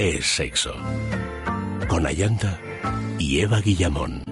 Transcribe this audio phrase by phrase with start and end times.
[0.00, 0.72] es sexo.
[1.86, 2.58] Con Ayanta
[3.18, 4.22] y Eva Guillamón.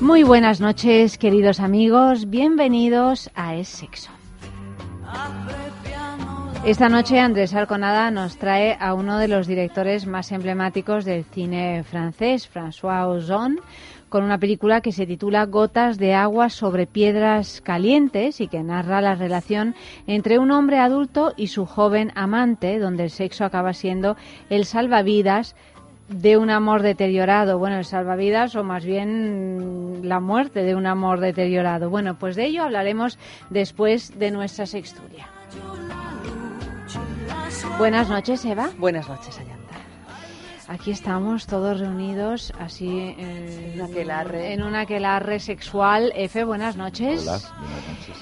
[0.00, 2.30] Muy buenas noches, queridos amigos.
[2.30, 4.19] Bienvenidos a Es Sexo.
[6.64, 11.82] Esta noche Andrés Alconada nos trae a uno de los directores más emblemáticos del cine
[11.84, 13.58] francés, François Ozon,
[14.10, 19.00] con una película que se titula Gotas de agua sobre piedras calientes y que narra
[19.00, 19.74] la relación
[20.06, 24.16] entre un hombre adulto y su joven amante, donde el sexo acaba siendo
[24.50, 25.56] el salvavidas
[26.10, 27.58] de un amor deteriorado.
[27.58, 31.88] Bueno, el salvavidas o más bien la muerte de un amor deteriorado.
[31.88, 35.26] Bueno, pues de ello hablaremos después de nuestra sexturia.
[37.78, 38.70] Buenas noches, Eva.
[38.78, 39.74] Buenas noches, Ayanta.
[40.68, 44.52] Aquí estamos todos reunidos así En un aquelarre.
[44.52, 46.12] en un aquelarre sexual.
[46.14, 47.22] Efe, buenas noches.
[47.22, 48.16] Hola, buenas noches.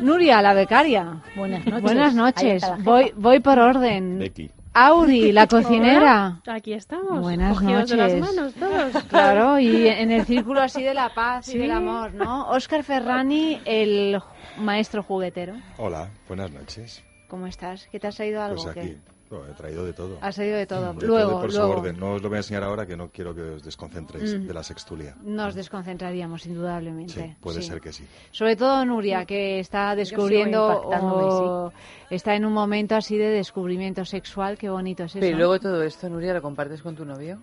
[0.00, 1.22] Nuria, la becaria.
[1.36, 1.82] Buenas noches.
[1.82, 2.62] Buenas noches.
[2.80, 4.18] Voy, voy por orden.
[4.18, 4.50] Becky.
[4.74, 6.40] Auri, la cocinera.
[6.44, 7.20] Hola, Aquí estamos.
[7.20, 8.36] Buenas cogidos de las noches.
[8.36, 9.04] manos todos.
[9.08, 12.48] Claro, y en el círculo así de la paz y del amor, ¿no?
[12.50, 14.20] Óscar Ferrani, el
[14.58, 15.54] maestro juguetero.
[15.78, 17.02] Hola, buenas noches.
[17.32, 17.88] ¿Cómo estás?
[17.90, 18.56] ¿Qué te has traído algo?
[18.56, 18.80] Pues o qué?
[18.80, 18.96] aquí,
[19.30, 20.18] no, he traído de todo.
[20.20, 20.92] Has traído de todo.
[20.92, 21.98] De luego, todo y por luego su orden.
[21.98, 24.46] No os lo voy a enseñar ahora que no quiero que os desconcentréis Mm.
[24.48, 25.16] de la sextulia.
[25.22, 27.14] nos desconcentraríamos, indudablemente.
[27.14, 27.68] Sí, puede sí.
[27.68, 28.04] ser que sí.
[28.32, 31.72] Sobre todo Nuria, que está descubriendo o
[32.10, 34.58] está en un momento así de descubrimiento sexual.
[34.58, 35.20] Qué bonito es eso.
[35.20, 37.38] Pero luego todo esto, Nuria, ¿lo compartes con tu novio?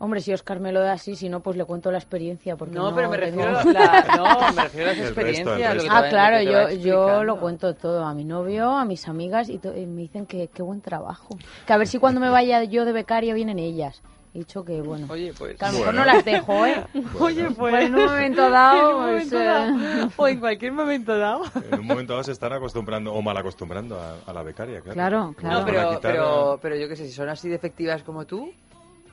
[0.00, 2.54] Hombre, si Oscar me lo da así, si no, pues le cuento la experiencia.
[2.56, 5.20] Porque No, no, pero me tengo- refiero a la, no, me refiero a las resto,
[5.20, 5.84] experiencias.
[5.90, 9.76] Ah, claro, yo, yo lo cuento todo a mi novio, a mis amigas y, to-
[9.76, 11.36] y me dicen que qué buen trabajo.
[11.66, 14.00] Que a ver si cuando me vaya yo de becaria vienen ellas.
[14.34, 15.56] He dicho que bueno, Oye, pues...
[15.56, 16.04] que a lo mejor Bueno.
[16.04, 16.84] no las dejo, ¿eh?
[17.18, 20.72] Oye, Pues en un momento dado, en un pues, momento eh, dado, o en cualquier
[20.72, 21.42] momento dado.
[21.72, 24.94] En un momento dado se están acostumbrando o mal acostumbrando a, a la becaria, claro.
[24.94, 25.58] Claro, claro.
[25.60, 28.52] No, pero, pero, pero yo qué sé, si son así de efectivas como tú...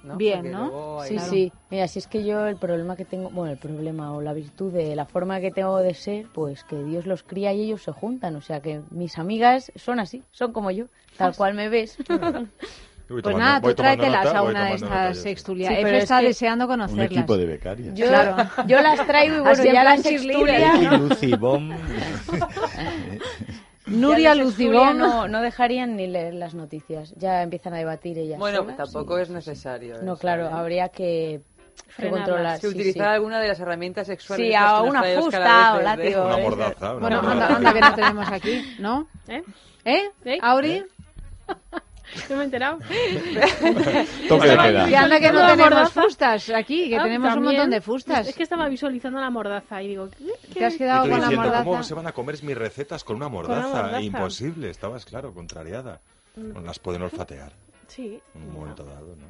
[0.05, 0.15] ¿no?
[0.15, 0.99] Bien, Porque ¿no?
[1.07, 1.51] Sí, sí.
[1.69, 4.71] Mira, si es que yo el problema que tengo, bueno, el problema o la virtud
[4.71, 7.91] de la forma que tengo de ser, pues que Dios los cría y ellos se
[7.91, 8.35] juntan.
[8.35, 10.85] O sea que mis amigas son así, son como yo,
[11.17, 11.97] tal cual me ves.
[13.07, 15.71] Voy pues tomando- nada, tú tráetelas nota, a una de estas sextulias.
[15.75, 17.05] Sí, Efe es está que deseando Un conocerlas.
[17.11, 17.93] equipo de becarias.
[17.93, 18.35] Yo, Claro.
[18.65, 20.81] yo las traigo y bueno, Así ya las sextulias...
[20.81, 21.71] Y Lucy Bomb.
[23.87, 24.97] Nuria Lucibón.
[24.97, 27.13] No, no dejarían ni leer las noticias.
[27.17, 29.95] Ya empiezan a debatir ellas Bueno, solas tampoco y- es necesario.
[30.01, 30.49] No, eso, claro, ¿eh?
[30.51, 31.41] habría que,
[32.09, 32.59] controlar.
[32.59, 33.13] Que sí, utilizar sí.
[33.13, 34.47] alguna de las herramientas sexuales.
[34.47, 36.21] Sí, a nos una fusta a o látigo.
[36.21, 36.25] ¿eh?
[36.25, 36.91] Una mordaza.
[36.91, 37.31] una Bueno, mordaza.
[37.55, 39.07] anda, anda que no tenemos aquí, ¿no?
[39.27, 39.43] ¿Eh?
[39.85, 40.09] ¿Eh?
[40.25, 40.37] ¿Eh?
[40.41, 40.83] ¿Auri?
[42.29, 42.79] No me he enterado.
[44.29, 44.87] Toque de queda.
[44.87, 46.01] Que anda que no tenemos mordaza.
[46.01, 48.27] fustas aquí, que Ah, tenemos un montón de fustas.
[48.27, 50.53] Es que estaba visualizando la mordaza y digo, ¿qué?
[50.53, 51.63] Te has Y quedado con la diciendo, mordaza.
[51.63, 53.67] ¿cómo se van a comer mis recetas con una mordaza?
[53.67, 54.01] mordaza.
[54.01, 55.99] Imposible, estabas, claro, contrariada.
[56.35, 57.53] No las pueden olfatear
[57.87, 58.19] Sí.
[58.33, 59.25] en un momento dado, ¿no?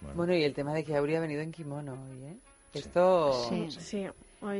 [0.00, 0.16] Bueno.
[0.16, 2.36] Bueno, y el tema de que habría venido en kimono hoy, ¿eh?
[2.74, 3.46] Esto...
[3.48, 3.66] Sí.
[3.70, 4.06] Sí.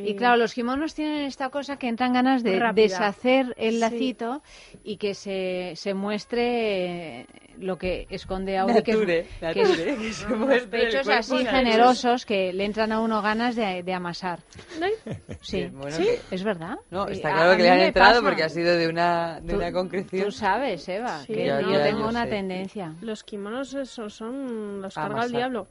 [0.04, 2.82] Y claro, los kimonos tienen esta cosa que entran ganas de Rápida.
[2.82, 3.78] deshacer el Sí.
[3.80, 4.42] lacito
[4.84, 7.26] y que se, se muestre
[7.58, 8.52] lo que esconde
[8.84, 12.52] que es- Nature, que es nature, que se muestre el pechos cuerpo así generosos que
[12.52, 14.40] le entran a uno ganas de, de amasar.
[14.82, 14.92] Ay,
[15.40, 16.04] Sí, bueno, ¿Sí?
[16.04, 16.76] que- es verdad.
[16.90, 18.22] No, está claro a que le han entrado pasa.
[18.22, 20.24] porque ha sido de una, de Tú- una concreción.
[20.26, 22.30] Tú sabes, Eva, Sí, que yo tengo yo una sé.
[22.30, 22.94] tendencia.
[23.00, 25.66] los kimonos esos son los carga el diablo.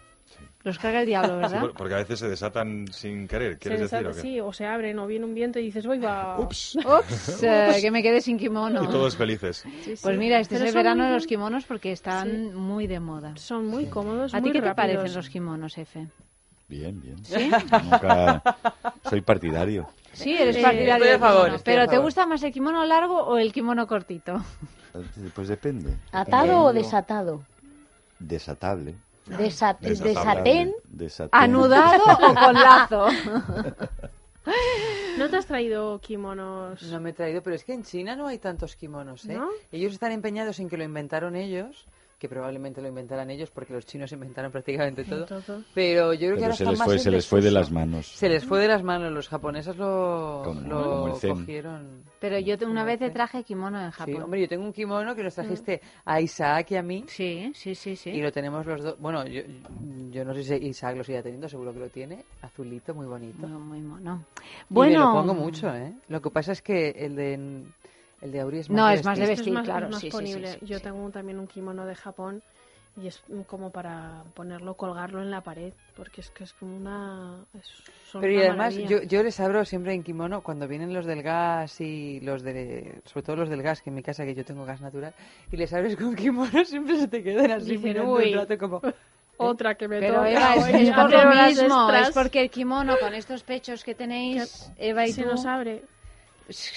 [0.63, 1.61] Los carga el diablo, Sí, ¿verdad?
[1.61, 3.99] por- porque a veces se desatan sin querer, Se ¿quieres decir?
[3.99, 4.21] desata- o qué?
[4.21, 6.37] sí, o se abren o viene un viento y dices, voy va.
[6.39, 6.75] Ups.
[6.85, 8.83] Ups, eh, que me quede sin kimono.
[8.83, 9.63] Y todos felices.
[9.83, 9.99] Sí, sí.
[10.03, 12.37] Pues mira, este Pero es el verano de muy- los kimonos porque están Sí.
[12.55, 13.35] muy de moda.
[13.37, 14.95] Son muy cómodos, ¿A ti qué te rápidos.
[14.97, 16.07] parecen los kimonos, Efe?
[16.67, 17.23] Bien, bien.
[17.25, 17.49] ¿Sí?
[17.83, 18.43] Nunca
[19.09, 19.87] soy partidario.
[20.13, 23.15] Sí, eres Eh, partidario estoy a del favor, Pero ¿te gusta más el kimono largo
[23.23, 24.43] o el kimono cortito?
[25.33, 25.95] Pues depende.
[26.11, 27.43] ¿Atado o Dependiendo- desatado?
[28.19, 28.95] Desatable.
[29.37, 30.73] ¿De satén?
[30.89, 31.29] Desatén.
[31.31, 33.07] ¿Anudado o con lazo?
[35.17, 36.81] ¿No te has traído kimonos?
[36.83, 39.35] No me he traído, pero es que en China no hay tantos kimonos, ¿eh?
[39.35, 39.49] ¿No?
[39.71, 41.85] Ellos están empeñados en que lo inventaron ellos
[42.19, 45.25] que probablemente lo inventaran ellos porque los chinos inventaron prácticamente todo.
[45.25, 45.63] Todo.
[45.73, 47.51] Pero yo creo que ahora se están les más fue, en se les fue de
[47.51, 48.07] las manos.
[48.07, 49.11] Se les fue de las manos.
[49.11, 50.81] Los japoneses lo, Como- lo
[51.19, 52.03] como cogieron.
[52.19, 54.21] Pero yo una vez te traje kimono en Sí, Japón.
[54.23, 57.05] hombre, yo tengo un kimono que nos trajiste a Isaac y a mí.
[57.07, 58.09] Sí, sí, sí, sí.
[58.09, 58.99] Y lo tenemos los dos.
[58.99, 59.41] Bueno, yo,
[60.11, 62.25] yo no sé si Isaac lo sigue teniendo, seguro que lo tiene.
[62.41, 63.47] Azulito, muy bonito.
[63.47, 64.25] Muy, muy mono.
[64.37, 65.93] Y Bueno, me lo pongo mucho, ¿eh?
[66.09, 67.63] Lo que pasa es que el de,
[68.21, 69.47] el de Auri es más No, de es más de vestir.
[69.47, 70.47] Es más, claro, es más sí, sí, sí, ponible.
[70.59, 70.83] sí, Yo sí.
[70.83, 72.41] tengo también un kimono de Japón
[73.01, 77.45] Y es como para ponerlo, colgarlo en la pared, porque es que es como una...
[77.57, 77.83] es-
[78.19, 81.79] Pero y además, yo, yo les abro siempre en kimono cuando vienen los del gas
[81.79, 83.01] y los de.
[83.05, 85.13] Sobre todo los del gas, que en mi casa, que yo tengo gas natural,
[85.51, 88.33] y les abres con kimono, siempre se te quedan así Dicen, mirando "Uy".
[88.33, 88.81] un rato como.
[89.37, 93.13] Otra que me Pero toca Eva, es, por lo mismo, es porque el kimono con
[93.13, 95.27] estos pechos que tenéis, Eva y se tú...
[95.29, 95.81] nos abre.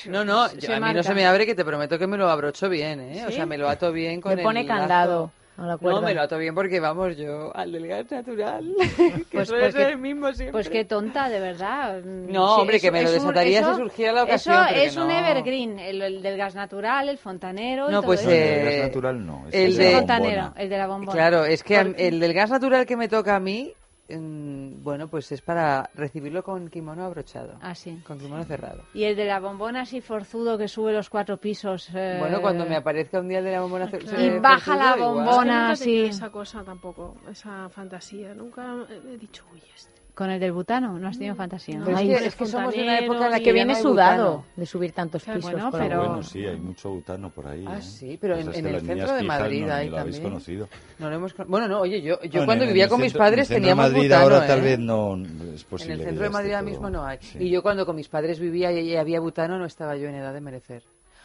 [0.07, 2.17] No, no, se yo- a mí no se me abre, que te prometo que me
[2.17, 3.25] lo abrocho bien, ¿eh?
[3.27, 5.31] O sea, me lo ato bien con Le pone el candado.
[5.55, 9.65] No, me lo ato bien porque, vamos, yo al del gas natural, que Pues- suele
[9.65, 10.53] pues ser que- el mismo siempre.
[10.53, 12.01] Pues qué tonta, de verdad.
[12.03, 15.09] No, hombre, que me lo es un- desataría si surgiera la ocasión, Eso es un
[15.09, 15.19] no.
[15.19, 18.31] evergreen, el, el del gas natural, el fontanero y No, todo pues, eso.
[18.31, 19.45] El gas natural no.
[19.49, 21.13] es el el de- de el la fontanero, el de la bombona.
[21.13, 23.82] Claro, es que el del gas natural que me toca a mí, mm,
[24.19, 27.59] bueno, pues es para recibirlo con kimono abrochado.
[27.63, 28.01] Ah, sí.
[28.07, 28.83] Con kimono cerrado.
[28.95, 31.89] Y el de la bombona así forzudo que sube los cuatro pisos.
[31.95, 34.21] eh, Bueno, cuando me aparezca un día el de la bombona cer- claro.
[34.23, 35.25] Y eh, baja la forzudo, igual.
[35.25, 35.61] Es que bombona.
[35.69, 36.11] nunca he tenido sí.
[36.11, 38.35] esa cosa tampoco, esa fantasía.
[38.35, 40.02] Nunca he dicho, uy, este.
[40.15, 41.79] Con el del butano, no has tenido fantasía.
[41.79, 41.87] ¿no?
[41.97, 44.25] Ay, es que, el es que somos de una época en la que viene sudado
[44.39, 44.47] butano.
[44.57, 45.53] de subir tantos Claro, pisos.
[45.55, 45.99] bueno, pero-.
[46.07, 47.65] Bueno, sí, hay mucho butano por ahí.
[47.67, 47.83] Ah, ¿eh?
[47.83, 50.33] sí, pero en- Pues en el centro de Madrid no, hay lo habéis también.
[50.35, 50.69] conocido.
[50.99, 52.91] No lo hemos con- Bueno, no, oye, yo, yo No, cuando en el- vivía en
[52.91, 54.63] con el mis en padres el teníamos Madrid butano, ahora tal ¿eh?
[54.63, 57.19] vez no es En posible el que centro de Madrid esté ahora mismo no hay.
[57.23, 57.39] sí.
[57.41, 60.35] Y yo cuando con mis padres vivía y, había butano no estaba yo en edad
[60.35, 60.83] de merecer.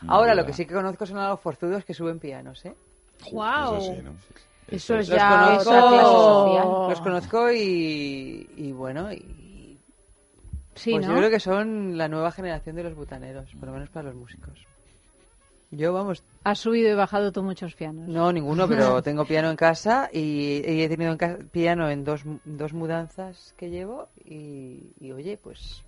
[0.08, 2.74] Ahora lo que sí que conozco son a los forzudos que suben pianos, ¿eh?
[3.32, 3.76] ¡Guau!
[3.80, 4.12] Eso sí, ¿no?
[4.70, 6.90] Eso es Los ya conozco, clase social.
[6.90, 9.78] los conozco y, y bueno, y,
[10.76, 11.14] Sí, pues ¿no?
[11.14, 14.16] yo creo que son la nueva generación de los butaneros, por lo menos para los
[14.16, 14.60] músicos.
[15.72, 18.08] Yo, vamos, Has subido y bajado tú muchos pianos.
[18.08, 22.22] no ninguno, pero tengo piano en casa y, y he tenido en piano en dos,
[22.46, 25.84] dos mudanzas que llevo y, y, oye, pues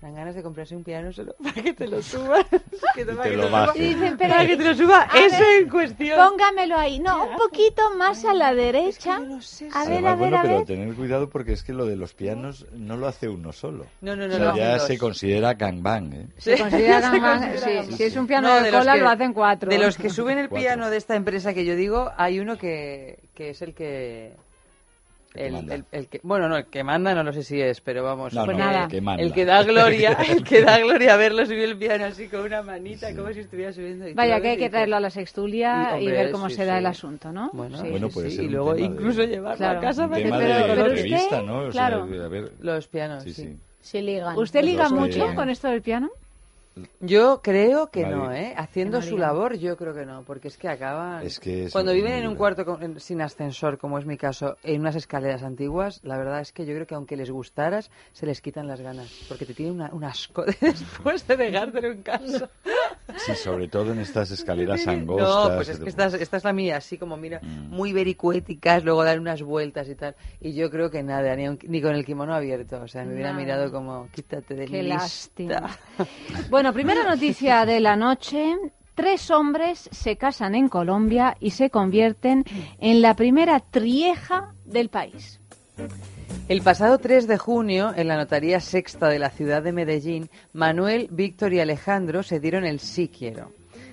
[0.00, 2.46] dan ganas de comprarse un piano solo para que te lo subas.
[2.94, 3.82] que te para que lo suba- bajes.
[3.82, 6.16] Y dicen, pero para que te lo suba eso ver, en cuestión.
[6.30, 7.00] Póngamelo ahí.
[7.00, 9.18] No, un poquito más a la derecha.
[9.18, 10.66] yo no sé A ver, Además, a ver, bueno, a pero ver.
[10.66, 13.86] tener cuidado porque es que lo de los pianos no lo hace uno solo.
[14.00, 16.26] No, no, no, o sea, no, ya se considera gangbang, ¿eh?
[16.38, 17.92] Se considera gangbang, sí.
[17.96, 19.70] Si es un piano No, de, de cola, que- lo hacen cuatro.
[19.70, 20.64] De los que suben el Cuatro.
[20.64, 24.34] piano de esta empresa que yo digo, hay uno que, que es el que...
[25.34, 25.74] El que El, manda.
[25.74, 28.32] el- el que, bueno, no, el que manda no lo sé si es, pero vamos.
[28.32, 28.84] No, Pues no, nada.
[28.84, 29.22] el que manda.
[29.22, 32.62] El que da gloria, el que da gloria verlo subir el piano así con una
[32.62, 34.06] manita, como si estuviera subiendo.
[34.14, 36.86] Vaya, que hay que traerlo a la sextulia Y, ver cómo sí, se da el
[36.86, 37.50] asunto, ¿no?
[37.52, 37.88] Bueno, Sí.
[37.90, 39.78] Bueno, sí, puede sí, ser y luego tema de- incluso llevarlo Claro.
[39.78, 41.58] a casa para que te de pero usted- revista, ¿no?
[41.58, 42.02] O sea, claro.
[42.24, 43.42] a ver, Los pianos, sí, sí.
[43.42, 43.56] sí.
[43.80, 44.36] Sí ligan.
[44.36, 46.10] ¿Usted liga Los mucho con esto del piano?
[47.00, 48.14] Yo creo que Nadie.
[48.16, 48.54] no, ¿eh?
[48.56, 51.24] Haciendo su labor, yo creo que no, porque es que acaban...
[51.26, 54.16] Es que es Cuando viven en un cuarto con- en- sin ascensor, como es mi
[54.16, 57.90] caso, en unas escaleras antiguas, la verdad es que yo creo que aunque les gustaras,
[58.12, 61.88] se les quitan las ganas, porque te tiene una- un asco de después de dejártelo
[61.92, 62.50] en casa.
[63.16, 65.28] Sí, sobre todo en estas escaleras angostas.
[65.50, 67.68] No, pues es que esta, es- esta es la mía, así como mira, Mm.
[67.70, 70.14] muy vericuéticas, luego dar unas vueltas y tal.
[70.40, 73.14] Y yo creo que nada, ni, aun- ni con el kimono abierto, o sea, me
[73.14, 73.40] hubiera Nada.
[73.42, 74.96] mirado como, quítate de Qué mi lista".
[74.98, 75.70] lástima.
[76.68, 78.54] Bueno, primera noticia de la noche.
[78.94, 82.44] Tres hombres se casan en Colombia y se convierten
[82.78, 85.40] en la primera trieja del país.
[86.46, 91.08] El pasado 3 de junio, en la notaría sexta de la ciudad de Medellín, Manuel,
[91.10, 93.50] Víctor y Alejandro se dieron el sí quiero.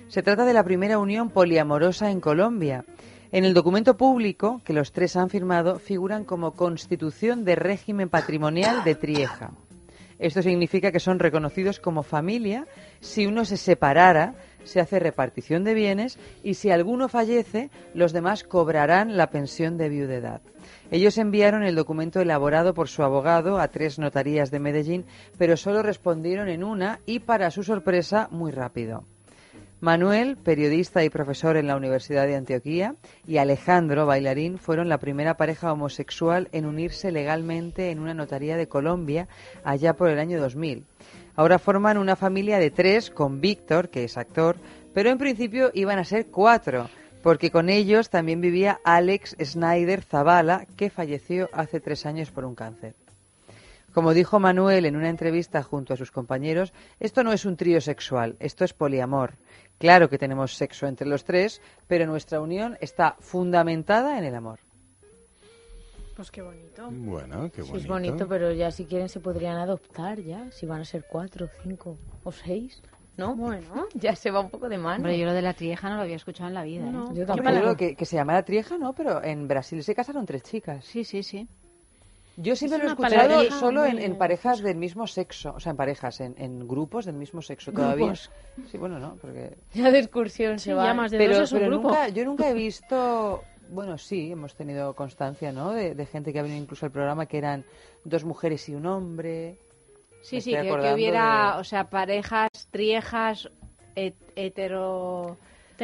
[0.08, 2.84] Se trata de la primera unión poliamorosa en Colombia.
[3.32, 8.84] En el documento público que los tres han firmado figuran como Constitución de Régimen Patrimonial
[8.84, 9.52] de Trieja.
[10.18, 12.66] Esto significa que son reconocidos como familia.
[13.00, 18.44] Si uno se separara, se hace repartición de bienes y si alguno fallece, los demás
[18.44, 20.40] cobrarán la pensión de viudedad.
[20.90, 25.04] Ellos enviaron el documento elaborado por su abogado a tres notarías de Medellín,
[25.38, 29.04] pero solo respondieron en una y, para su sorpresa, muy rápido.
[29.80, 32.94] Manuel, periodista y profesor en la Universidad de Antioquía,
[33.26, 38.68] y Alejandro, bailarín, fueron la primera pareja homosexual en unirse legalmente en una notaría de
[38.68, 39.28] Colombia
[39.64, 40.84] allá por el año 2000.
[41.34, 44.56] Ahora forman una familia de tres con Víctor, que es actor,
[44.94, 46.88] pero en principio iban a ser cuatro,
[47.22, 52.54] porque con ellos también vivía Alex Snyder Zavala, que falleció hace tres años por un
[52.54, 52.94] cáncer.
[53.96, 57.80] Como dijo Manuel en una entrevista junto a sus compañeros, esto no es un trío
[57.80, 59.36] sexual, esto es poliamor.
[59.78, 64.58] Claro que tenemos sexo entre los tres, pero nuestra unión está fundamentada en el amor.
[66.16, 66.88] Pues qué bonito.
[66.90, 67.76] Bueno, qué Sí, bonito.
[67.76, 71.50] es bonito, pero ya si quieren se podrían adoptar ya, si van a ser cuatro,
[71.62, 72.82] cinco o seis,
[73.18, 73.34] ¿no?
[73.36, 73.86] Bueno.
[73.94, 74.96] Ya se va un poco de mano.
[74.96, 76.86] Hombre, yo lo de la trieja no lo había escuchado en la vida.
[76.86, 76.90] ¿eh?
[76.90, 77.12] No.
[77.12, 77.50] Yo tampoco.
[77.50, 78.94] Creo que, que se llama la trieja, ¿no?
[78.94, 80.86] Pero en Brasil se casaron tres chicas.
[80.86, 81.46] Sí, sí, sí.
[82.38, 85.70] Yo siempre Es lo he escuchado solo en, en parejas del mismo sexo, o sea,
[85.70, 88.06] en parejas, en, en grupos del mismo sexo todavía.
[88.06, 88.30] Grupos.
[88.70, 89.56] Sí, bueno, no, porque...
[89.74, 90.84] Ya de excursión se Sí, va.
[90.84, 91.88] ya más de Pero, dos es un pero grupo.
[91.88, 95.72] nunca, yo nunca he visto Bueno, sí, hemos tenido constancia, ¿no?
[95.72, 97.64] De, de gente que ha venido incluso al programa que eran
[98.04, 99.56] dos mujeres y un hombre.
[100.20, 103.48] Sí, Me sí, que, que hubiera, de- o sea, parejas, triejas,
[103.94, 105.38] het- hetero...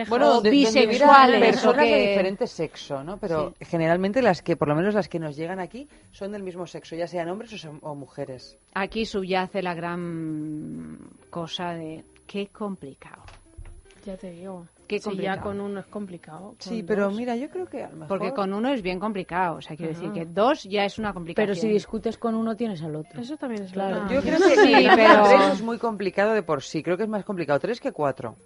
[0.08, 1.40] Bueno, o de- bisexuales.
[1.40, 3.16] personas que- de diferente sexo, ¿no?
[3.18, 6.66] Pero generalmente las que, por lo menos las que nos llegan aquí, son del mismo
[6.66, 8.58] sexo, ya sean hombres o, mujeres.
[8.74, 10.98] Aquí subyace la gran
[11.30, 13.22] cosa de qué complicado.
[14.04, 14.66] Ya te digo.
[14.88, 16.54] Qué si ya con uno es complicado.
[16.58, 18.08] Sí, pero dos- mira, yo creo que a lo mejor...
[18.08, 19.56] Porque con uno es bien complicado.
[19.56, 21.46] O sea, quiero decir que dos ya es una complicación.
[21.46, 23.18] Pero si discutes con uno, tienes al otro.
[23.22, 24.00] Eso también es Claro.
[24.02, 24.10] verdad.
[24.10, 26.82] Yo creo que Sí, pero- tres es muy complicado de por sí.
[26.82, 28.36] Creo que es más complicado tres que cuatro.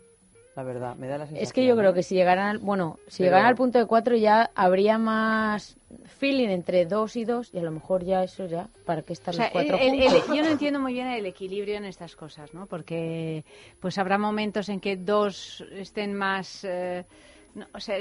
[0.57, 1.43] La verdad, me da la sensación.
[1.47, 3.85] Es que yo creo que si llegaran, al- bueno, si Pero- llegaran al punto de
[3.85, 8.47] cuatro ya habría más feeling entre dos y dos y a lo mejor ya eso
[8.47, 9.99] ya, ¿para qué O estar sea, los cuatro el-
[10.35, 12.65] yo no entiendo muy bien el equilibrio en estas cosas, ¿no?
[12.67, 13.45] Porque
[13.81, 16.65] pues habrá momentos en que dos estén más...
[16.65, 17.05] eh,
[17.55, 17.99] no, o sea,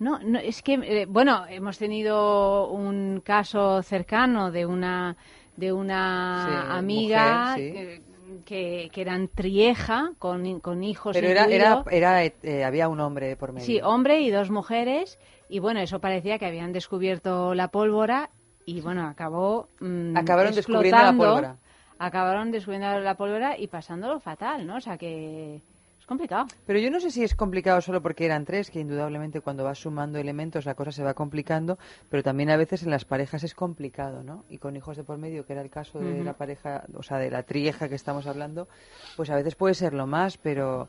[0.00, 5.16] no, no, es que, eh, bueno, hemos tenido un caso cercano de una
[5.56, 8.02] de una Sí, amiga mujer, sí.
[8.44, 13.52] Que, que eran trieja con, con hijos Pero era, era, eh, había un hombre por
[13.52, 13.66] medio.
[13.66, 15.18] Sí, hombre y dos mujeres.
[15.48, 18.30] Y bueno, eso parecía que habían descubierto la pólvora
[18.66, 19.68] y bueno, acabó.
[19.80, 21.56] mm, Acabaron descubriendo la pólvora.
[21.98, 24.76] Acabaron descubriendo la pólvora y pasándolo fatal, ¿no?
[24.76, 25.62] O sea que
[26.04, 26.46] es complicado.
[26.66, 29.78] Pero yo no sé si es complicado solo porque eran tres, que indudablemente cuando vas
[29.78, 31.78] sumando elementos la cosa se va complicando,
[32.10, 34.44] pero también a veces en las parejas es complicado, ¿no?
[34.50, 37.16] Y con hijos de por medio, que era el caso de la pareja, o sea,
[37.16, 38.68] de la trieja que estamos hablando,
[39.16, 40.88] pues a veces puede ser lo más, pero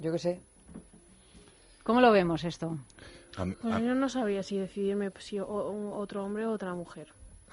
[0.00, 0.40] yo qué sé.
[1.84, 2.76] ¿Cómo lo vemos esto?
[3.62, 7.06] Pues yo no sabía si decidirme si o- otro hombre o otra mujer.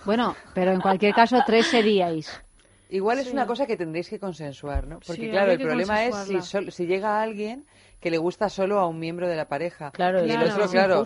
[0.04, 2.42] Bueno, pero en cualquier caso, tres seríais.
[2.90, 3.34] Igual es Sí.
[3.34, 5.00] una cosa que tendréis que consensuar, ¿no?
[5.00, 7.66] Porque Sí, claro, el problema es si, sol- si llega alguien
[8.00, 9.92] que le gusta solo a un miembro de la pareja.
[9.92, 11.06] Claro, y el otro, claro.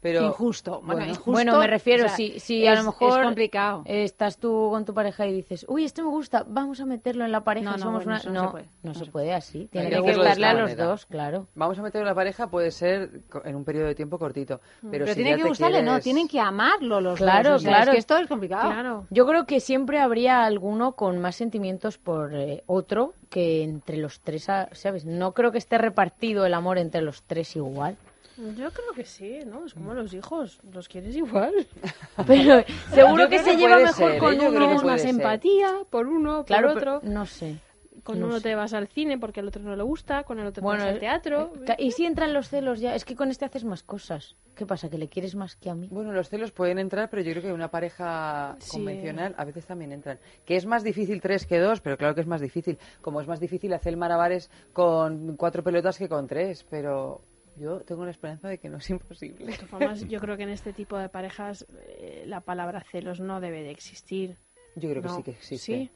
[0.00, 0.80] Pero injusto.
[0.82, 1.06] Bueno, bueno.
[1.10, 3.82] injusto, Bueno, me refiero, o sea, si, si es- a lo mejor Es complicado.
[3.86, 7.32] estás tú con tu pareja y dices, uy, este me gusta, vamos a meterlo en
[7.32, 8.16] la pareja, No, no, somos bueno, una...
[8.18, 8.66] eso no no, se puede.
[8.82, 9.68] no se puede así.
[9.70, 11.46] Tiene que gustarle a los dos, claro.
[11.54, 14.60] Vamos a meter en la pareja puede ser en un periodo de tiempo cortito.
[14.80, 17.60] Pero, Pero si tienen ya que gustarle, no, tienen que amarlo los Claro, dos.
[17.60, 17.90] o sea, claro.
[17.90, 18.70] Es que esto es complicado.
[18.70, 19.06] Claro.
[19.10, 24.20] Yo creo que siempre habría alguno con más sentimientos por eh, otro que entre los
[24.20, 25.04] tres, ¿sabes?
[25.04, 27.96] No creo que esté repartido el amor entre los tres igual.
[28.36, 29.66] Yo creo que sí, ¿no?
[29.66, 31.52] Es como los hijos, los quieres igual.
[32.26, 34.38] Pero seguro que se lleva mejor ser, con ¿eh?
[34.38, 34.82] Creo uno.
[34.82, 35.10] más ser.
[35.10, 37.00] empatía por uno, Claro, por otro.
[37.00, 37.56] pero no sé.
[38.02, 38.44] Con no uno sé.
[38.44, 40.86] te vas al cine porque al otro no le gusta, con el otro Bueno, te
[40.86, 41.52] vas al teatro.
[41.68, 42.94] eh, ¿Y si entran los celos ya?
[42.94, 44.36] Es que con este haces más cosas.
[44.54, 44.88] ¿Qué pasa?
[44.88, 45.88] ¿Que le quieres más que a mí?
[45.90, 48.70] Bueno, los celos pueden entrar, pero yo creo que una pareja Sí.
[48.72, 50.18] convencional a veces también entran.
[50.46, 52.78] Que es más difícil tres que dos, pero claro que es más difícil.
[53.02, 57.20] Como es más difícil hacer malabares con cuatro pelotas que con tres, pero
[57.60, 59.44] yo tengo la esperanza de que no es imposible.
[59.46, 63.20] De todas formas, yo creo que en este tipo de parejas eh, la palabra celos
[63.20, 64.36] no debe de existir.
[64.76, 65.64] Yo creo que sí que existe.
[65.64, 65.90] Sí.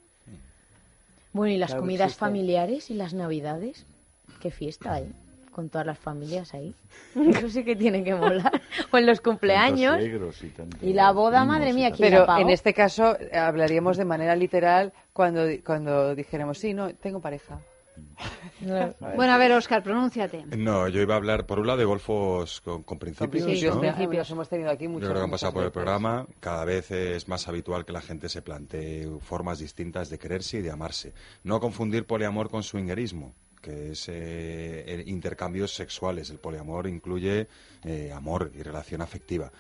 [1.33, 2.21] Bueno, ¿y las Claro comidas existe.
[2.21, 3.87] familiares y las navidades?
[4.41, 5.11] ¿Qué fiesta hay?
[5.53, 6.75] Con todas las familias ahí.
[7.15, 8.61] Eso sí que tiene que molar.
[8.93, 9.99] O en los cumpleaños.
[10.83, 11.97] Y la boda, madre mía, tal.
[11.99, 16.59] ¿quién la Pero en este caso eh, hablaríamos de manera literal cuando, di- cuando dijéramos,
[16.59, 17.61] sí, no, tengo pareja.
[18.61, 20.45] Bueno, a ver, Oscar, pronúnciate.
[20.57, 23.73] No, yo iba a hablar por un lado de golfos con, con principios, Sí, ¿no?
[23.73, 24.31] con principios.
[24.31, 26.27] Hemos tenido aquí Yo muchas creo que han pasado por el programa.
[26.41, 30.63] Cada vez es más habitual que la gente se plantee formas distintas de quererse y
[30.63, 31.13] de amarse.
[31.43, 36.31] No confundir poliamor con swingerismo, que es eh, intercambios sexuales.
[36.31, 37.49] El poliamor incluye
[37.85, 39.53] eh, amor y relación afectiva.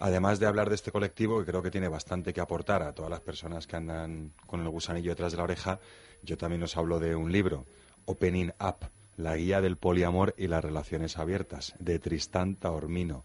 [0.00, 3.10] Además de hablar de este colectivo, que creo que tiene bastante que aportar a todas
[3.10, 5.78] las personas que andan con el gusanillo detrás de la oreja,
[6.22, 7.66] yo también os hablo de un libro,
[8.06, 8.88] Opening Up,
[9.18, 13.24] la guía del poliamor y las relaciones abiertas, de Tristán Taormino.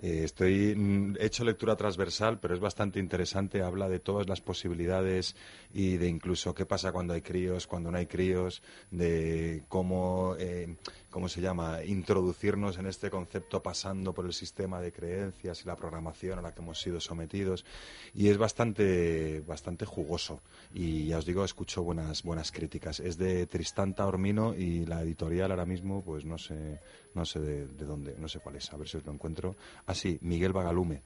[0.00, 3.62] Eh, estoy mm, he hecho lectura transversal, pero es bastante interesante.
[3.62, 5.36] Habla de todas las posibilidades
[5.72, 10.76] y de incluso qué pasa cuando hay críos, cuando no hay críos, de cómo eh,
[11.12, 15.76] cómo se llama introducirnos en este concepto pasando por el sistema de creencias y la
[15.76, 17.64] programación a la que hemos sido sometidos
[18.14, 20.40] y es bastante bastante jugoso
[20.74, 22.98] y ya os digo escucho buenas buenas críticas.
[22.98, 26.80] Es de Tristán Taormino y la editorial ahora mismo pues no sé
[27.14, 29.54] no sé de, de dónde no sé cuál es a ver si os lo encuentro.
[29.86, 31.02] Ah sí Miguel Bagalume.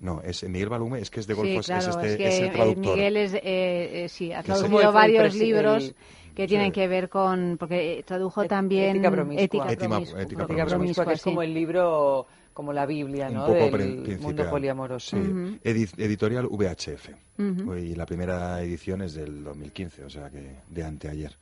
[0.00, 2.38] No, es Miguel Balume, es que es de Sí, golfos, claro, es, este, que es
[2.40, 2.94] el eh, traductor.
[2.96, 5.96] Miguel es, eh, eh, sí, ha traducido varios libros el-
[6.42, 6.72] que tienen sí.
[6.72, 9.42] que ver con, porque eh, tradujo Et- también Ética promiscua.
[9.44, 13.34] Ética promiscua, ética Ética promiscua, promiscua, que es como el libro, como la Biblia, un
[13.34, 13.46] ¿no?
[13.46, 15.16] poco Del mundo poliamoroso.
[15.16, 15.22] Sí.
[15.64, 17.10] Edi- editorial VHF.
[17.78, 21.36] Y la primera edición es del 2015, o sea que de anteayer.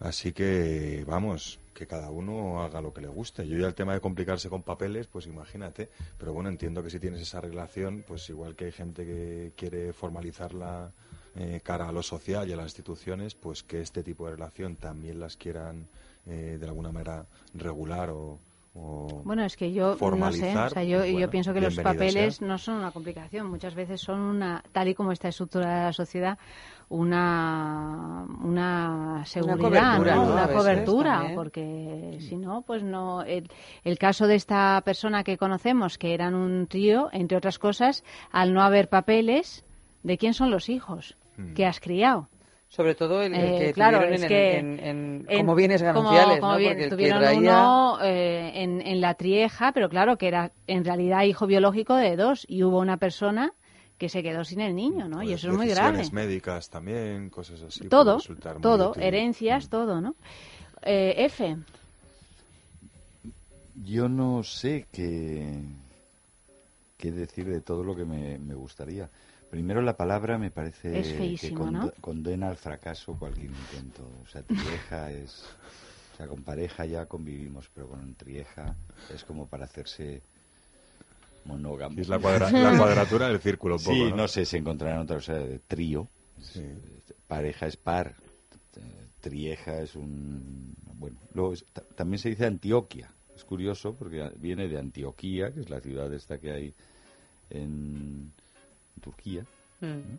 [0.00, 3.46] Así que, vamos, que cada uno haga lo que le guste.
[3.46, 5.88] Yo ya el tema de complicarse con papeles, pues imagínate.
[6.18, 9.92] Pero bueno, entiendo que si tienes esa relación, pues igual que hay gente que quiere
[9.92, 10.92] formalizarla
[11.38, 14.74] eh, cara a lo social y a las instituciones, pues que este tipo de relación
[14.74, 15.86] también las quieran
[16.26, 18.40] eh, de alguna manera regular o,
[18.74, 21.54] o Bueno, es que yo no sé, formalizar, o sea, yo, pues yo bueno, pienso
[21.54, 22.48] que los papeles sea.
[22.48, 26.38] no son una complicación, muchas veces son una, tal y como está estructurada la sociedad,
[26.88, 30.24] una, una seguridad, cobertura, ¿no?
[30.24, 30.32] ¿no?
[30.32, 33.22] A una cobertura, porque si no, pues no.
[33.22, 33.48] El,
[33.84, 38.02] el caso de esta persona que conocemos, que eran un trío, entre otras cosas,
[38.32, 39.64] al no haber papeles,
[40.02, 41.54] ¿de quién son los hijos Hmm.
[41.54, 42.28] que has criado?
[42.68, 45.54] Sobre todo el, el Eh, que claro, tuvieron es en, que en- en- en- como
[45.54, 46.58] bienes gananciales, como ¿no?
[46.58, 50.84] bien, Porque tuvieron traía- uno eh, en, en la trieja, pero claro, que era en
[50.84, 53.54] realidad hijo biológico de dos y hubo una persona
[53.96, 55.22] que se quedó sin el niño, ¿no?
[55.22, 56.04] y Pues eso es muy grave.
[56.12, 57.88] médicas también, cosas así.
[57.88, 58.18] Todo,
[58.60, 59.02] todo, útil.
[59.02, 59.70] herencias, Mm.
[59.70, 60.14] todo, ¿no?
[60.82, 61.56] Eh, F,
[63.84, 65.60] Yo no sé qué,
[66.96, 69.08] qué decir de todo lo que me, me gustaría.
[69.50, 71.92] Primero la palabra me parece Es feísimo, que ¿no?
[72.00, 74.08] condena al fracaso cualquier intento.
[74.22, 75.44] O sea, trieja es...
[76.14, 78.74] O sea, con pareja ya convivimos, pero con trieja
[79.14, 80.20] es como para hacerse
[81.44, 81.98] monógamo.
[82.00, 84.16] Es la, cuadra- la cuadratura del círculo, un poco, Sí, ¿no?
[84.16, 86.08] no sé, se encontrarán otra cosa de trío.
[86.40, 86.62] Sí.
[87.26, 88.14] Pareja es par.
[88.76, 90.74] eh, Trieja es un...
[90.94, 91.64] Bueno, luego es-
[91.94, 93.10] también se dice Antioquia.
[93.34, 96.74] Es curioso porque viene de Antioquía, que es la ciudad esta que hay
[97.50, 98.32] en
[99.00, 99.44] Turquía.
[99.80, 100.16] Mm.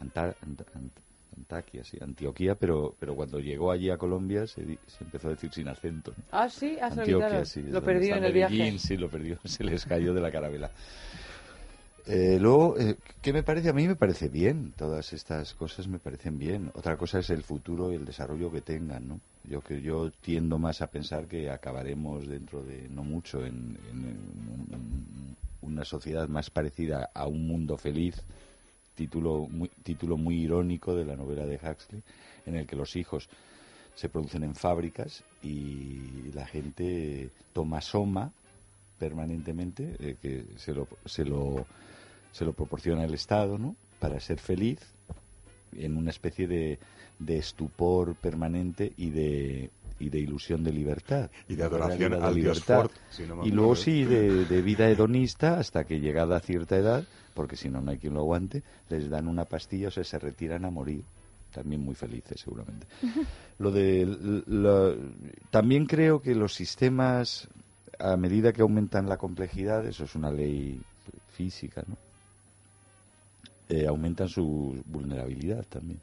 [0.00, 1.00] Anta- Ant- Ant-
[1.36, 5.30] Antaquia, sí, Antioquía, pero, pero cuando llegó allí a Colombia se, di- se empezó a
[5.32, 6.12] decir sin acento.
[6.16, 6.24] ¿no?
[6.32, 7.62] Ah, sí, lo Antioquia, sí.
[7.62, 8.78] Lo perdió en el Medellín, viaje.
[8.78, 10.70] Sí, lo perdió, se les cayó de la carabela.
[12.06, 13.68] Eh, luego, eh, ¿qué me parece?
[13.68, 16.70] A mí me parece bien, todas estas cosas me parecen bien.
[16.74, 19.20] Otra cosa es el futuro y el desarrollo que tengan, ¿no?
[19.44, 24.18] Yo que yo tiendo más a pensar que acabaremos dentro de no mucho en, en-
[24.72, 28.22] en una sociedad más parecida a un mundo feliz,
[28.94, 32.02] título muy, título muy irónico de la novela de Huxley,
[32.46, 33.28] en el que los hijos
[33.94, 38.32] se producen en fábricas y la gente toma soma
[38.98, 41.66] permanentemente, eh, que se lo, se, lo,
[42.32, 43.76] se lo proporciona el Estado, ¿no?
[43.98, 44.78] Para ser feliz
[45.72, 46.78] en una especie de,
[47.18, 49.70] de estupor permanente y de,
[50.00, 51.30] y de ilusión de libertad.
[51.48, 52.80] Y de adoración dios libertad.
[52.80, 56.40] Ford, si no me y luego sí, de, de vida hedonista hasta que llegada a
[56.40, 59.90] cierta edad, porque si no, no hay quien lo aguante, les dan una pastilla o
[59.90, 61.04] sea, se retiran a morir.
[61.52, 62.86] También muy felices, seguramente.
[63.58, 64.06] Lo de,
[64.46, 64.94] lo-
[65.50, 67.48] también creo que los sistemas,
[67.98, 70.80] a medida que aumentan la complejidad, eso es una ley
[71.28, 71.96] física, ¿no?
[73.68, 76.00] Eh, aumentan su vulnerabilidad también.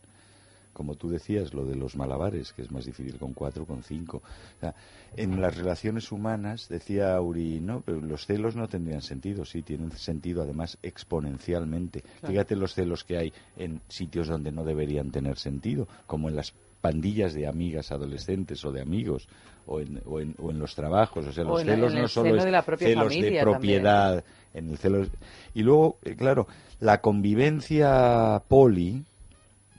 [0.78, 4.18] Como tú decías, lo de los malabares, que es más difícil con cuatro, con cinco.
[4.18, 4.76] O sea,
[5.16, 9.44] en las relaciones humanas, decía Auri, no, pero los celos no tendrían sentido.
[9.44, 12.04] Sí, tienen sentido, además, exponencialmente.
[12.24, 16.54] Fíjate los celos que hay en sitios donde no deberían tener sentido, como en las
[16.80, 19.28] pandillas de amigas adolescentes o de amigos,
[19.66, 21.26] o en, o en, o en los trabajos.
[21.26, 23.40] O sea, O los en celos no solo seno es de la propia celos de
[23.42, 25.08] propiedad, en el celo
[25.56, 26.48] y luego eh, claro
[26.80, 29.04] la convivencia poli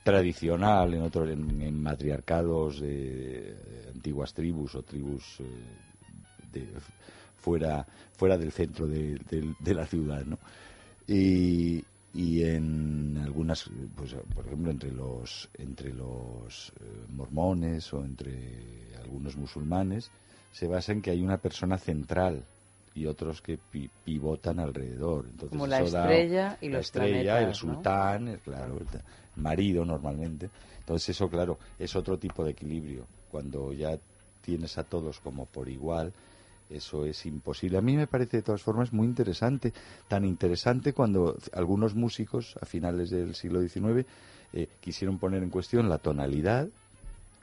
[0.08, 3.54] tradicional en otros en, matriarcados de,
[3.94, 5.44] antiguas tribus o tribus eh,
[6.50, 6.66] de,
[7.36, 10.38] fuera fuera del centro de la ciudad no
[11.06, 18.94] y, y en algunas pues por ejemplo entre los entre los eh, mormones o entre
[19.02, 20.10] algunos musulmanes
[20.52, 22.46] se basa en que hay una persona central
[22.98, 25.26] y otros que pi- pivotan alrededor.
[25.26, 28.86] Entonces Como la da- estrella y la los estrella el sultán el- claro el
[29.36, 30.50] marido normalmente.
[30.80, 33.06] Entonces eso claro es otro tipo de equilibrio.
[33.30, 33.98] Cuando ya
[34.40, 36.12] tienes a todos como por igual
[36.70, 37.78] eso es imposible.
[37.78, 39.72] A mí me parece de todas formas muy interesante,
[40.06, 44.04] tan interesante cuando algunos músicos a finales del siglo XIX
[44.52, 46.68] eh, quisieron poner en cuestión la tonalidad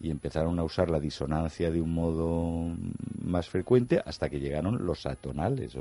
[0.06, 2.76] y empezaron a usar la disonancia de un modo
[3.24, 5.76] más frecuente hasta que llegaron los atonales.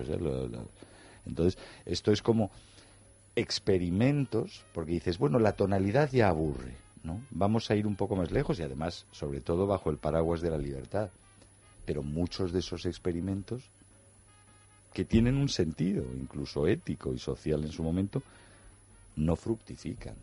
[1.26, 2.50] Entonces, esto es como
[3.37, 7.20] experimentos, porque dices, bueno, la tonalidad ya aburre, ¿no?
[7.32, 10.48] Vamos a ir un poco más lejos y además, sobre todo, bajo el paraguas de
[10.48, 11.10] la libertad.
[11.84, 13.68] Pero muchos de esos experimentos
[14.94, 18.22] que tienen un sentido, incluso ético y social en su momento,
[19.16, 20.14] no fructifican.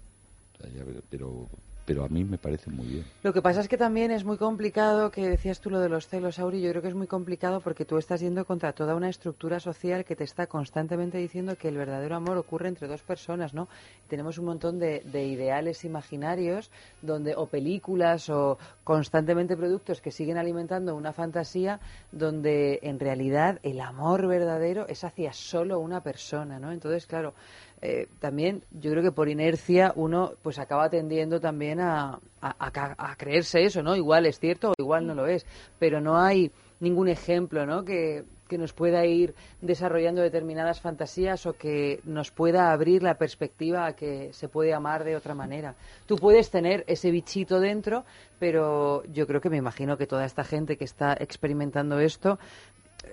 [1.12, 1.48] Pero,
[1.92, 3.06] pero a mí me parece muy bien.
[3.22, 6.08] Lo que pasa es que también es muy complicado, que decías tú lo de los
[6.08, 9.10] celos, Auri, yo creo que es muy complicado porque tú estás yendo contra toda una
[9.10, 13.54] estructura social que te está constantemente diciendo que el verdadero amor ocurre entre dos personas,
[13.54, 13.68] ¿no?
[14.08, 20.38] Tenemos un montón de, de ideales imaginarios donde o películas o constantemente productos que siguen
[20.38, 21.82] alimentando una fantasía
[22.14, 26.72] donde en realidad el amor verdadero es hacia solo una persona, ¿no?
[26.72, 27.34] Entonces, claro,
[27.82, 33.63] eh, también yo creo que por inercia uno pues acaba tendiendo también a, a, creerse
[33.63, 33.96] eso, ¿no?
[33.96, 35.46] Igual es cierto o igual no lo es,
[35.80, 37.84] pero no hay ningún ejemplo, ¿no?
[37.84, 43.86] Que, que nos pueda ir desarrollando determinadas fantasías o que nos pueda abrir la perspectiva
[43.88, 45.74] a que se puede amar de otra manera.
[46.06, 48.04] Tú puedes tener ese bichito dentro,
[48.39, 52.38] pero yo creo que me imagino que toda esta gente que está experimentando esto,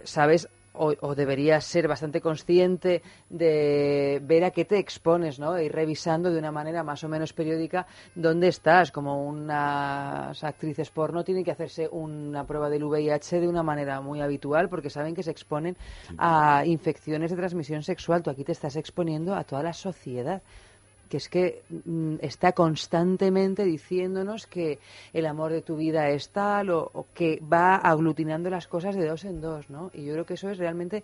[0.03, 0.49] sabes
[0.79, 5.59] o, deberías ser bastante consciente de ver a qué te expones, ¿no?
[5.61, 8.93] Ir revisando de una manera más o menos periódica dónde estás.
[8.93, 14.21] Como unas actrices porno tienen que hacerse una prueba del VIH de una manera muy
[14.21, 15.77] habitual porque saben que se exponen
[16.17, 18.23] a infecciones de transmisión sexual.
[18.23, 20.43] Tú aquí te estás exponiendo a toda la sociedad
[21.09, 24.79] que es que mm, está constantemente diciéndonos que
[25.13, 29.25] el amor de tu vida es tal o, que va aglutinando las cosas de dos
[29.25, 29.91] en dos, ¿no?
[29.95, 31.03] Y yo creo que eso es realmente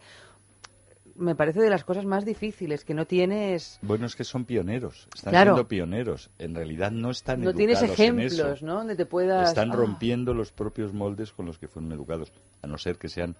[1.16, 3.78] me parece de las cosas más difíciles, que no tienes...
[3.82, 6.28] Bueno, es que son pioneros, están siendo pioneros.
[6.38, 8.74] En realidad no están no tienes ejemplos, ¿no?
[8.74, 9.48] Donde te puedas...
[9.48, 9.76] Están ah.
[9.76, 13.36] rompiendo los propios moldes con los que fueron educados, a no ser que sean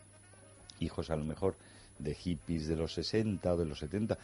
[0.79, 1.57] hijos a lo mejor
[1.99, 4.19] de hippies de los 60 o de los 70,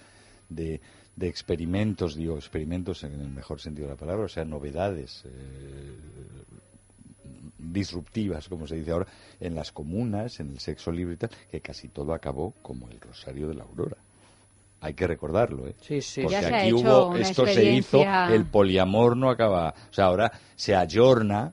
[0.50, 0.80] de,
[1.16, 5.96] de experimentos, digo, experimentos en el mejor sentido de la palabra, o sea, novedades eh,
[7.58, 9.06] disruptivas, como se dice ahora,
[9.38, 13.00] en las comunas, en el sexo libre y tal, que casi todo acabó como el
[13.00, 13.96] Rosario de la Aurora.
[14.82, 15.74] Hay que recordarlo, ¿eh?
[15.82, 16.22] Sí, sí.
[16.22, 21.52] Porque aquí hubo, esto se hizo, el poliamor no acaba, o sea, ahora se ayorna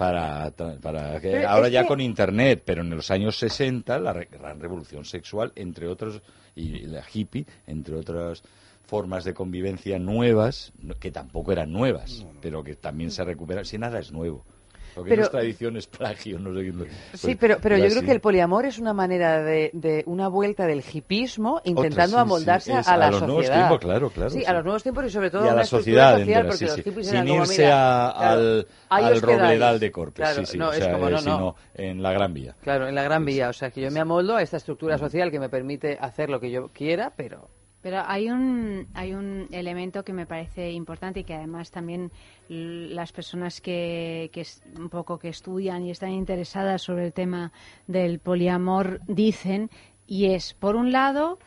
[0.00, 5.04] para, para que ahora ya con internet, pero en los años 60 la gran revolución
[5.04, 6.22] sexual, entre otros,
[6.54, 8.42] y la hippie, entre otras
[8.86, 13.98] formas de convivencia nuevas, que tampoco eran nuevas, pero que también se recuperan, si nada
[13.98, 14.46] es nuevo.
[14.96, 16.78] Lo que no es tradición es plagio, no sé Sí,
[17.12, 20.66] pues, pero, pero yo creo que el poliamor es una manera de, de una vuelta
[20.66, 23.26] del hipismo intentando amoldarse a la los sociedad.
[23.26, 24.30] Nuevos tiempos, claro, claro.
[24.30, 27.28] Sí, a los nuevos tiempos y sobre todo a la sociedad entera, porque los Sin
[27.28, 32.34] irse al, al robledal de Corpus, sí, sí, o sea, eh, sino en la Gran
[32.34, 32.54] Vía.
[32.62, 35.30] Claro, en la Gran Vía, o sea, que yo me amoldo a esta estructura social
[35.30, 37.48] que me permite hacer lo que yo quiera, pero
[37.82, 42.10] pero hay un, hay un elemento que me parece importante y que además también
[42.48, 44.46] las personas que, que
[44.78, 47.52] un poco que estudian y están interesadas sobre el tema
[47.86, 49.70] del poliamor dicen
[50.06, 51.38] y es por un lado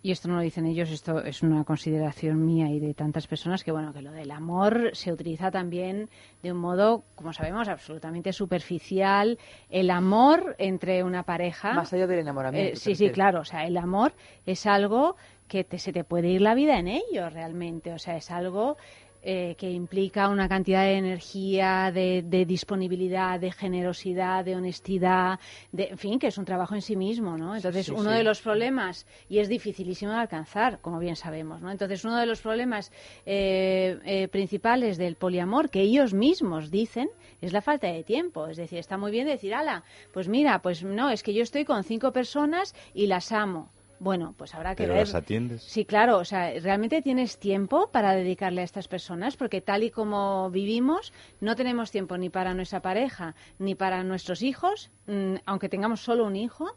[0.00, 3.64] y esto no lo dicen ellos, esto es una consideración mía y de tantas personas
[3.64, 6.08] que bueno que lo del amor se utiliza también
[6.42, 9.38] de un modo, como sabemos, absolutamente superficial.
[9.68, 12.74] El amor entre una pareja más allá del enamoramiento.
[12.74, 13.40] Eh, sí, sí, claro.
[13.40, 14.14] O sea, el amor
[14.46, 15.16] es algo
[15.48, 17.92] que te, se te puede ir la vida en ello realmente.
[17.92, 18.76] O sea, es algo
[19.20, 25.40] eh, que implica una cantidad de energía, de, disponibilidad, de generosidad, de honestidad,
[25.72, 27.56] de, en fin, que es un trabajo en sí mismo, ¿no?
[27.56, 31.72] Entonces, uno de los problemas, y es dificilísimo de alcanzar, como bien sabemos, ¿no?
[31.72, 32.92] Entonces, uno de los problemas
[33.26, 38.46] eh, eh, principales del poliamor, que ellos mismos dicen, es la falta de tiempo.
[38.46, 39.82] Es decir, está muy bien decir, ala,
[40.12, 43.68] pues mira, pues no, es que yo estoy con cinco personas y las amo
[44.00, 45.06] bueno, pues habrá que ¿Pero ver.
[45.06, 45.62] las atiendes?
[45.62, 46.18] Sí, claro.
[46.18, 49.36] O sea, ¿realmente tienes tiempo para dedicarle a estas personas?
[49.36, 54.42] Porque tal y como vivimos, no tenemos tiempo ni para nuestra pareja, ni para nuestros
[54.42, 56.76] hijos, mm, aunque tengamos solo un hijo.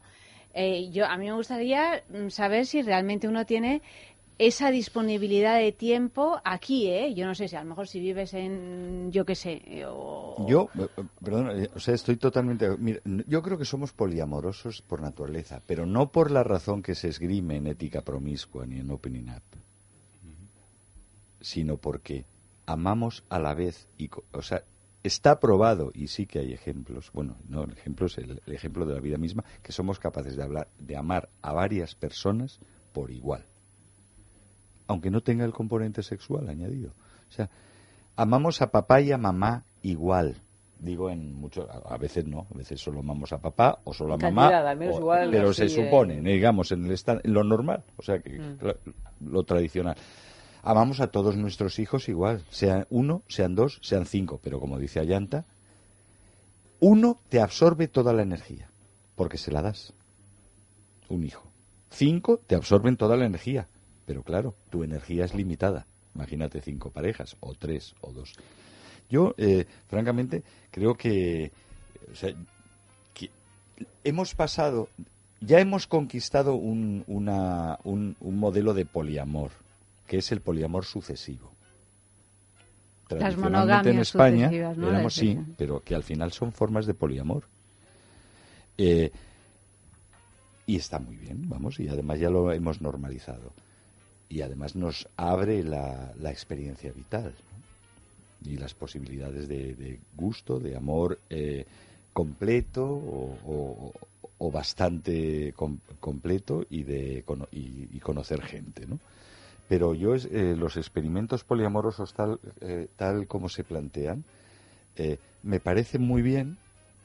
[0.53, 3.81] Eh, yo a mí me gustaría mm, saber si realmente uno tiene
[4.37, 7.13] esa disponibilidad de tiempo aquí, ¿eh?
[7.13, 10.69] Yo no sé si a lo mejor si vives en, yo qué sé, eh, Yo,
[10.79, 12.67] eh, eh, perdón, o sea, estoy totalmente...
[13.27, 17.57] yo creo que somos poliamorosos por naturaleza, pero no por la razón que se esgrime
[17.57, 19.43] en ética promiscua ni en opening up,
[21.39, 22.25] sino porque
[22.65, 24.63] amamos a la vez y, o sea,
[25.03, 27.73] está probado y sí que hay ejemplos, bueno, no el,
[28.45, 31.93] el ejemplo de la vida misma, que somos capaces de hablar, de amar a varias
[31.95, 32.59] personas
[32.93, 33.45] por igual
[34.91, 36.91] aunque no tenga el componente sexual añadido.
[37.29, 37.49] O sea,
[38.15, 40.41] amamos a papá y a mamá igual.
[40.79, 44.17] Digo en mucho, a veces no, a veces solo amamos a papá o solo a
[44.17, 44.49] mamá,
[45.29, 48.57] pero se supone, digamos, en, el en lo normal, o sea, que, mm.
[49.29, 49.95] lo tradicional.
[50.63, 54.99] Amamos a todos nuestros hijos igual, sean uno, sean dos, sean cinco, pero como dice
[54.99, 55.45] Ayanta,
[56.79, 58.71] uno te absorbe toda la energía,
[59.15, 59.93] porque se la das.
[61.09, 61.51] Un hijo.
[61.91, 63.67] Cinco te absorben toda la energía,
[64.11, 65.85] pero claro, tu energía es limitada.
[66.15, 68.33] Imagínate cinco parejas, o tres, o dos.
[69.09, 71.53] Yo, eh, francamente, creo que,
[72.11, 72.33] o sea,
[73.13, 73.29] que
[74.03, 74.89] hemos pasado,
[75.39, 79.51] ya hemos conquistado un, una- un- un modelo de poliamor,
[80.07, 81.53] que es el poliamor sucesivo.
[83.07, 84.87] Tradicionalmente en España ¿no?
[84.89, 87.45] éramos sí, pero que al final son formas de poliamor.
[88.77, 89.09] Eh,
[90.65, 93.53] y está muy bien, vamos, y además ya lo hemos normalizado.
[94.31, 97.33] Y además nos abre la, la experiencia vital
[98.45, 101.65] y las posibilidades de, gusto, de amor eh,
[102.13, 103.91] completo o,
[104.39, 108.99] o- bastante com- completo y de y, y conocer gente, ¿no?
[109.69, 114.23] Pero yo eh, los experimentos poliamorosos tal eh, tal como se plantean
[114.97, 116.57] eh, me parecen muy bien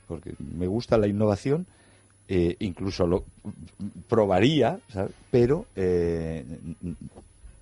[0.08, 1.66] porque me gusta la innovación
[2.28, 3.24] eh, incluso lo
[4.08, 5.12] probaría, ¿sabes?
[5.30, 6.44] pero eh,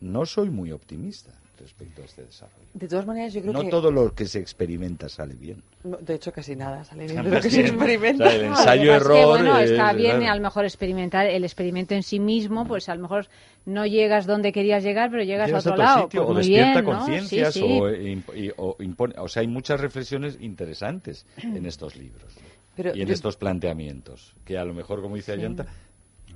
[0.01, 2.67] no soy muy optimista respecto a este desarrollo.
[2.75, 3.69] De todas maneras, yo creo No que...
[3.71, 5.63] todo lo que se experimenta sale bien.
[5.85, 8.25] No, de hecho, casi nada sale bien de lo que se experimenta.
[8.25, 9.29] O sea, el No, lo que ensayo pasa es que, error.
[9.29, 10.33] bueno, es- está bien claro.
[10.33, 13.29] a lo mejor experimentar el experimento en sí mismo, pues a lo mejor
[13.67, 16.03] no llegas donde querías llegar, pero llegas, Llegas a otro, lado.
[16.03, 16.99] sitio, Pues o muy despierta bien, ¿no?
[16.99, 18.53] conciencias Sí, sí.
[18.57, 22.35] o impone- o sea, hay muchas reflexiones interesantes en estos libros
[22.77, 25.67] Pero y en yo- estos planteamientos que a lo mejor, como dice Ayanta,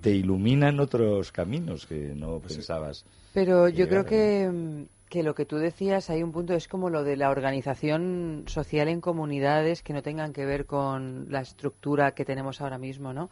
[0.01, 3.05] te iluminan otros caminos que no pensabas.
[3.35, 6.91] Pero yo creo que, mm, que lo que tú decías, hay un punto, es como
[6.91, 12.13] lo de la organización social en comunidades que no tengan que ver con la estructura
[12.13, 13.31] que tenemos ahora mismo, ¿no?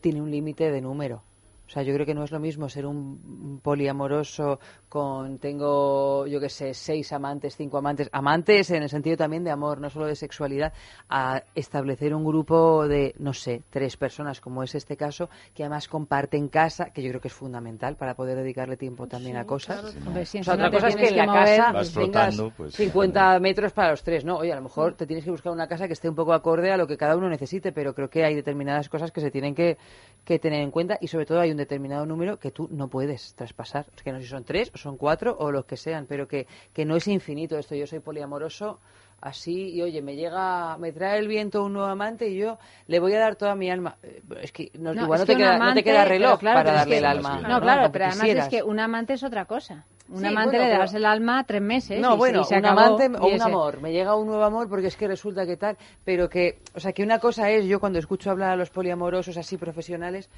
[0.00, 1.22] Tiene un límite de número.
[1.66, 6.38] O sea, yo creo que no es lo mismo ser un poliamoroso con, tengo, yo
[6.38, 10.04] qué sé, seis amantes, cinco amantes, amantes en el sentido también de amor, no solo
[10.04, 10.74] de sexualidad,
[11.08, 15.88] a establecer un grupo de, no sé, tres personas, como es este caso, que además
[15.88, 19.94] comparten casa, que yo creo que es fundamental para poder dedicarle tiempo también a cosas.
[20.24, 23.40] Si O sea, otra cosa es que en la mover, casa pues, tengas pues, 50
[23.40, 24.36] metros para los tres, ¿no?
[24.36, 26.70] Oye, a lo mejor te tienes que buscar una casa que esté un poco acorde
[26.70, 29.54] a lo que cada uno necesite, pero creo que hay determinadas cosas que se tienen
[29.54, 29.78] que,
[30.24, 33.34] que tener en cuenta y sobre todo hay un determinado número que tú no puedes
[33.34, 33.86] traspasar.
[33.96, 36.26] Es que no sé si son tres o son cuatro o los que sean, pero
[36.26, 37.74] que, que no es infinito esto.
[37.74, 38.80] Yo soy poliamoroso
[39.20, 42.98] así y oye, me llega, me trae el viento un nuevo amante y yo le
[42.98, 43.96] voy a dar toda mi alma.
[44.02, 46.40] Eh, Es que no, No, igual es no te, que queda, no te queda reloj
[46.40, 47.40] claro, para es darle que- el alma.
[47.40, 48.46] No, claro, pero además quisieras.
[48.46, 49.84] es que un amante es otra cosa.
[50.08, 52.00] Un Sí, amante bueno, le pero- das el alma tres meses.
[52.00, 53.80] No, y, bueno, y se un acabó, amante o un ese- amor.
[53.80, 55.78] Me llega un nuevo amor porque es que resulta que tal.
[56.04, 59.36] Pero que, o sea, que una cosa es, yo cuando escucho hablar a los poliamorosos
[59.38, 60.28] así profesionales,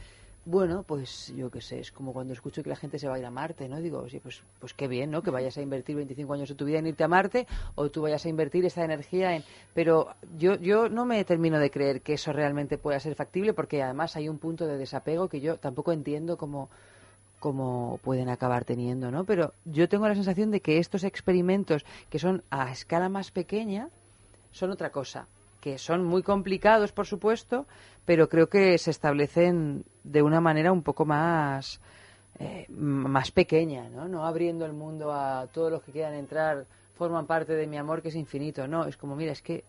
[0.47, 3.19] bueno, pues yo qué sé, es como cuando escucho que la gente se va a
[3.19, 3.81] ir a Marte, ¿no?
[3.81, 5.23] Digo, sí, pues, pues qué bien, ¿no?
[5.23, 8.03] Que vayas a invertir 25 años de tu vida en irte a Marte o tú
[8.03, 9.45] vayas a invertir esa energía en...
[9.73, 13.83] Pero yo, yo no me termino de creer que eso realmente pueda ser factible porque
[13.83, 16.69] además hay un punto de desapego que yo tampoco entiendo cómo
[17.41, 19.25] como pueden acabar teniendo, ¿no?
[19.25, 23.91] Pero yo tengo la sensación de que estos experimentos que son a escala más pequeña
[24.51, 25.27] son otra cosa,
[25.64, 27.66] que son muy complicados, por supuesto,
[28.05, 31.81] pero creo que se establecen de una manera un poco más
[32.38, 34.07] eh, más pequeña, ¿no?
[34.07, 36.66] No abriendo el mundo a todos los que quieran entrar,
[36.98, 39.64] forman parte de mi amor que es infinito, no, es como, mira, es que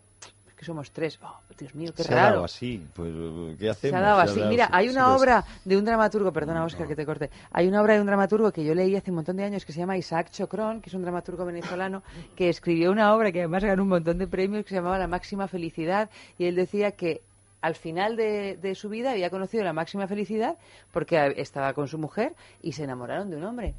[0.58, 2.32] que somos tres, oh, Dios mío, qué se ha raro.
[2.36, 3.12] dado así, pues
[3.60, 3.92] ¿qué hacemos?
[3.92, 4.40] Se ha dado Se ha así.
[4.40, 7.68] dado Mira, hay una Pues, obra de un dramaturgo, perdona Oscar que te corte, hay
[7.68, 9.80] una obra de un dramaturgo que yo leí hace un montón de años que se
[9.80, 12.04] llama Isaac Chocrón, que es un dramaturgo venezolano,
[12.36, 15.08] que escribió una obra que además ganó un montón de premios que se llamaba La
[15.08, 17.22] máxima felicidad y él decía que
[17.62, 20.56] al final de, de su vida había conocido la máxima felicidad
[20.92, 23.74] porque estaba con su mujer y se enamoraron de un hombre.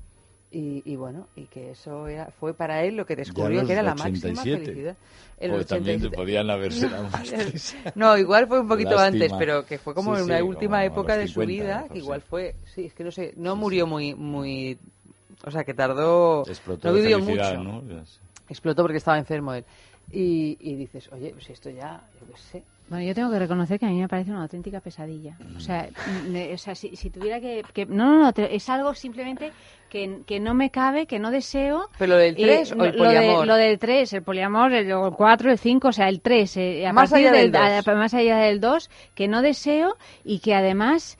[0.53, 3.83] Y, y bueno, y que eso era, fue para él lo que descubrió que era
[3.83, 4.65] la máxima 87.
[4.65, 4.97] felicidad.
[5.41, 6.17] En Pues los también 87.
[6.17, 7.33] podían haberse dado más
[7.95, 9.07] No, igual fue un poquito Lástima.
[9.07, 11.89] antes, pero que fue como Sí, en una sí, última época de su 50, vida,
[11.93, 12.27] que igual sí.
[12.31, 14.79] fue, sí, es que no sé, no murió muy, muy,
[15.45, 17.83] o sea, que tardó, Explotó no vivió mucho, ¿no?
[18.49, 19.65] explotó porque estaba enfermo él.
[20.13, 22.63] Y, y dices, oye, pues esto ya, yo qué sé.
[22.89, 25.37] Bueno, yo tengo que reconocer que a mí me parece una auténtica pesadilla.
[25.57, 25.89] O sea,
[26.55, 29.51] o sea si, si tuviera que, que- No, no, no, es algo simplemente
[29.91, 31.91] que, que no me cabe, que no deseo.
[31.99, 33.47] ¿Pero lo del Y 3 o el lo de- poliamor?
[33.47, 36.57] Lo, del 3, el poliamor, el 4, el 5, o sea, el 3.
[36.87, 37.87] a Más allá del a- dos.
[37.97, 41.19] más allá del 2, que no deseo y que además.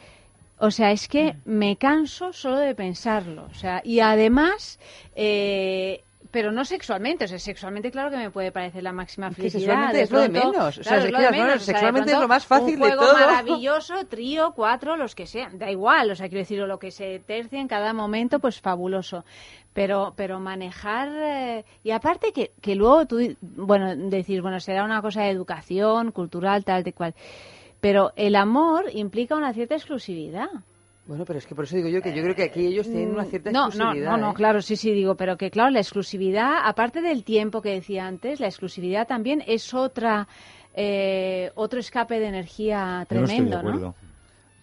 [0.59, 1.37] O sea, es que Mm.
[1.51, 3.47] me canso solo de pensarlo.
[3.51, 4.79] O sea, y además.
[5.17, 6.05] eh,
[6.37, 9.43] pero no sexualmente, o sea, sexualmente claro que me puede parecer la máxima Es que
[9.49, 9.61] felicidad.
[9.91, 11.47] sexualmente es lo de menos, o sea, claro, es es lo que de las menos,
[11.47, 13.13] cosas- o sea, de sexualmente es lo más fácil un de todo.
[13.15, 17.21] maravilloso, trío, cuatro, los que sean, da igual, o sea, quiero decir, lo que se
[17.21, 19.25] tercie en cada momento, pues fabuloso.
[19.73, 25.01] Pero, pero manejar, eh, y aparte que, que luego tú, bueno, decir, bueno, será una
[25.01, 27.15] cosa de educación, cultural, tal, de cual.
[27.81, 30.49] Pero el amor implica una cierta exclusividad.
[31.07, 33.11] Bueno, pero es que por eso digo yo que yo creo que aquí ellos tienen
[33.13, 34.11] una cierta Mm, no, no, exclusividad.
[34.11, 34.35] no, no, ¿eh?
[34.35, 38.41] claro, sí, sí, digo, pero que claro, la exclusividad, aparte del tiempo que decía antes,
[38.41, 40.27] la exclusividad también es otra,
[40.75, 43.69] eh, otro escape de energía Yo no estoy de tremendo, ¿no?
[43.69, 43.95] acuerdo.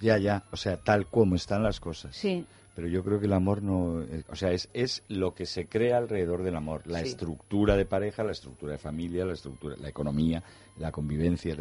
[0.02, 2.14] Ya, ya, o sea, tal como están las cosas.
[2.16, 2.46] Sí.
[2.76, 5.68] Pero yo creo que el amor no, eh, o sea, es, es lo que se
[5.68, 7.10] crea alrededor del amor, la Sí.
[7.10, 10.44] estructura de pareja, la estructura de familia, la estructura, la economía,
[10.78, 11.56] la convivencia,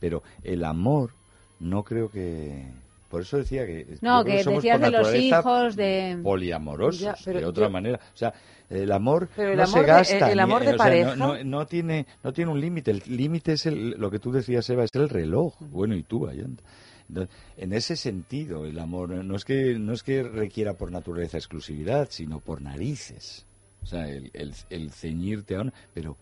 [0.00, 1.12] pero el amor
[1.60, 2.66] no creo que,
[3.08, 7.40] por eso decía que No, que somos decías de los hijos, de- poliamorosos, Ya, pero
[7.40, 8.32] de otra yo- manera, o sea,
[8.68, 10.78] el amor Pero el no amor se de- gasta, el ni- amor de o sea,
[10.78, 14.18] pareja- no, no- no tiene, no tiene un límite, el límite es el, lo que
[14.18, 16.62] tú decías, Eva, es el reloj, bueno, y tú, Ayanta.
[17.08, 21.38] Entonces, En ese sentido, el amor no es que no es que requiera por naturaleza
[21.38, 23.46] exclusividad, sino por narices.
[23.84, 25.72] O sea, el, el, el ceñirte a una...
[25.94, 26.16] Pero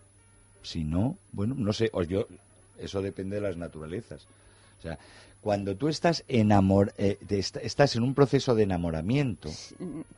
[0.60, 2.26] si no, bueno, no sé, o yo,
[2.78, 4.26] eso depende de las naturalezas.
[4.78, 4.98] O sea,
[5.44, 9.50] cuando tú estás enamor, eh, te est- estás en un proceso de enamoramiento,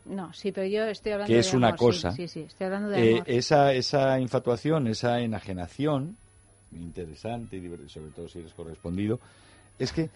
[0.05, 2.13] No, sí, pero yo estoy hablando Que es una amor, sí, cosa.
[2.13, 3.25] Sí, sí, estoy hablando de eh, amor.
[3.27, 6.17] esa, esa infatuación, esa enajenación,
[6.71, 9.19] interesante y sobre todo si eres correspondido,
[9.81, 10.11] es que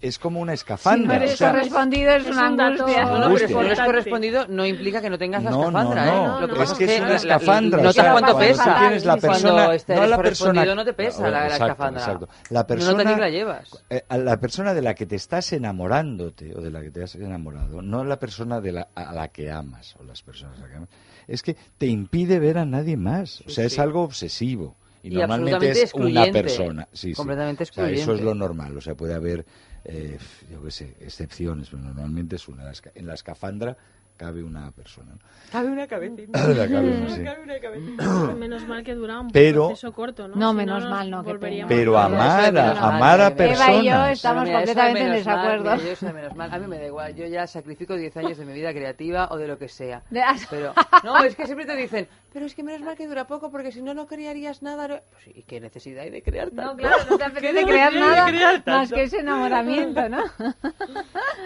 [0.00, 1.06] es como una si escafandra.
[1.08, 3.04] no eres o sea, correspondido es, es una angustia.
[3.04, 3.84] No, no, pero si no es Importante.
[3.84, 6.40] correspondido no implica que no tengas la No, no, escafandra, no, ¿eh?
[6.40, 7.82] Lo que no, es que es una escafandra.
[7.82, 8.78] No sea, cuánto pesa.
[8.80, 12.00] tienes la persona, Cuando estés no la correspondido persona, no te pesa la, escafandra.
[12.02, 12.28] exacto.
[12.50, 13.84] La No persona, notas ni que la llevas.
[14.10, 17.82] la persona de la que te estás enamorándote o de la que te has enamorado,
[17.82, 20.76] no la persona de la, a la que amas o las personas a las que
[20.76, 20.88] amas,
[21.28, 23.42] es que te impide ver a nadie más.
[23.46, 23.80] O sea, es sí.
[23.80, 24.76] algo obsesivo.
[25.02, 26.86] Y, Y normalmente es una persona.
[26.92, 27.14] Sí, sí.
[27.14, 28.76] Completamente O sea, eso es lo normal.
[28.76, 29.46] O sea, puede haber,
[29.84, 30.18] eh,
[30.50, 32.70] yo qué sé, excepciones, pero normalmente es una.
[32.94, 33.76] En la escafandra
[34.16, 35.12] cabe una persona.
[35.12, 35.18] ¿no?
[35.50, 36.46] Cabe una cabecita.
[36.48, 37.24] La cabe una, sí.
[37.24, 38.34] Cabe una cabecita.
[38.34, 40.36] Menos mal que dura un Pero- proceso corto, ¿no?
[40.36, 41.24] No, Si menos nos mal, no.
[41.24, 43.48] Pero amar, a, amar a Eva y
[43.86, 44.12] yo personas.
[44.12, 45.62] estamos mira, completamente en mal, desacuerdo.
[45.72, 46.52] mira, yo eso de menos mal.
[46.52, 49.38] A mí me da igual, yo ya sacrifico 10 años de mi vida creativa o
[49.38, 50.02] de lo que sea.
[50.50, 53.50] Pero, no, es que siempre te dicen, pero es que menos mal que dura poco
[53.50, 54.88] porque si no, no crearías nada.
[54.88, 55.00] no-".
[55.10, 56.62] Pues, ¿y qué necesidad hay de crear tanto?
[56.72, 59.18] No, claro, no te apetece ¿Qué crear necesidad hay de nada crear más que ese
[59.20, 60.22] enamoramiento, ¿no?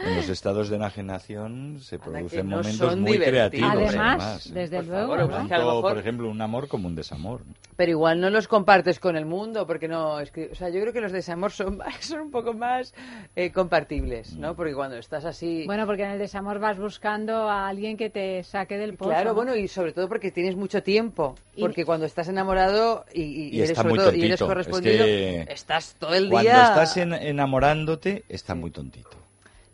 [0.04, 3.50] En los estados de enajenación se Anda, producen no momentos muy divertidos.
[3.60, 3.94] creativos.
[3.94, 5.16] Además, desde Por luego.
[5.16, 7.40] favor, Tanto, mejor- por ejemplo, un amor como un desamor.
[7.76, 10.80] Pero igual no los compartes con el mundo, porque no, es que, o sea, yo
[10.80, 12.94] creo que los desamor son, son un poco más
[13.34, 14.54] eh, compartibles, ¿no?
[14.54, 15.64] Porque cuando estás así...
[15.66, 19.10] Bueno, porque en el desamor vas buscando a alguien que te saque del pozo.
[19.10, 19.34] Claro, ¿no?
[19.34, 21.34] bueno, y sobre todo porque tienes mucho tiempo.
[21.56, 24.24] Y- Porque cuando estás enamorado y, y- Y y eres, está sobre muy todo- y
[24.24, 24.46] eres tontito.
[24.46, 26.62] correspondido, Es que estás todo el Cuando día...
[26.64, 29.10] estás en- enamorándote, está muy tontito.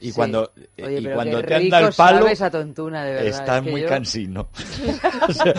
[0.03, 0.13] Y Sí.
[0.17, 3.27] cuando, eh, Oye, y cuando te anda el palo, esa tontuna, de verdad.
[3.29, 4.49] estás es que muy yo- cansino.
[5.29, 5.55] o, sea,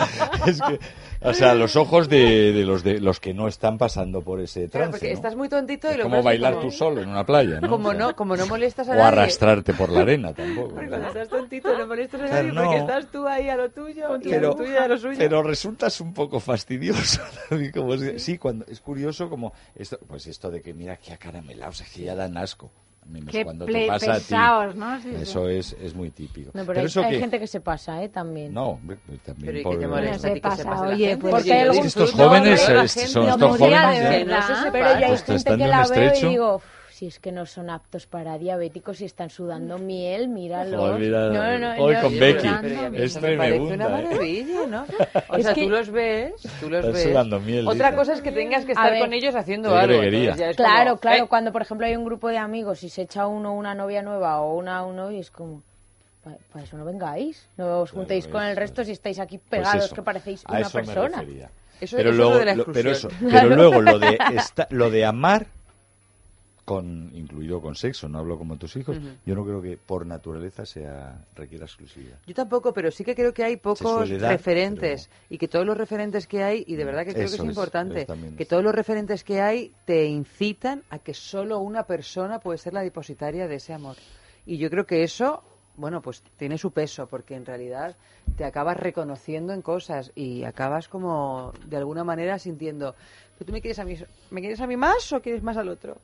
[0.46, 0.80] es que-
[1.24, 4.68] o sea, los ojos de, de los de los que no están pasando por ese
[4.68, 4.90] Claro, trance.
[4.92, 5.14] porque ¿no?
[5.14, 7.68] estás muy tontito y es lo como bailar como- tú solo en una playa, ¿no?
[7.68, 9.08] Como O sea, no, como no molestas a o nadie.
[9.08, 10.70] arrastrarte por la arena tampoco.
[10.74, 12.82] Porque cuando estás tontito no molestas a Claro, nadie porque no.
[12.98, 15.16] estás tú ahí a lo tuyo a pero, lo tuyo y a lo suyo.
[15.18, 17.20] pero resultas un poco fastidioso.
[17.48, 21.12] también, como es- sí, cuando es curioso como esto, pues esto de que mira qué
[21.12, 22.70] acaramelados, es que ya dan asco.
[23.06, 24.78] Menos Qué cuando ple- te pasa pesados, a ti.
[24.78, 25.00] ¿no?
[25.02, 25.22] Sí, sí.
[25.22, 26.50] Eso es, es muy típico.
[26.54, 28.08] No, pero, hay, eso hay que- gente que se pasa, ¿eh?
[28.08, 28.54] También.
[28.54, 29.62] No, pues también Pero
[31.20, 32.74] pues- Porque hay algún- Estos jóvenes, son
[33.26, 34.26] no estos jóvenes,
[34.72, 36.64] Pero ya hay te gente que la veo y digo, "Uf,
[37.02, 41.74] si es que no son aptos para diabéticos y están sudando miel, mira, no, no,
[41.82, 42.46] hoy no, con Becky.
[42.94, 44.86] Es eso me parece una maravilla, ¿no?
[45.28, 47.02] O Es sea, que- tú los ves, tú los Estás ves.
[47.02, 47.96] sudando miel, Otra dice.
[47.98, 49.00] cosa es que tengas que estar ver.
[49.00, 50.00] con ellos haciendo algo.
[50.54, 53.26] Claro, como, claro, eh, cuando por ejemplo hay un grupo de amigos y se echa
[53.26, 55.60] uno una novia nueva o una un novio, es como,
[56.52, 58.86] para eso no vengáis, no os juntéis con el resto es.
[58.86, 61.18] si estáis aquí Pues pegados eso, que parecéis a una persona.
[61.18, 61.50] refería.
[61.80, 62.92] Eso- pero eso es luego, lo de la lo- pero,
[63.28, 65.46] pero luego lo de esta- lo de amar
[66.64, 68.96] con incluido con sexo, no hablo como tus hijos,
[69.26, 72.18] yo no creo que por naturaleza sea requiera exclusividad.
[72.26, 75.76] Yo tampoco, pero sí que creo que hay pocos dar, referentes y que todos los
[75.76, 78.74] referentes que hay, y de verdad que creo que es es, importante, que todos los
[78.74, 83.56] referentes que hay te incitan a que solo una persona puede ser la depositaria de
[83.56, 83.96] ese amor.
[84.46, 85.42] Y yo creo que eso,
[85.76, 87.96] bueno, pues tiene su peso, porque en realidad
[88.36, 92.94] te acabas reconociendo en cosas y acabas como de alguna manera sintiendo,
[93.36, 93.96] ¿pero tú me quieres a mí,
[94.30, 95.98] me quieres a mí más o quieres más al otro?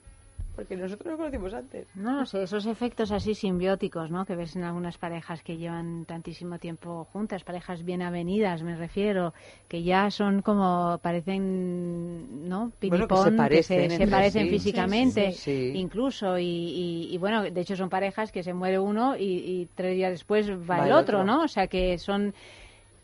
[0.58, 1.86] Porque nosotros nos conocimos antes.
[1.94, 4.24] No lo sé, esos efectos así simbióticos, ¿no?
[4.24, 9.34] Que ves en algunas parejas que llevan tantísimo tiempo juntas, parejas bien avenidas, me refiero,
[9.68, 12.72] que ya son como, parecen, ¿no?
[12.82, 14.50] Bueno, que se parecen se, se entre parecen sí.
[14.50, 15.78] físicamente, Sí, sí, sí.
[15.78, 19.68] incluso, y, y- y, bueno, de hecho son parejas que se muere uno y, y
[19.76, 21.24] tres días después va, Va el el otro, otro.
[21.24, 21.42] ¿no?
[21.44, 22.34] O sea que son...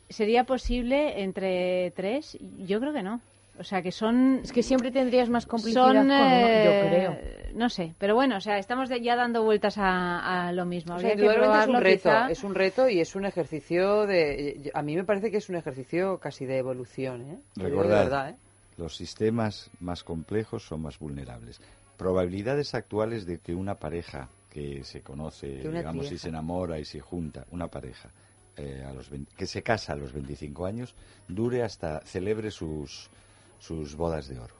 [0.08, 2.36] ¿Sería posible entre tres?
[2.66, 3.20] Yo creo que no.
[3.58, 4.40] O sea, que son...
[4.42, 7.18] Es que siempre tendrías más complicidad son, con uno, yo eh, creo.
[7.54, 10.96] No sé, pero bueno, o sea, estamos de- ya dando vueltas a, a lo mismo.
[10.96, 12.30] O sea, que es un reto, quizá.
[12.30, 14.70] es un reto y es un ejercicio de...
[14.74, 17.38] A mí me parece que es un ejercicio casi de evolución, ¿eh?
[17.54, 18.36] Digo de Recordad, verdad, ¿eh?
[18.76, 21.60] los sistemas más complejos son más vulnerables.
[21.96, 27.00] Probabilidades actuales de que una pareja que se conoce, digamos, y se enamora y se
[27.00, 28.08] junta, una pareja
[28.56, 30.94] eh, a los 20 que se casa a los 25 años,
[31.28, 33.10] dure hasta celebre sus,
[33.58, 34.54] sus bodas de oro.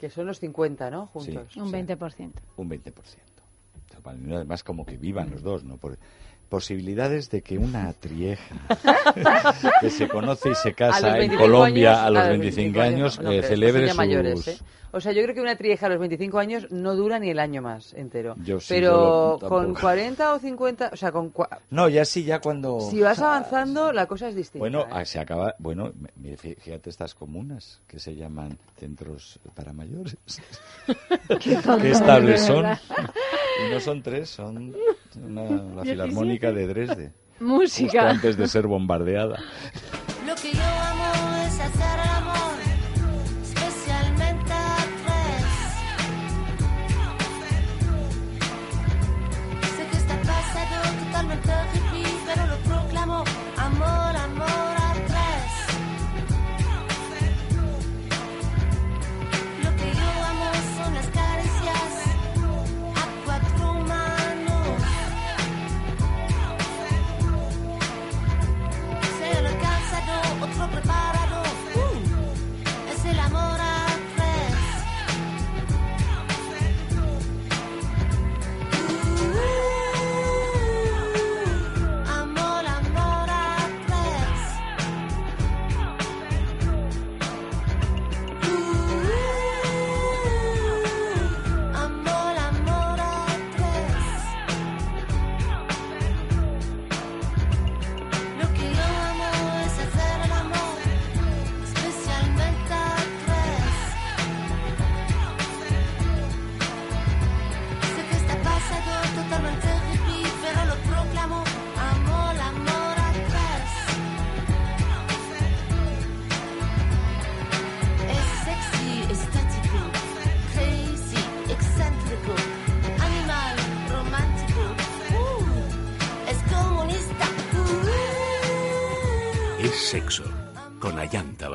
[0.00, 1.06] Que son los 50, ¿no?
[1.08, 1.48] Juntos.
[1.52, 1.60] Sí.
[1.60, 2.32] Un o sea, 20%.
[2.56, 2.92] Un 20%.
[2.92, 3.02] O
[3.92, 5.76] sea, para mí, Además, como que vivan los dos, ¿no?
[5.76, 5.98] Por-
[6.50, 8.54] posibilidades de que una trieja
[9.80, 13.18] que se conoce y se casa en 25 Colombia años- a los a 25 años,
[13.18, 13.96] no, no eh, celebre sus...
[13.96, 14.58] mayores, ¿eh?
[14.92, 17.38] O sea, yo creo que una trieja a los 25 años no dura ni el
[17.38, 18.34] año más entero.
[18.44, 19.80] Yo sí, Pero yo con tampoco.
[19.82, 22.80] 40 o 50, o sea, con cua- No, ya sí, ya cuando...
[22.80, 24.58] si vas avanzando, la cosa es distinta.
[24.58, 24.90] Bueno, ¿eh?
[24.90, 25.54] ah, se acaba.
[25.60, 25.92] Bueno,
[26.58, 30.16] fíjate estas comunas que se llaman centros para mayores.
[31.40, 31.52] Qué
[31.92, 32.66] estables son.
[32.66, 34.74] Y no son tres, son
[35.24, 37.12] una- la filarmónica de Dresde.
[37.38, 38.10] Justo Música.
[38.10, 39.38] antes de ser bombardeada.
[40.26, 42.58] Lo que yo amo es hacer amor,
[43.42, 45.46] especialmente a tres.
[49.76, 50.76] Sé que está pasado
[51.06, 51.50] totalmente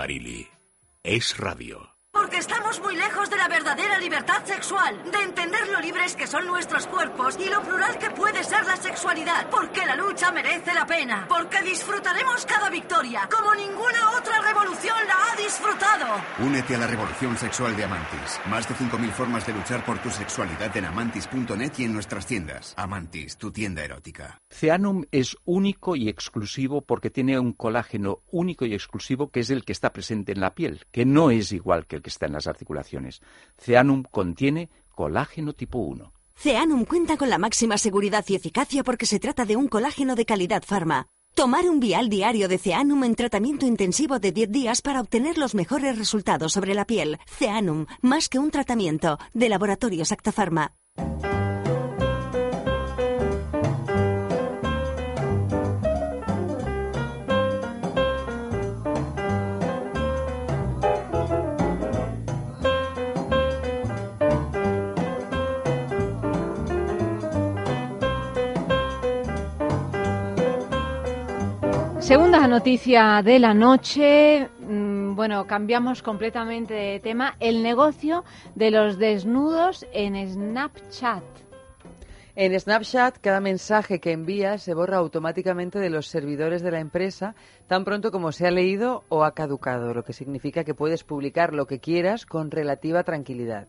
[0.05, 0.47] Barili.
[1.01, 1.89] Es radio.
[2.11, 6.45] Porque estamos muy lejos de la verdadera libertad sexual, de entender lo libres que son
[6.45, 9.49] nuestros cuerpos y lo plural que puede ser la sexualidad.
[9.49, 11.25] Porque la lucha merece la pena.
[11.27, 16.05] Porque disfrutaremos cada victoria, como ninguna otra revolución la ha disfrutado.
[16.45, 18.39] Únete a la revolución sexual de Amantis.
[18.51, 22.75] Más de 5.000 formas de luchar por tu sexualidad en amantis.net y en nuestras tiendas.
[22.77, 24.37] Amantis, tu tienda erótica.
[24.51, 29.65] Ceanum es único y exclusivo porque tiene un colágeno único y exclusivo que es el
[29.65, 32.33] que está presente en la piel, que no es igual que el que está en
[32.33, 33.21] las articulaciones.
[33.57, 36.11] Ceanum contiene colágeno tipo 1.
[36.35, 40.25] Ceanum cuenta con la máxima seguridad y eficacia porque se trata de un colágeno de
[40.25, 41.07] calidad farma.
[41.33, 45.53] Tomar un vial diario de Ceanum en tratamiento intensivo de 10 días para obtener los
[45.53, 47.19] mejores resultados sobre la piel.
[47.27, 50.73] Ceanum, más que un tratamiento, de Laboratorios Actafarma.
[72.05, 74.47] Segunda noticia de la noche.
[74.59, 77.35] Mm, Bueno, cambiamos completamente de tema.
[77.39, 81.23] El negocio de los desnudos en Snapchat.
[82.35, 87.33] En Snapchat, cada mensaje que envías se borra automáticamente de los servidores de la empresa
[87.65, 91.53] tan pronto como se ha leído o ha caducado, lo que significa que puedes publicar
[91.55, 93.67] lo que quieras con relativa tranquilidad.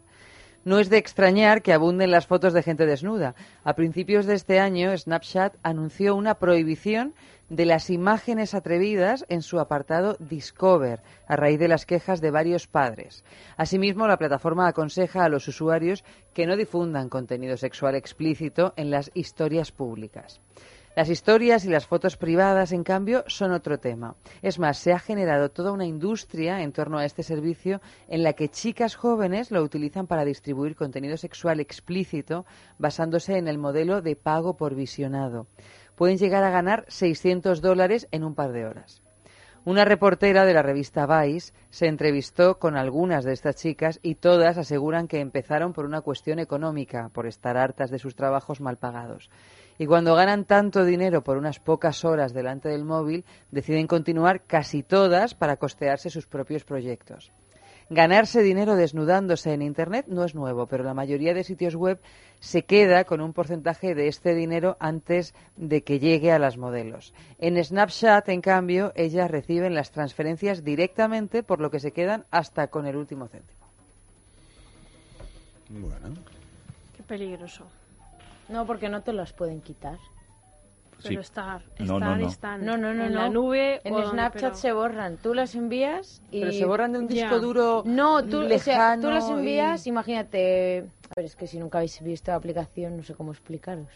[0.66, 3.36] No es de extrañar que abunden las fotos de gente desnuda.
[3.62, 7.14] A principios de este año, Snapchat anunció una prohibición
[7.48, 12.66] de las imágenes atrevidas en su apartado Discover, a raíz de las quejas de varios
[12.66, 13.24] padres.
[13.56, 19.10] Asimismo, la plataforma aconseja a los usuarios que no difundan contenido sexual explícito en las
[19.14, 20.40] historias públicas.
[20.96, 24.16] Las historias y las fotos privadas, en cambio, son otro tema.
[24.40, 28.32] Es más, se ha generado toda una industria en torno a este servicio en la
[28.32, 32.46] que chicas jóvenes lo utilizan para distribuir contenido sexual explícito
[32.78, 35.48] basándose en el modelo de pago por visionado.
[35.96, 39.02] Pueden llegar a ganar 600 dólares en un par de horas.
[39.66, 44.58] Una reportera de la revista Vice se entrevistó con algunas de estas chicas y todas
[44.58, 49.28] aseguran que empezaron por una cuestión económica, por estar hartas de sus trabajos mal pagados.
[49.76, 54.84] Y cuando ganan tanto dinero por unas pocas horas delante del móvil, deciden continuar casi
[54.84, 57.32] todas para costearse sus propios proyectos.
[57.88, 62.00] Ganarse dinero desnudándose en Internet no es nuevo, pero la mayoría de sitios web
[62.40, 67.14] se queda con un porcentaje de este dinero antes de que llegue a las modelos.
[67.38, 72.66] En Snapchat, en cambio, ellas reciben las transferencias directamente, por lo que se quedan hasta
[72.68, 73.66] con el último céntimo.
[75.68, 76.16] Bueno.
[76.96, 77.66] Qué peligroso.
[78.48, 79.98] No, porque no te las pueden quitar.
[81.02, 82.28] Pero estar, No, no, estar, no.
[82.28, 83.20] están No, no, no, en no.
[83.20, 83.80] la nube.
[83.84, 85.16] En o Snapchat pero- se borran.
[85.18, 86.40] Tú las envías y...
[86.40, 89.32] Pero se borran de un disco duro No, tú, o sea, lejano tú las y-
[89.32, 90.86] envías, imagínate...
[91.10, 93.86] A ver, es que si nunca habéis visto la aplicación, no sé cómo explicaros.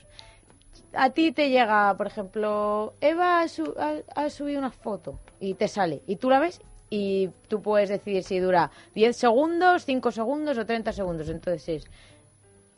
[0.92, 5.54] A ti te llega, por ejemplo, Eva ha, su- ha- ha subido una foto y
[5.54, 6.02] te sale.
[6.06, 10.66] Y tú la ves y tú puedes decidir si dura 10 segundos, 5 segundos o
[10.66, 11.28] 30 segundos.
[11.28, 11.90] Entonces es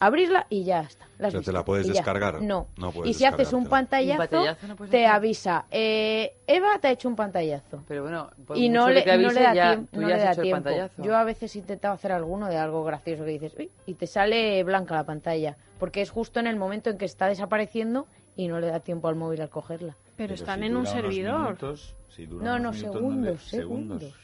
[0.06, 1.06] abrirla y ya está.
[1.18, 2.42] La has O sea, ¿te la puedes descargar?
[2.42, 2.66] No.
[2.76, 5.16] No puedes y si haces un pantallazo, Un pantallazo no puedes te hacer.
[5.16, 5.66] avisa.
[5.70, 7.84] eh, Eva te ha hecho un pantallazo.
[7.86, 10.16] Pero bueno, por y no que le, no le da, ya- tiemp- tú no ya
[10.16, 10.64] le has da hecho el tiempo.
[10.64, 11.02] pantallazo.
[11.02, 14.06] Yo a veces he intentado hacer alguno de algo gracioso que dices, "Uy", y te
[14.08, 15.56] sale blanca la pantalla.
[15.78, 19.08] Porque es justo en el momento en que está desapareciendo y no le da tiempo
[19.08, 19.96] al móvil al cogerla.
[20.16, 21.40] Pero, están si en un servidor.
[21.42, 24.14] minutos, si dura No, unos no, minutos, segundos, le- segundos.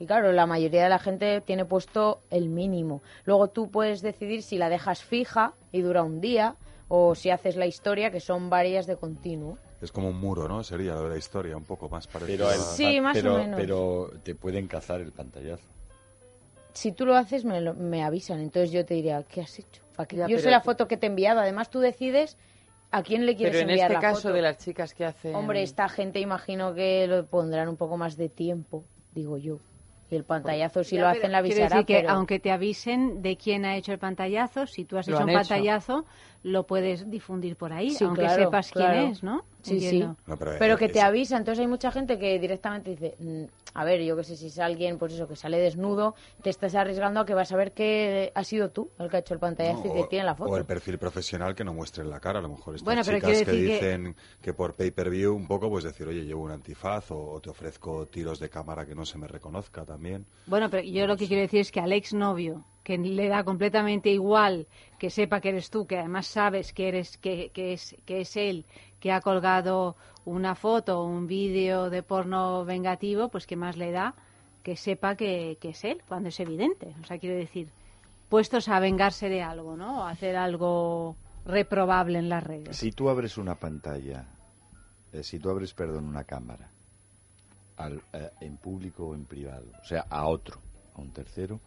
[0.00, 3.02] Y claro, la mayoría de la gente tiene puesto el mínimo.
[3.26, 6.56] Luego tú puedes decidir si la dejas fija y dura un día
[6.88, 9.58] o si haces la historia, que son varias de continuo.
[9.82, 10.64] Es como un muro, ¿no?
[10.64, 12.46] Sería lo de la historia, un poco más parecido.
[12.46, 13.60] Pero, el a- Sí, más o pero, menos.
[13.60, 15.62] pero te pueden cazar el pantallazo.
[16.72, 18.40] Si tú lo haces, me, lo- me avisan.
[18.40, 19.82] Entonces yo te diría, ¿qué has hecho?
[19.98, 21.40] ¿A qué- Ya, yo sé la foto que te he enviado.
[21.40, 22.38] Además, tú decides
[22.90, 24.34] a quién le quieres Pero en enviar este la caso foto.
[24.34, 25.34] de las chicas que hacen...
[25.34, 29.58] Hombre, esta gente imagino que lo pondrán un poco más de tiempo, digo yo.
[30.10, 31.76] Y el pantallazo, si Ya, lo hacen, la quiero avisará.
[31.76, 35.06] decir que pero- aunque te avisen de quién ha hecho el pantallazo, si tú has
[35.06, 35.38] Lo hecho un hecho.
[35.38, 36.04] pantallazo,
[36.42, 38.98] lo puedes difundir por ahí, Sí, aunque claro, sepas claro.
[38.98, 39.44] quién es, ¿no?
[39.62, 40.14] Sí, Entiendo.
[40.18, 40.22] sí.
[40.26, 43.44] No, pero, Pero que te es- avisa, entonces hay mucha gente que directamente dice, "Mm,
[43.74, 46.74] a ver, yo que sé, si es alguien, pues eso, que sale desnudo, te estás
[46.74, 49.40] arriesgando a que vas a ver que ha sido tú el que ha hecho el
[49.40, 50.50] pantallazo No, y te o- tiene la foto.
[50.50, 52.38] O el perfil profesional que no muestre la cara.
[52.38, 54.54] A lo mejor estas Bueno, pero chicas quiero que decir que- dicen que...
[54.54, 58.40] por pay-per-view un poco, pues decir, oye, llevo un antifaz o, o te ofrezco tiros
[58.40, 60.24] de cámara que no se me reconozca también.
[60.46, 64.10] Bueno, pero yo lo que quiero decir es que al exnovio, que le da completamente
[64.10, 64.66] igual
[64.98, 68.36] que sepa que eres tú, que además sabes que eres que, que es que es
[68.36, 68.64] él
[68.98, 73.92] que ha colgado una foto o un vídeo de porno vengativo, pues que más le
[73.92, 74.14] da
[74.64, 76.92] que sepa que, que es él, cuando es evidente.
[77.00, 77.68] O sea, quiero decir,
[78.28, 80.04] puestos a vengarse de algo, ¿no?
[80.04, 81.14] A hacer algo
[81.46, 82.76] reprobable en las redes.
[82.76, 84.26] Si tú abres una pantalla,
[85.12, 86.68] eh, si tú abres, perdón, una cámara,
[87.76, 90.58] al- eh, en público o en privado, o sea, a otro,
[90.96, 91.60] a un tercero,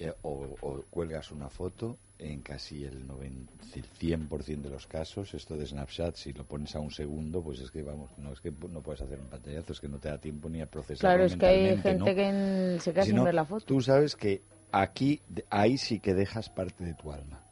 [0.00, 5.32] eh, o, o cuelgas una foto, en casi el, 90, el 100% de los casos,
[5.34, 8.40] esto de Snapchat, si lo pones a un segundo, pues es que, vamos, no es
[8.40, 11.00] que no puedes hacer un pantallazo, es que no te da tiempo ni a procesar
[11.00, 12.04] claro, es que hay gente ¿no?
[12.04, 13.64] que en- se queda Si sin no, ver la foto.
[13.64, 14.42] Tú sabes que
[14.72, 17.42] aquí, ahí sí que dejas parte de tu alma.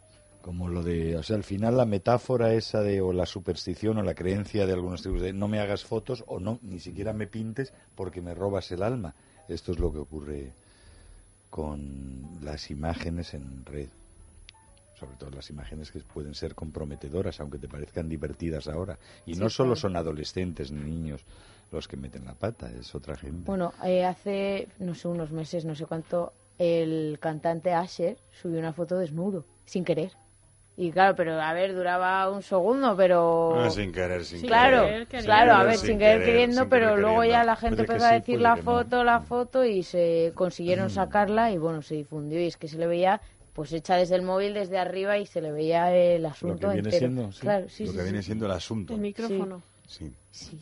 [0.43, 4.03] Como lo de, o sea, al final la metáfora esa de, o la superstición o
[4.03, 7.27] la creencia de algunos tipos de no me hagas fotos o no, ni siquiera me
[7.27, 9.15] pintes porque me robas el alma.
[9.49, 10.53] Esto es lo que ocurre
[11.51, 13.89] con las imágenes en red.
[14.99, 18.99] Sobre todo las imágenes que pueden ser comprometedoras, aunque te parezcan divertidas ahora.
[19.27, 21.25] Y Sí, no solo son adolescentes ni niños
[21.71, 23.45] los que meten la pata, es otra gente.
[23.45, 28.73] Bueno, eh, hace, no sé, unos meses, no sé cuánto, el cantante Asher subió una
[28.73, 30.13] foto desnudo, sin querer.
[30.81, 33.53] Y claro, pero a ver, duraba un segundo, pero...
[33.57, 35.09] No, sin querer, sin claro, querer.
[35.11, 37.57] Sin claro, a ver, sin sin querer querer, queriendo, sin pero querer luego ya la
[37.57, 38.63] gente empezó a decir la no.
[38.63, 40.91] foto, la foto y se consiguieron Mm.
[40.91, 43.21] sacarla y bueno, se difundió y es que se le veía
[43.55, 46.91] pues hecha desde el móvil, desde arriba y se le veía el asunto que viene
[46.91, 46.99] entero.
[47.09, 47.41] siendo, sí.
[47.41, 48.09] Claro, sí, lo sí, que sí.
[48.11, 48.95] viene siendo el asunto.
[48.95, 49.63] El micrófono.
[49.89, 50.13] Sí.
[50.31, 50.61] Sí.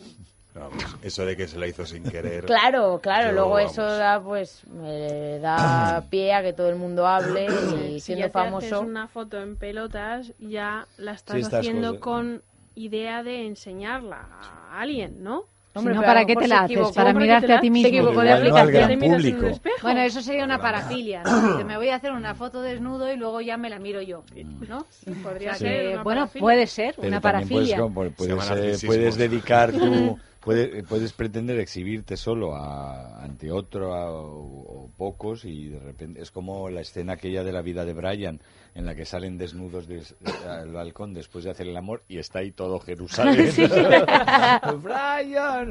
[0.59, 2.45] Vamos, eso de que se la hizo sin querer.
[2.47, 6.77] Claro, claro, yo, luego vamos, eso da pues eh, da pie a que todo el
[6.77, 11.13] mundo hable y Si siendo ya te famoso haces una foto en pelotas, ya la
[11.13, 12.43] estás Sí, haciendo con
[12.75, 15.45] idea de enseñarla a alguien, ¿no?
[15.75, 16.79] Hombre, no, ¿para qué te se la haces?
[16.79, 17.89] Para ¿para qué mirarte a ti se mismo.
[17.89, 18.99] equivocó de aplicación.
[18.99, 19.61] público.
[19.83, 21.23] Bueno, eso sería una parafilia.
[21.23, 21.53] ¿no?
[21.53, 24.25] Dice, Me voy a hacer una foto desnudo y luego ya me la miro yo,
[24.67, 24.87] ¿no?
[25.23, 26.41] Podría ser bueno, parafilia.
[26.41, 27.77] puede ser Pero una puedes, parafilia.
[28.17, 34.85] puedes, eh, puedes dedicar tu puedes, puedes pretender exhibirte solo a- ante otro a- o,
[34.85, 38.41] o pocos y de repente es como la escena aquella de la vida de Brian
[38.75, 40.15] en la que salen desnudos des-
[40.49, 43.51] al balcón después de hacer el amor y está ahí todo Jerusalén.
[44.83, 45.71] Brian.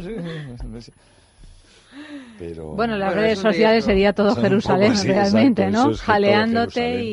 [2.38, 2.72] Pero...
[2.74, 5.94] Bueno, las Bueno, redes sociales sería todo Jerusalén, así, realmente, exacto, ¿no?
[5.94, 7.04] es que Jaleándote Jerusalén,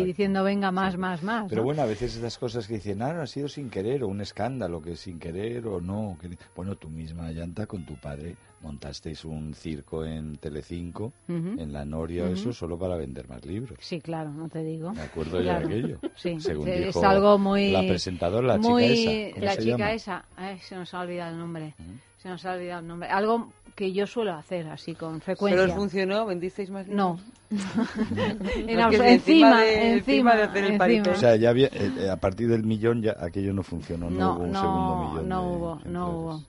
[0.00, 1.46] y, diciendo, venga, más, más, más.
[1.50, 1.64] Pero ¿no?
[1.66, 4.20] bueno, a veces estas cosas que dicen, ah, no ha sido sin querer, o un
[4.22, 6.16] escándalo que sin querer o no.
[6.20, 11.60] que- Bueno, tú misma, Yanta, con tu padre montasteis un circo en Telecinco, Ujú.
[11.60, 12.32] en La Noria, Ujú.
[12.34, 13.78] eso solo para vender más libros.
[13.80, 14.92] Sí, claro, no te digo.
[14.92, 15.62] Me acuerdo Claro.
[15.62, 15.98] ya de aquello.
[16.16, 17.70] Sí, Según es dijo algo muy...
[17.70, 19.34] la presentadora, la muy- chica esa.
[19.34, 19.92] ¿Cómo La chica llama?
[19.92, 21.74] esa, ay, se nos ha olvidado el nombre.
[22.18, 23.08] Se nos ha olvidado el nombre.
[23.08, 25.62] Algo que yo suelo hacer así con frecuencia.
[25.62, 26.26] ¿Pero funcionó?
[26.26, 27.18] ¿Vendisteis más No.
[27.50, 27.88] libros?
[28.54, 30.78] En No, si encima, de, encima, de hacer el encima.
[30.78, 31.10] paripé.
[31.10, 34.18] O sea, ya había, eh, eh, a partir del millón ya aquello no funcionó, no,
[34.18, 35.28] No, hubo un no, segundo millón.
[35.28, 36.42] no de hubo, no hubo.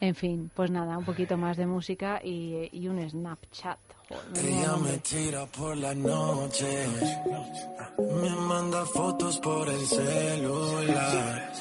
[0.00, 3.78] En fin, pues nada, un poquito más de música y, y un Snapchat.
[4.42, 6.86] Ella me tira por la noche,
[7.98, 11.52] me manda fotos por el celular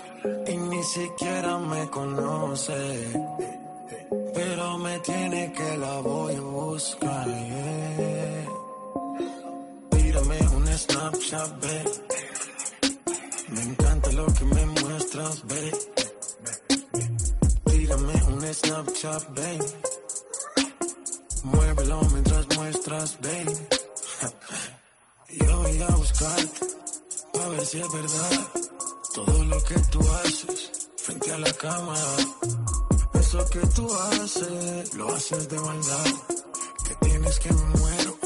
[0.48, 3.12] y ni siquiera me conoce,
[4.34, 7.28] pero me tiene que la voy a buscar.
[7.28, 8.30] yeah.
[10.56, 11.84] Un Snapchat, ve.
[13.50, 15.72] Me encanta lo que me muestras, ve.
[17.66, 19.60] Tírame un Snapchat, ve.
[21.44, 23.54] Muévelo mientras muestras, baby.
[25.30, 26.66] Yo voy a buscarte,
[27.42, 28.48] a ver si es verdad.
[29.16, 32.89] Todo lo que tú haces frente a la cámara.
[33.30, 36.06] Eso que tú haces, lo haces de maldad.
[36.84, 38.18] Que tienes que me muero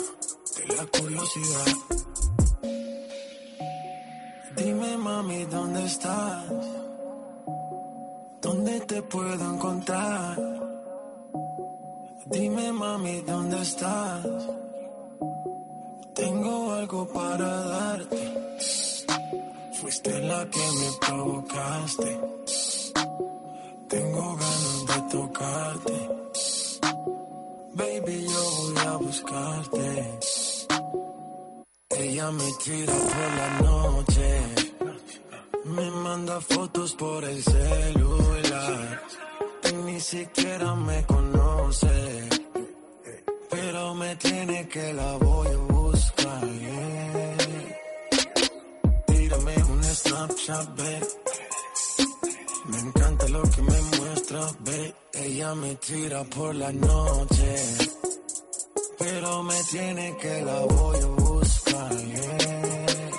[0.55, 1.73] de la curiosidad.
[4.55, 6.45] Dime, mami, ¿dónde estás?
[8.41, 10.37] ¿Dónde te puedo encontrar?
[12.27, 14.25] Dime mami, ¿dónde estás?
[16.15, 18.57] Tengo algo para darte.
[19.81, 22.19] Fuiste la que me provocaste.
[23.89, 24.72] Tengo ganas
[25.14, 25.97] tocarte.
[27.76, 30.20] Baby, yo voy a buscarte.
[32.03, 34.30] Ella me tira por la noche.
[35.66, 39.01] Me manda fotos por el celular.
[39.70, 42.30] Y ni siquiera me conoce.
[43.51, 46.43] Pero me tiene que la voy a buscar.
[46.64, 47.38] yeah.
[49.05, 51.32] Tírame un Snapchat.
[52.74, 54.95] Me encanta lo que me muestra, ve.
[55.13, 57.55] Ella me tira por la noche.
[58.97, 61.91] Pero me tiene que la voy a buscar.
[61.97, 63.11] yeah.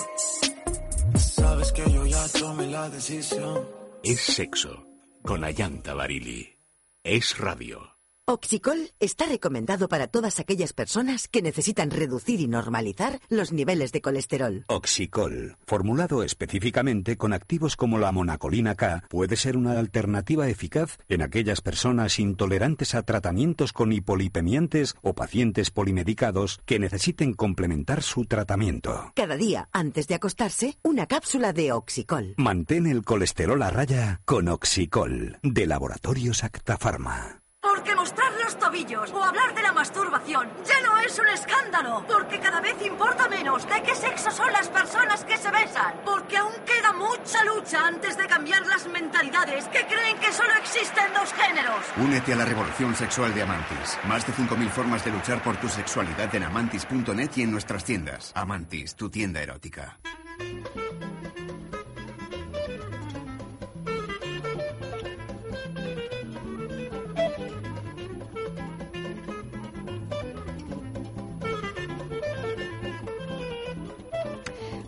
[1.17, 3.69] Sabes que yo ya tomé la decisión.
[4.03, 4.87] Es sexo
[5.23, 6.57] con Ayanta Barili.
[7.03, 7.94] Es radio.
[8.27, 14.01] Oxicol está recomendado para todas aquellas personas que necesitan reducir y normalizar los niveles de
[14.01, 14.65] colesterol.
[14.69, 21.21] Oxicol, formulado específicamente con activos como la monacolina K, puede ser una alternativa eficaz en
[21.21, 29.13] aquellas personas intolerantes a tratamientos con hipolipemiantes o pacientes polimedicados que necesiten complementar su tratamiento.
[29.15, 32.33] Cada día, antes de acostarse, una cápsula de Oxicol.
[32.39, 37.43] Mantén el colesterol a raya con Oxicol, de Laboratorios Acta Pharma.
[37.65, 38.04] Porque mostrar
[38.55, 42.05] los tobillos o hablar de la masturbación ya no es un escándalo.
[42.07, 45.95] Porque cada vez importa menos de qué sexo son las personas que se besan.
[46.05, 51.13] Porque aún queda mucha lucha antes de cambiar las mentalidades que creen que solo existen
[51.15, 51.85] dos géneros.
[51.97, 53.99] Únete a la revolución sexual de Amantis.
[54.09, 58.33] Más de 5.000 formas de luchar por tu sexualidad en amantis.net y en nuestras tiendas.
[58.35, 59.99] Amantis, tu tienda erótica.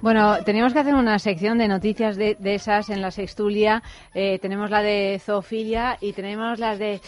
[0.07, 3.83] Bueno, teníamos que hacer una sección de noticias de, de esas en la sextulia.
[4.15, 7.01] Eh, tenemos la de zoofilia y tenemos las de...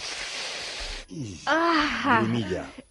[1.46, 2.22] Ah,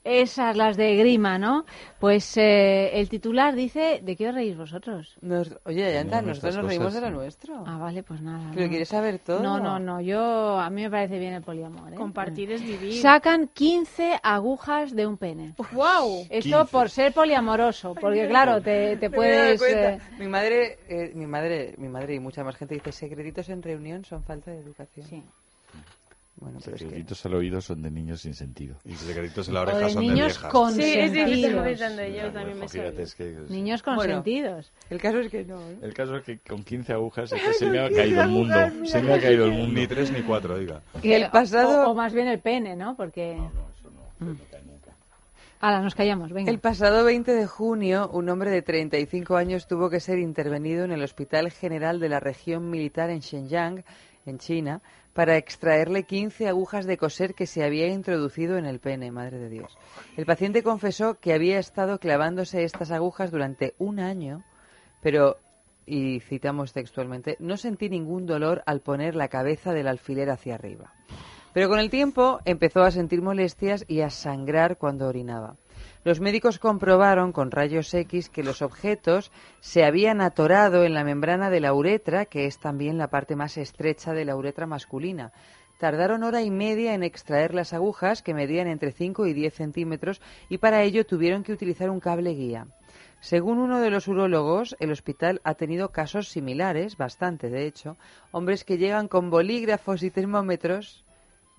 [0.03, 1.65] esas, las de grima, ¿no?
[1.99, 5.18] Pues eh, el titular dice, ¿de qué os reís vosotros?
[5.22, 7.63] Nos- oye, No, nosotros nos reímos de lo nuestro.
[7.65, 8.49] Ah, vale, pues nada.
[8.53, 8.70] Pero no.
[8.70, 9.41] quieres saber todo.
[9.43, 11.93] No, no, no, yo, a mí me parece bien el poliamor.
[11.93, 11.95] ¿eh?
[11.95, 13.01] Compartir es vivir.
[13.01, 15.53] Sacan 15 agujas de un pene.
[15.72, 16.26] ¡Wow!
[16.30, 16.72] Esto 15.
[16.72, 19.61] por ser poliamoroso, porque claro, te, te puedes...
[19.61, 23.61] eh, Mi madre, eh, mi madre, mi madre y mucha más gente dice secretitos en
[23.61, 25.05] reunión son falta de educación.
[25.07, 25.24] Sí.
[26.39, 28.77] Bueno, pero es que Secretitos al oído son de niños sin sentido.
[28.85, 30.51] Y secretitos en la O oreja de son niños de viejas.
[30.51, 30.99] con Sí, sí,
[33.49, 34.23] Niños con Bueno.
[34.23, 35.59] el caso es que no.
[35.61, 35.77] ¿eh?
[35.81, 38.55] El caso es que con 15 agujas es que se me ha caído el mundo.
[38.85, 39.79] Se me ha caído el mundo.
[39.79, 40.81] Ni tres ni cuatro, diga.
[41.01, 42.95] Que- El pasado- O, o más bien el pene, ¿no?
[42.95, 43.38] Porque...
[45.59, 46.51] Ahora, nos callamos, venga.
[46.51, 50.91] El pasado 20 de junio, un hombre de 35 años tuvo que ser intervenido en
[50.91, 53.83] el Hospital General de la Región Militar en Shenyang,
[54.27, 54.81] en China,
[55.18, 59.49] para extraerle 15 agujas de coser que se había introducido en el pene, madre de
[59.49, 59.76] Dios.
[60.15, 64.43] El paciente confesó que había estado clavándose estas agujas durante un año,
[65.01, 65.38] pero,
[65.88, 70.93] y citamos textualmente, no sentí ningún dolor al poner la cabeza del alfiler hacia arriba.
[71.51, 75.55] Pero con el tiempo empezó a sentir molestias y a sangrar cuando orinaba.
[76.08, 79.30] Los médicos comprobaron con rayos X que los objetos
[79.60, 83.58] se habían atorado en la membrana de la uretra, que es también la parte más
[83.58, 85.34] estrecha de la uretra masculina.
[85.80, 90.22] Tardaron hora y media en extraer las agujas, que medían entre 5 y 10 centímetros,
[90.47, 92.68] y para ello tuvieron que utilizar un cable guía.
[93.20, 97.97] Según uno de los urólogos, el hospital ha tenido casos similares, bastante de hecho,
[98.32, 101.03] hombres que llegan con bolígrafos y termómetros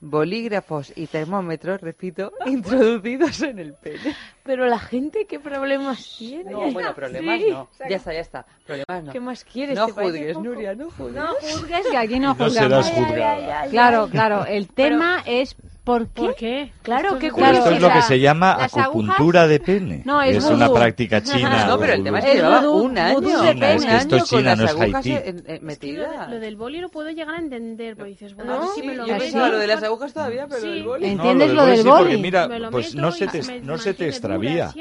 [0.01, 4.15] bolígrafos y termómetros, repito, introducidos en el pene.
[4.45, 6.51] Pero la gente, ¿qué problemas tiene?
[6.51, 7.51] No, bueno, problemas Sí.
[7.51, 7.69] no.
[7.89, 8.47] Ya está, ya está.
[8.67, 9.13] Problemas no.
[9.13, 9.77] ¿Qué más quieres?
[9.77, 10.45] No ¿Te parece juzgues, poco?
[10.47, 11.15] Nuria, no juzgues.
[11.15, 12.87] No juzgues, que aquí no No juzgamos.
[12.87, 13.67] serás juzgada.
[13.71, 14.45] Claro, claro.
[14.47, 15.57] El tema es
[15.89, 16.23] ¿por qué?
[16.23, 16.73] ¿Por qué?
[16.83, 20.03] Claro, Esto es- Pero esto es lo que se llama acupuntura de pene.
[20.05, 20.79] No, es una vudú.
[20.79, 21.67] práctica china.
[21.67, 23.75] No, pero el tema es que Es llevaba un año, pene.
[23.75, 25.13] Es que esto es China, no es Haití.
[25.13, 29.07] Es lo, del boli lo puedo llegar a entender, porque dices, bueno, sí, me lo
[29.07, 30.69] yo pensaba lo de las agujas todavía, pero Sí.
[30.69, 31.07] el boli.
[31.07, 31.99] ¿Entiendes No, lo del sí, boli?
[31.99, 34.73] porque mira, pues no se te, no se te extravía.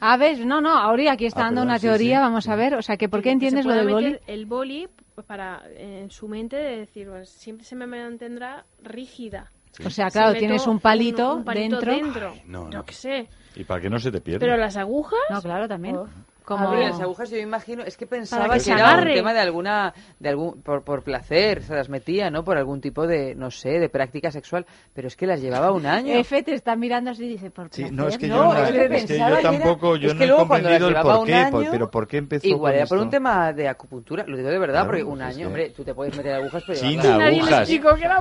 [0.00, 2.20] A ver, no, no, ahora aquí está Ah, dando una sí, teoría, sí.
[2.22, 4.18] vamos a ver, o sea, que ¿por qué entiendes lo del boli?
[4.26, 9.50] El boli pues, para en su mente de decir, pues, siempre se me mantendrá rígida.
[9.84, 12.34] O sea, claro, meto tienes un palito, un palito dentro.
[12.46, 13.28] no, Yo qué sé.
[13.54, 14.40] Y para que no se te pierda.
[14.40, 15.18] Pero las agujas...
[15.30, 15.96] No, claro, también.
[15.96, 16.70] A Como...
[16.70, 19.14] ver, las agujas yo imagino, es que pensaba que, que era un agarre.
[19.14, 22.42] tema de alguna, de algún, por, por placer, se las metía, ¿no?
[22.44, 25.84] Por algún tipo de, no sé, de práctica sexual, pero es que las llevaba un
[25.86, 26.14] año.
[26.14, 27.92] F te está mirando así y dice, ¿por Sí, placer?
[27.96, 30.14] no, es que yo, No, no- es que es que pensaba yo tampoco, yo es
[30.14, 32.08] no que he luego cuando las comprendido el por un qué, por- año, pero ¿por
[32.08, 33.04] qué empezó Igual era por esto?
[33.04, 35.46] un tema de acupuntura, lo digo de verdad, Claro, porque pues un es año, que-
[35.46, 37.68] hombre, tú te puedes meter agujas, pero China, agujas.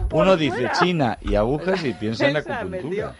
[0.10, 0.70] por Uno dice.
[0.80, 3.14] China y agujas y piensa en acupuntura.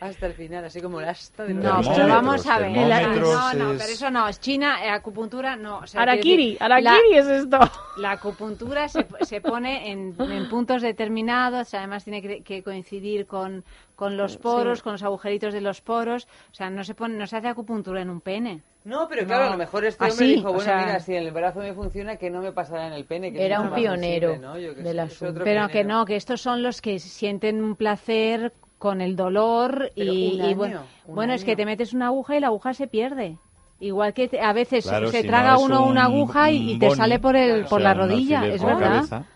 [0.00, 2.70] Hasta el final, así como el asta de los No, pero vamos a ver.
[2.72, 5.78] No, no, pero eso no, es China, eh, acupuntura no.
[5.78, 7.58] O sea, Arakiri, decir, Arakiri la- es esto.
[7.98, 13.64] La acupuntura se, se pone en, en puntos determinados, además tiene que, que coincidir con,
[13.94, 16.28] con los poros, con los agujeritos de los poros.
[16.52, 18.62] O sea, no se pone, no se hace acupuntura en un pene.
[18.84, 19.48] No, pero claro, No.
[19.48, 21.58] a lo mejor este Así, hombre dijo, o bueno, sea- mira, si en el brazo
[21.60, 23.32] me funciona, que no me pasará en el pene.
[23.32, 24.58] Que Era un pionero sensible, ¿no?
[24.58, 25.88] Yo qué del sé, Pero que pionero.
[25.98, 28.52] no, que estos son los que sienten un placer
[28.86, 31.92] con el dolor Pero y, un y año, bueno, un bueno es que te metes
[31.92, 33.36] una aguja y la aguja se pierde.
[33.80, 36.68] Igual que te- a veces Claro, se si traga uno un- una aguja y, un
[36.76, 39.26] y te sale por el por sea, la rodilla, es la verdad.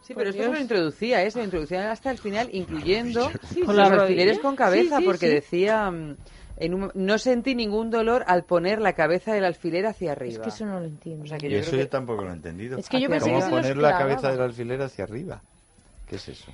[0.00, 1.30] Sí, pero esto se lo introducía, ¿eh?
[1.30, 3.30] Se lo introducía hasta el final, incluyendo
[3.64, 5.34] Con los la alfileres con cabeza, Sí, sí, porque sí.
[5.34, 5.88] decía...
[5.90, 6.16] mm,
[6.58, 10.32] en un- no sentí ningún dolor al poner la cabeza del alfiler hacia arriba.
[10.32, 11.24] Es que eso no lo entiendo.
[11.24, 12.78] O sea, que Y yo eso creo yo que- tampoco lo he entendido.
[12.78, 15.42] Es que yo pensé que ¿Cómo los poner la cabeza del alfiler hacia arriba?
[16.08, 16.50] ¿Qué es eso?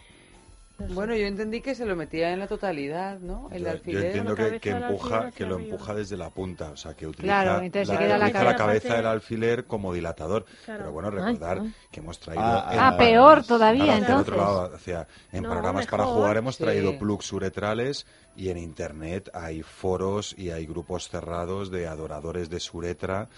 [0.79, 3.49] Bueno, yo entendí que se lo metía en la totalidad, ¿no?
[3.53, 4.05] El Yo, yo alfiler.
[4.07, 7.07] entiendo la que, que empuja, que hacia lo empuja desde la punta, o sea, que
[7.07, 8.57] utiliza, Claro, entonces se la, queda la utiliza cabeza.
[8.65, 10.45] cabeza del alfiler como dilatador.
[10.65, 10.81] Claro.
[10.81, 11.75] Pero bueno, recordar ay.
[11.91, 12.43] que hemos traído...
[12.45, 14.37] Ah, en- Ah, peor todavía, Claro, por otro entonces.
[14.37, 16.17] lado, o sea, en No, programas para mejor.
[16.19, 16.97] jugar hemos traído Sí.
[16.99, 23.29] plugs uretrales y en internet hay foros y hay grupos cerrados de adoradores de suretra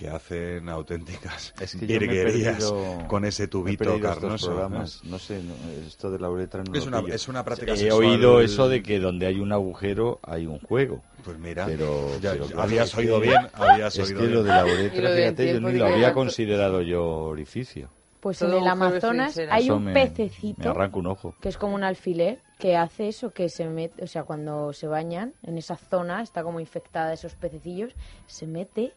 [0.00, 4.48] que hacen auténticas Es que virguerías perdido- con ese tubito carnoso.
[4.50, 4.56] ¿no?
[4.56, 5.04] programas.
[5.04, 5.52] No sé, no,
[5.86, 8.04] esto de la uretra no Es lo una- es una práctica He sexual.
[8.06, 11.02] oído eso de que donde hay un agujero hay un juego.
[11.24, 14.34] Pues mira, Pero, ya- pero claro, habías oído bien, habías Es oído que bien.
[14.38, 17.90] lo de la uretra, fíjate, yo ni lo había considerado yo orificio.
[18.20, 21.34] Pues Todo en el Amazonas hay un me- pececito Me un ojo.
[21.40, 24.86] que es como un alfiler que hace eso, que se mete, o sea, cuando se
[24.86, 27.94] bañan en esa zona, está como infectada de esos pececillos,
[28.26, 28.92] se mete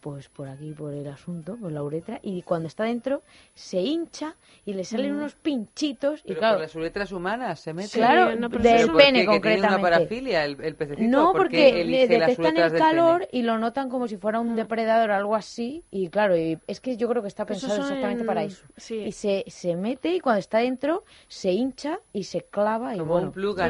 [0.00, 3.22] pues por aquí, por el asunto, por la uretra, y cuando está dentro
[3.54, 4.34] se hincha
[4.64, 5.18] y le salen Mm.
[5.18, 7.90] unos pinchitos y Pero claro, por las uretras humanas se mete.
[7.98, 9.82] claro, no, pero del pene ¿Que tiene una concretamente.
[9.82, 11.08] parafilia el, el pececito?
[11.10, 11.84] No, ¿Por qué porque
[12.18, 15.84] las detectan el calor y lo notan como si fuera un depredador o algo así.
[15.90, 18.64] Y claro, y es que yo creo que está Esos pensado exactamente en- para eso.
[18.76, 18.96] sí.
[18.96, 23.12] Y se, se mete y cuando está dentro se hincha y se clava y Como
[23.12, 23.26] bueno.
[23.28, 23.68] un plug La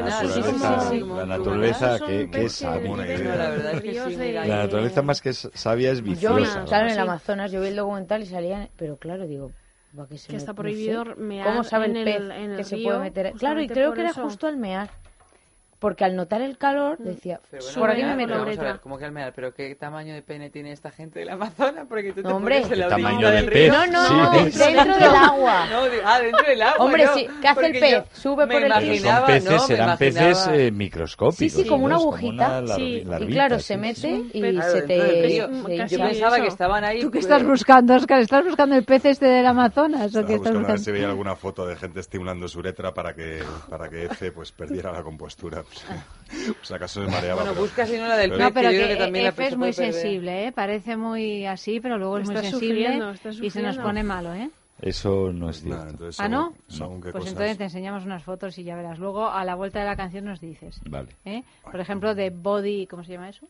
[1.25, 2.95] naturaleza, que- que es sabia.
[4.45, 8.21] La naturaleza más que sabia es Yo, claro, en el Amazonas yo vi el documental
[8.21, 9.51] y salían, pero claro, digo,
[9.95, 11.15] ¿para qué se Que está no prohibido sé.
[11.15, 13.33] mear ¿Cómo sabe en el el- pez en el que se puede meter?
[13.33, 14.89] Claro, y creo que era justo al mear.
[15.81, 18.35] Porque al notar el calor decía, Pero por aquí me meto.
[18.37, 19.33] vamos a ver, ¿Cómo que Almear?
[19.35, 21.87] ¿Pero qué tamaño de pene tiene esta gente del Amazonas?
[21.89, 22.61] Porque tú te hombre.
[22.61, 23.73] pones en la ¿Qué orillita tamaño del de río.
[23.73, 23.73] pez?
[23.73, 25.65] No, no, Sí, dentro- dentro del agua.
[25.71, 26.85] No, de- ah, dentro del agua.
[26.85, 28.03] Hombre, no, sí, ¿qué hace el pez?
[28.13, 31.35] Sube por el imaginaba, son peces, no, me serán peces eh, microscópicos.
[31.37, 32.31] Sí, sí, como una agujita.
[32.59, 33.03] una lar- sí.
[33.19, 33.79] Y claro, sí, se sí.
[33.79, 35.21] mete y Claro, se te...
[35.25, 35.49] río.
[35.87, 36.99] Yo pensaba que estaban ahí.
[37.01, 38.19] ¿Tú qué pues, estás buscando, Oscar?
[38.21, 40.15] ¿Estás buscando el pez este del Amazonas?
[40.15, 40.83] ¿O qué estás buscando a ver buscando?
[40.83, 44.51] si veía alguna foto de gente estimulando su uretra para que, para que Ece pues,
[44.51, 45.63] perdiera la compostura.
[46.31, 47.41] Pues, acaso se mareaba.
[47.41, 48.47] Bueno, pero- busca si no la del pero- pez.
[48.47, 50.51] No, pero que, creo que también la Efe es muy sensible, ¿eh?
[50.53, 52.99] Parece muy así, pero luego es muy sensible
[53.41, 54.49] y se nos pone malo, ¿eh?
[54.81, 55.89] Eso no es cierto.
[55.89, 56.55] entonces, ¿Ah, no?
[56.69, 57.31] según qué Pues cosas.
[57.33, 58.97] entonces te enseñamos unas fotos y ya verás.
[58.97, 60.79] Luego, a la vuelta de la canción nos dices.
[60.89, 61.09] Vale.
[61.25, 61.43] ¿eh?
[61.63, 62.87] Por ejemplo, de Body...
[62.87, 63.45] ¿Cómo se llama eso?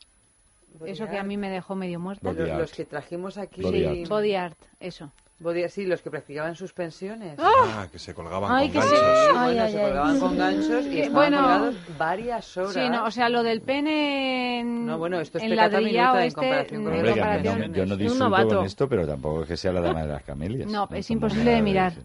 [0.79, 1.27] Body eso que a art.
[1.27, 2.33] mí me dejó medio muerta.
[2.33, 3.61] Los, los que trajimos aquí.
[3.61, 4.09] Body Sí, art.
[4.09, 5.11] Body Art, eso.
[5.41, 7.35] Body- sí, los que practicaban suspensiones.
[7.39, 8.99] Ah, que se colgaban Ay, con que ganchos.
[8.99, 9.85] Sí, bueno, Ay, se ay.
[9.85, 12.73] colgaban con ganchos y estaban bueno, colgados varias horas.
[12.73, 16.21] Sí, no, o sea, lo del pene en, No, bueno, esto es en ladrillado minuta
[16.21, 19.57] en este, comparación con Hombre, comparación- yo no disfruto con esto, pero tampoco es que
[19.57, 20.69] sea la dama de las camelias.
[20.71, 20.95] No, ¿no?
[20.95, 21.91] es imposible de mirar.
[21.93, 22.01] eso.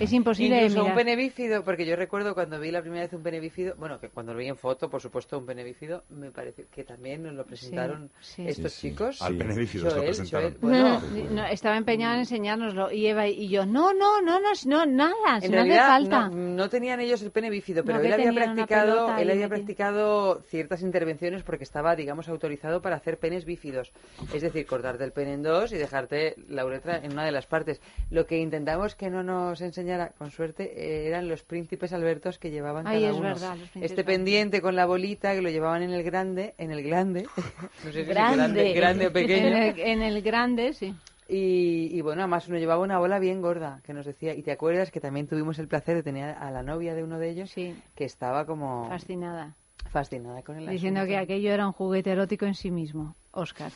[0.00, 0.96] Es imposible de Incluso un mirar.
[1.04, 4.08] pene bífido, porque yo recuerdo cuando vi la primera vez un pene bífido, bueno, que
[4.08, 7.34] cuando lo vi en foto, por supuesto, un pene bífido, me pareció que también nos
[7.34, 8.44] lo presentaron sí.
[8.46, 8.90] estos Sí, sí.
[8.90, 9.22] chicos.
[9.22, 10.56] Al pene bífido lo presentaron.
[10.60, 14.50] Joel, bueno, No, estaba empeñada en enseñárnoslo y Eva y yo, no, no, no, no,
[14.66, 16.28] no nada, si En no hace falta.
[16.28, 20.40] no, no tenían ellos el pene bífido, pero No, él había practicado, él había practicado
[20.48, 23.92] ciertas intervenciones porque estaba, digamos, autorizado para hacer penes bífidos,
[24.32, 27.46] es decir, cortarte el pene en dos y dejarte la uretra en una de las
[27.46, 27.80] partes.
[28.10, 32.50] Lo que intentamos que no nos enseñara, con suerte, eh, eran los príncipes albertos que
[32.50, 33.28] llevaban Ay, cada es uno.
[33.28, 36.70] verdad, los príncipes este pendiente con la bolita que lo llevaban en el grande, en
[36.70, 37.26] el glande,
[37.84, 38.36] no sé si es grande.
[38.36, 39.46] grande, grande o pequeño.
[39.48, 40.94] En el, en el grande, sí.
[41.28, 44.52] Y, y bueno, además uno llevaba una bola bien gorda que nos decía, y te
[44.52, 47.52] acuerdas que también tuvimos el placer de tener a la novia de uno de ellos
[47.54, 47.74] que
[48.04, 49.54] estaba como Fascinada.
[49.90, 51.14] fascinada con el Diciendo asunto.
[51.16, 53.14] que aquello era un juguete erótico en sí mismo.
[53.32, 53.72] Oscar.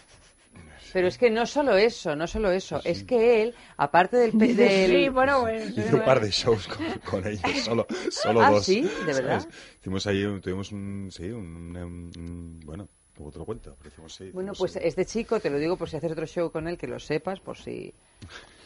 [0.93, 4.33] Pero es que no solo eso, no solo eso, es que él, aparte del...
[4.33, 5.65] pe- del- Sí, bueno, bueno.
[5.77, 8.65] Hice un par de shows con, con ellos, solo, solo Ah, dos.
[8.65, 8.81] ¿sí?
[8.83, 9.41] ¿De verdad?
[9.41, 9.55] ¿Sabes?
[9.81, 13.89] Hicimos ahí, un- tuvimos un, sí, un, un- un- bueno, luego te lo cuento, pero
[13.91, 14.79] hicimos, sí, Bueno, hicimos, pues sí.
[14.83, 17.39] este chico, te lo digo por si haces otro show con él, que lo sepas,
[17.41, 17.93] por si...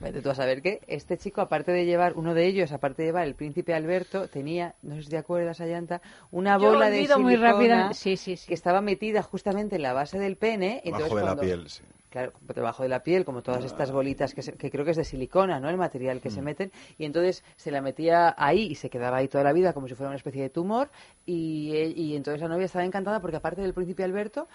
[0.00, 3.08] Vete tú a saber que este chico, aparte de llevar, uno de ellos, aparte de
[3.08, 6.98] llevar el príncipe Alberto, tenía, no sé si te acuerdas, Ayanta, una Yo bola de
[6.98, 8.48] olvido muy silicona rápida- sí, sí, sí.
[8.48, 10.80] que estaba metida justamente en la base del pene.
[10.84, 11.82] entonces de la piel, sí.
[12.08, 14.96] Claro, debajo de la piel, como todas estas bolitas que, se- que creo que es
[14.96, 15.68] de silicona, ¿no?
[15.70, 16.72] El material que se meten.
[16.98, 19.94] Y entonces se la metía ahí y se quedaba ahí toda la vida como si
[19.94, 20.90] fuera una especie de tumor.
[21.24, 24.48] Y, eh, y entonces la novia estaba encantada porque aparte del príncipe Alberto,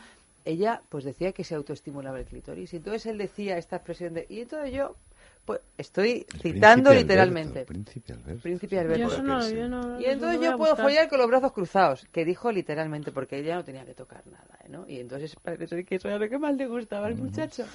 [0.43, 2.73] ella pues decía que se autoestimulaba el clítoris.
[2.73, 4.25] Y entonces él decía esta expresión de...
[4.27, 4.95] Y entonces yo,
[5.45, 7.59] pues estoy citando Príncipe literalmente.
[7.59, 8.41] Alberto, Príncipe Alberto.
[8.41, 8.99] Príncipe Alberto.
[8.99, 12.05] Yo eso no lo- yo no- Y entonces yo puedo follar con los brazos cruzados,
[12.11, 14.69] que dijo literalmente, porque ella no tenía que tocar nada, ¿eh?
[14.69, 14.85] ¿no?
[14.87, 17.65] Y entonces parece ser que eso era lo que más le gustaba al muchacho.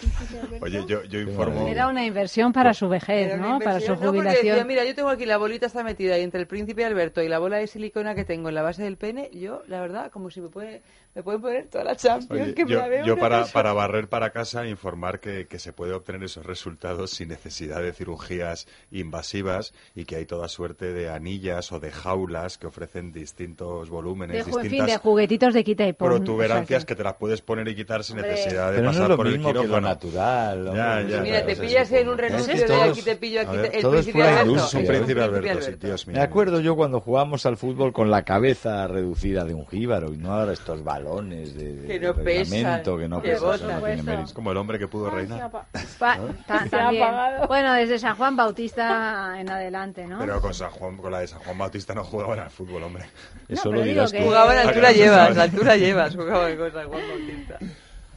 [0.61, 1.69] Oye, yo, yo informo...
[1.69, 3.59] Era una inversión para su vejez, ¿no?
[3.61, 4.67] Para su no, porque decía, jubilación.
[4.67, 7.39] mira, yo tengo aquí la bolita está metida y entre el príncipe Alberto y la
[7.39, 10.41] bola de silicona que tengo en la base del pene, yo, la verdad, como si
[10.41, 10.83] me puede,
[11.15, 13.05] me pueden poner toda la Champions Oye, que me yo, la veo.
[13.05, 17.29] yo para, para barrer para casa informar que, que se puede obtener esos resultados sin
[17.31, 18.69] necesidad de cirugías
[19.05, 24.37] invasivas y que hay toda suerte de anillas o de jaulas que ofrecen distintos volúmenes,
[24.37, 26.09] De, ju- en fin, distintas de juguetitos de quita y pon.
[26.11, 28.31] protuberancias o sea que te las puedes poner y quitar sin Hombre.
[28.33, 29.89] necesidad de Pero no es pasar lo por el mismo que lo quirófano.
[29.89, 30.69] natural.
[30.69, 30.77] hombre.
[30.83, 31.21] Ya, ya.
[31.23, 34.23] Mira, te pillas en un renuncio de aquí te pillo, aquí ver, te, el príncipe
[34.23, 34.57] Alberto.
[34.67, 36.17] Es un príncipe Alberto, sí, Dios mío.
[36.17, 40.17] Me acuerdo yo cuando jugamos al fútbol con la cabeza reducida de un jíbaro y
[40.17, 43.69] no ahora estos balones de, de- Que de no pesan, pegamento que no pesan, eso
[43.69, 44.25] no tiene mérito.
[44.25, 45.51] Es como el hombre que pudo reinar.
[47.49, 50.19] Bueno, desde San Juan Bautista en adelante, ¿no?
[50.19, 53.05] Pero con, San Juan, con la de San Juan Bautista no jugaban al fútbol, hombre.
[53.49, 54.25] Eso lo dirás que- tú.
[54.25, 57.59] Jugaban a altura llevas, altura llevas, jugaban con San Juan Bautista.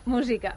[0.05, 0.55] Música.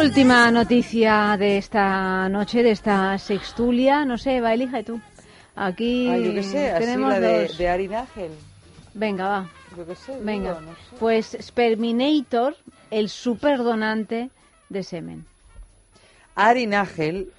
[0.00, 4.04] Última noticia de esta noche, de esta sextulia.
[4.06, 4.98] No sé, va, elige tú.
[5.54, 7.58] Aquí Ay, yo qué sé, así tenemos la de, dos.
[7.58, 8.30] de Ari Nagel.
[8.94, 9.50] Venga, va.
[9.76, 10.54] Yo qué sé, Venga.
[10.54, 10.96] digo, no sé.
[10.98, 12.56] Pues Sperminator,
[12.90, 14.30] el superdonante
[14.70, 15.26] de semen.
[16.34, 17.30] Ari Nagel,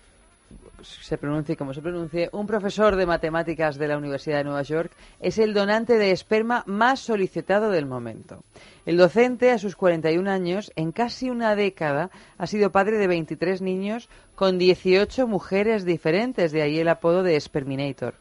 [0.84, 4.92] se pronuncie como se pronuncie, un profesor de matemáticas de la Universidad de Nueva York,
[5.20, 8.44] es el donante de esperma más solicitado del momento.
[8.86, 13.62] El docente, a sus 41 años, en casi una década, ha sido padre de 23
[13.62, 18.16] niños con 18 mujeres diferentes, de ahí el apodo de Sperminator.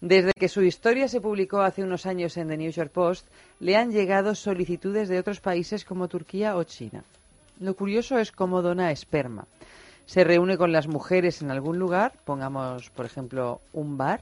[0.00, 3.26] Desde que su historia se publicó hace unos años en The New York Post,
[3.60, 7.02] le han llegado solicitudes de otros países como Turquía o China.
[7.60, 9.46] Lo curioso es cómo dona esperma.
[10.06, 14.20] Se reúne con las mujeres en algún lugar, pongamos por ejemplo un bar,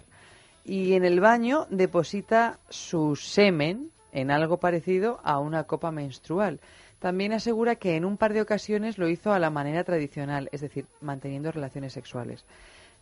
[0.64, 6.60] y en el baño deposita su semen en algo parecido a una copa menstrual.
[7.00, 10.62] También asegura que en un par de ocasiones lo hizo a la manera tradicional, es
[10.62, 12.46] decir, manteniendo relaciones sexuales.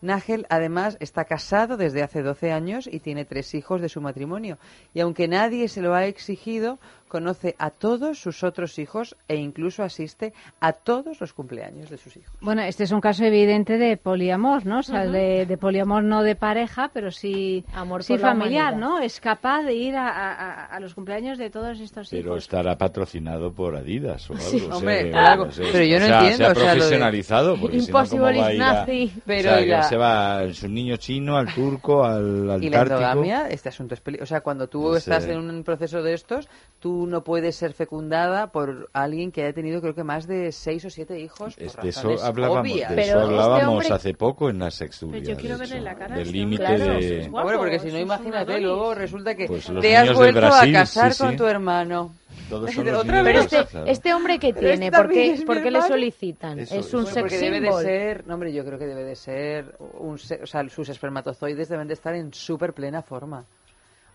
[0.00, 4.58] Nagel, además, está casado desde hace 12 años y tiene tres hijos de su matrimonio.
[4.92, 6.80] Y aunque nadie se lo ha exigido,
[7.12, 12.16] conoce a todos sus otros hijos e incluso asiste a todos los cumpleaños de sus
[12.16, 12.32] hijos.
[12.40, 14.78] Bueno, este es un caso evidente de poliamor, ¿no?
[14.78, 15.12] O sea, Ujú.
[15.12, 18.76] de, de poliamor no de pareja, pero sí, Amor sí familiar.
[18.78, 18.98] ¿no?
[18.98, 22.44] Es capaz de ir a, a- a los cumpleaños de todos estos Pero hijos.
[22.44, 24.44] estará patrocinado por Adidas o algo.
[24.46, 24.56] Sí.
[24.56, 25.44] o sea, Hombre, que- algo.
[25.46, 27.56] no sé, Pero yo no o sea, entiendo, Se ha sea, profesionalizado.
[27.60, 29.22] Porque si no, ¿cómo Impossible va a is a- nothing.
[29.26, 32.82] Pero o sea, la- se va su niño chino, al turco, al, al Y la
[32.82, 36.14] endogamia, este asunto es peli- O sea, cuando tú estás eh, en un proceso de
[36.14, 36.48] estos,
[36.80, 40.84] tú no puedes ser fecundada por alguien que haya tenido creo que más de seis
[40.84, 41.54] o siete hijos.
[41.56, 45.12] por Es- de eso hablábamos, de Pero eso este hablábamos hombre- hace poco en la.
[45.12, 46.64] Pero yo quiero de verle la cara Del este límite.
[46.64, 46.84] Claro.
[46.94, 47.30] de...
[47.32, 50.78] Hombre, porque si no, imagínate, un luego resulta que Pues te has vuelto Brasil, a
[50.80, 51.36] casar sí, con sí.
[51.36, 52.12] tu hermano.
[52.48, 53.04] Todos son los.
[53.04, 56.58] Pero este, este hombre que este tiene, ¿por qué, por qué le solicitan?
[56.58, 59.16] Eso, es un sex porque debe de ser, no, hombre, yo creo que debe de
[59.16, 63.44] ser un, se- o sea, sus espermatozoides deben de estar en súper plena forma.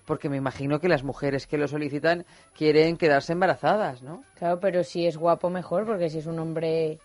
[0.08, 2.26] Porque me imagino que las mujeres que lo solicitan
[2.58, 4.24] quieren quedarse embarazadas, ¿no?
[4.39, 6.97] Claro, pero si es guapo mejor, porque si es un hombre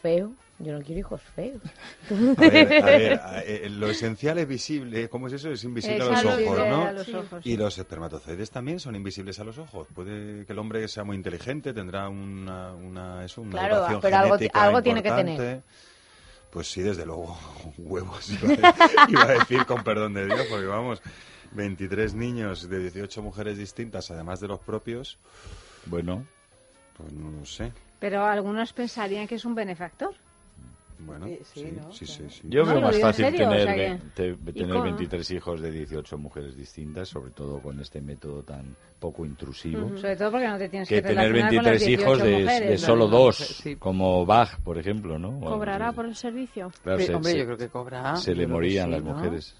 [0.00, 1.60] feo, yo no quiero hijos feos.
[2.38, 5.08] A ver, a ver, a- eh, lo esencial es visible.
[5.08, 5.50] ¿Cómo es eso?
[5.50, 6.82] Es invisible Es a los ojos, ¿no?
[6.86, 7.56] a los ojos, Y sí.
[7.56, 9.88] los espermatozoides también son invisibles a los ojos.
[9.92, 14.38] Puede que el hombre sea muy inteligente, tendrá una, una, eso, una Claro, pero algo
[14.38, 15.62] ti- genética algo tiene que tener.
[16.50, 17.36] Pues sí, desde luego,
[17.78, 18.28] huevos.
[18.28, 21.00] Iba a, iba a decir con perdón de Dios, porque vamos,
[21.52, 25.18] 23 niños de 18 mujeres distintas, además de los propios,
[25.86, 26.26] Bueno,
[26.96, 27.72] pues no lo sé.
[27.98, 30.14] Pero algunos pensarían que es un benefactor.
[31.02, 31.92] Bueno, Sí, sí, sí, ¿no?
[31.92, 32.40] sí, sí, sí.
[32.44, 35.30] yo No, veo más fácil serio, o tener, sea ve- que- te- tener con- 23
[35.30, 39.96] hijos de 18 mujeres distintas, sobre todo con este método tan poco intrusivo.
[39.96, 42.24] Sobre todo porque no te tienes que, Que tener relacionar con las 23 hijos 18
[42.36, 43.76] de, mujeres, de solo no, dos, sí.
[43.76, 45.38] como Bach, por ejemplo, ¿no?
[45.38, 46.70] O- ¿Cobrará por el servicio?
[46.82, 48.16] Claro, Sí, se- hombre, se- yo creo que cobra.
[48.16, 49.12] Se le morían sí, las ¿no?
[49.14, 49.56] mujeres.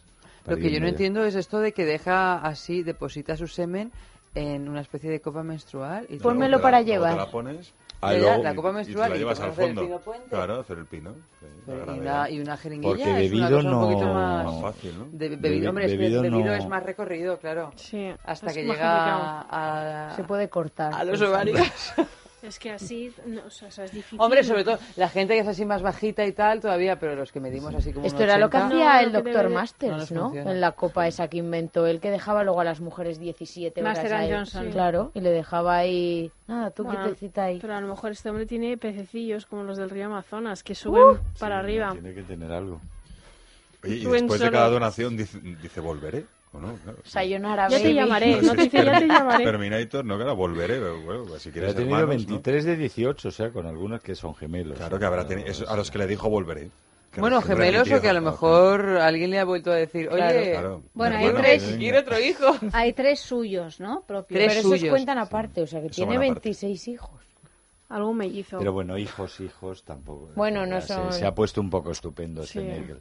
[0.51, 0.91] Lo que yo no ya.
[0.91, 3.93] entiendo es esto de que deja así, deposita su semen
[4.35, 6.07] en una especie de copa menstrual.
[6.09, 7.13] Y Pónmelo te la- para llevar.
[7.15, 7.73] Te la pones
[8.03, 10.01] Ah, luego- la copa y- menstrual y te la llevas te al hacer el fondo.
[10.01, 10.15] pino.
[10.31, 11.15] Claro, hacer el pino.
[11.41, 14.15] sí, la y, una, y una jeringuilla Porque es una bebido cosa un poquito no-
[14.15, 14.45] más...
[14.47, 15.05] Más fácil, ¿no?
[15.13, 17.73] De, Bebi- bebido, hombre, es que bebido bebido no- es más recorrido, claro.
[17.77, 18.09] Sí.
[18.25, 19.47] Hasta es que llega complicado.
[19.51, 20.95] a, Se puede cortar.
[20.95, 21.59] a los por ovarios.
[22.43, 24.19] Es que así, no, o sea, es difícil.
[24.21, 27.31] Hombre, sobre todo la gente que es así más bajita y tal todavía, pero los
[27.33, 29.17] que medimos así como Esto un era lo que 80, hacía No, el lo que
[29.17, 30.23] doctor debe de- No Masters, ¿no?
[30.25, 30.51] funciona.
[30.53, 33.99] En la copa esa que inventó él, que dejaba luego a las mujeres 17 horas
[33.99, 34.33] Master and.
[34.33, 34.65] Johnson.
[34.67, 34.71] Sí.
[34.73, 36.33] Claro, y le dejaba ahí...
[36.47, 37.59] Nada, tú Bueno, quietecita ahí.
[37.61, 41.19] Pero a lo mejor este hombre tiene pececillos como los del río Amazonas que suben
[41.39, 41.93] para Sí, arriba.
[41.93, 42.81] Tiene que tener algo.
[43.85, 46.75] Oye, y después de solo- cada donación dice, dice volveré, ¿o no?
[46.83, 46.99] Claro.
[47.05, 49.45] Sayonara, Ya te llamaré, no te dice ya te llamaré.
[49.45, 52.29] Terminator, no, claro, volveré, pero bueno, pues si quieres ha tenido hermanos, ¿no?
[52.29, 54.77] 23 de 18, o sea, con algunas que son gemelos.
[54.79, 56.71] Claro que habrá tenido, eso, a los que le dijo volveré.
[57.13, 60.53] Que Bueno, gemelos o que a lo mejor alguien le ha vuelto a decir, oye,
[60.53, 60.83] Claro.
[60.95, 62.45] Bueno, hay tres- quiero otro hijo.
[62.73, 64.03] Hay tres suyos, ¿no?
[64.07, 64.39] Propios.
[64.39, 64.91] Tres Pero esos suyos.
[64.93, 66.49] cuentan aparte, o sea, que Eso tiene van aparte.
[66.51, 67.21] 26 hijos.
[67.89, 68.59] Algún mellizo.
[68.59, 70.31] Pero bueno, hijos, hijos tampoco.
[70.37, 72.67] Bueno, no se- son- Se, ha puesto un poco estupendo este Sí.
[72.67, 73.01] Nagel.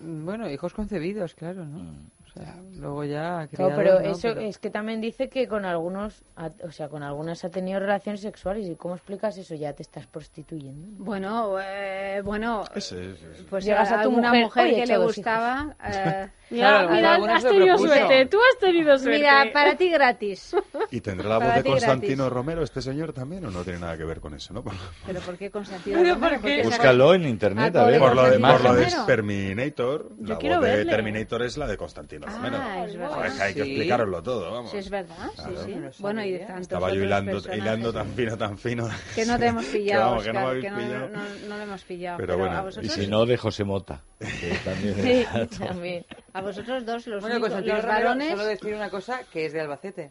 [0.00, 1.78] Bueno, hijos concebidos, claro, ¿no?
[1.78, 2.10] Mm.
[2.34, 4.10] Sea, luego ya Claro, criados, pero ¿no?
[4.10, 7.48] eso Pero- es que también dice que con algunos, ha- o sea, con algunas ha
[7.50, 8.66] tenido relaciones sexuales.
[8.66, 9.54] ¿Y cómo explicas eso?
[9.54, 11.04] Ya te estás prostituyendo.
[11.04, 13.42] Bueno, eh, bueno, Ese, ese, ese.
[13.44, 16.90] pues Llegas a tu alguna mujer, mujer, "Oye, he que le gustaba, eh, Mira, Claro,
[17.22, 17.94] mira, has tenido propuso.
[17.94, 18.26] suerte.
[18.26, 19.18] Tú has tenido suerte.
[19.18, 20.54] Mira, para ti gratis.
[20.90, 22.32] ¿Y tendrá la voz Para de ti Constantino gratis.
[22.34, 24.62] Romero este señor también o no tiene nada que ver con eso, no?
[25.06, 26.20] Pero ¿por qué Constantino Romero?
[26.20, 26.62] ¿por ¿Por qué?
[26.62, 27.98] Búscalo en internet, Ah, a ver.
[27.98, 28.86] por lo de, por lo de.
[29.06, 30.90] Terminator, Yo la voz de verle.
[30.92, 33.36] Terminator es la de Constantino Ah, es verdad.
[33.36, 33.70] Que hay que Sí.
[33.70, 34.70] explicároslo todo, vamos.
[34.70, 35.30] Sí, es verdad.
[35.36, 35.90] Sí, Claro.
[35.98, 38.88] Bueno, y de tantos Estaba yo hilando, personajes hilando tan fino, tan fino.
[39.14, 41.08] Que no te hemos Que pillado, que no me que no, pillado.
[41.08, 42.16] no, no lo hemos pillado.
[42.18, 44.02] Pero Pero, bueno, y si no, de José Mota.
[44.18, 45.26] que también Sí,
[45.58, 46.06] también.
[46.32, 48.30] a vosotros dos, los, Bueno, únicos- los varones...
[48.30, 50.10] solo decir una cosa, que es de Albacete.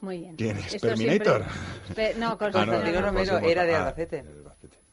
[0.00, 0.36] Muy bien.
[0.36, 0.74] ¿Quién es?
[0.74, 1.44] Esto ¿Terminator?
[1.84, 4.22] siempre- Pe- No, Ah, no, Constantino Constantino no, Romero era de Ah, Albacete.
[4.22, 4.83] de Albacete, sí.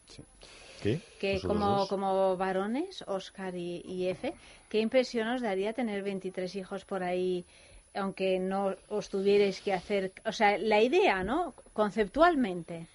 [0.82, 1.02] ¿Qué?
[1.18, 4.36] que ¿Vosotros como, como varones, Oscar y, y Efe,
[4.70, 7.46] ¿qué impresión os daría tener 23 hijos por ahí,
[7.94, 10.14] aunque no os tuvierais que hacer...
[10.26, 11.56] O sea, la idea, ¿no?
[11.74, 12.88] Conceptualmente.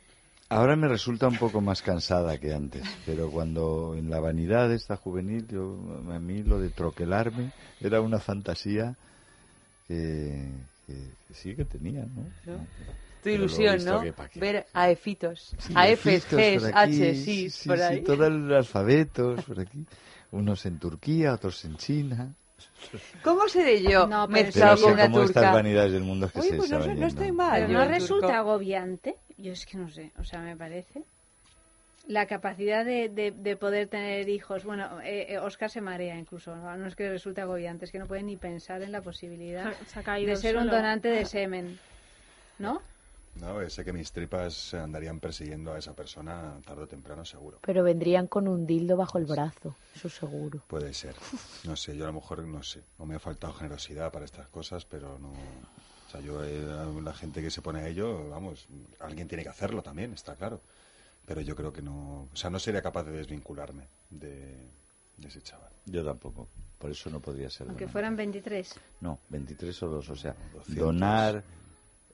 [0.49, 4.97] Ahora me resulta un poco más cansada que antes, pero cuando en la vanidad esta
[4.97, 5.63] juvenil, yo,
[6.13, 8.97] a mí lo de troquelarme era una fantasía
[9.89, 10.53] que,
[10.87, 12.33] que- que sí que tenía, ¿no?
[12.45, 12.69] ¿no?
[13.27, 14.15] Tu ilusión, visto ¿no?
[14.37, 18.53] Ver a Efitos, Sí, a Fs, Gs, por aquí, H, sí, por sí, todo el
[18.55, 19.85] alfabeto por aquí.
[20.31, 22.35] Unos en Turquía, otros en China.
[23.23, 26.51] ¿Cómo seré yo No, mezclado sé con una cómo estas vanidades del mundo que Oye,
[26.51, 27.67] se pues no, no estoy mal.
[27.67, 28.39] Pero no resulta turco.
[28.39, 29.17] agobiante.
[29.39, 31.03] Yo es que no sé, o sea, me parece.
[32.07, 34.65] La capacidad de, de, de poder tener hijos.
[34.65, 36.55] Bueno, eh, eh, Oscar se marea incluso.
[36.55, 36.77] ¿no?
[36.77, 39.69] no es que resulte agobiante, es que no puede ni pensar en la posibilidad Se
[39.83, 41.79] ha- se ha caído de ser un donante de semen.
[42.59, 42.81] ¿No?
[43.41, 47.59] No, sé que mis tripas andarían persiguiendo a esa persona tarde o temprano, seguro.
[47.63, 50.63] Pero vendrían con un dildo bajo el brazo, eso seguro.
[50.67, 51.15] Puede ser.
[51.65, 52.83] No sé, yo a lo mejor no sé.
[52.99, 55.33] No me ha faltado generosidad para estas cosas, pero no.
[55.33, 56.65] O sea, yo, eh,
[57.03, 58.69] la gente que se pone a ello, vamos,
[59.01, 60.61] alguien tiene que hacerlo también, está claro.
[61.27, 62.29] Pero yo creo que no.
[62.33, 64.71] O sea, no sería capaz de desvincularme de,
[65.17, 65.73] de ese chaval.
[65.85, 66.49] Yo tampoco.
[66.79, 67.69] Por eso no podría ser.
[67.69, 68.75] Aunque fueran 23.
[69.01, 70.77] No, 23 o 2, o sea, 200.
[70.77, 71.45] donar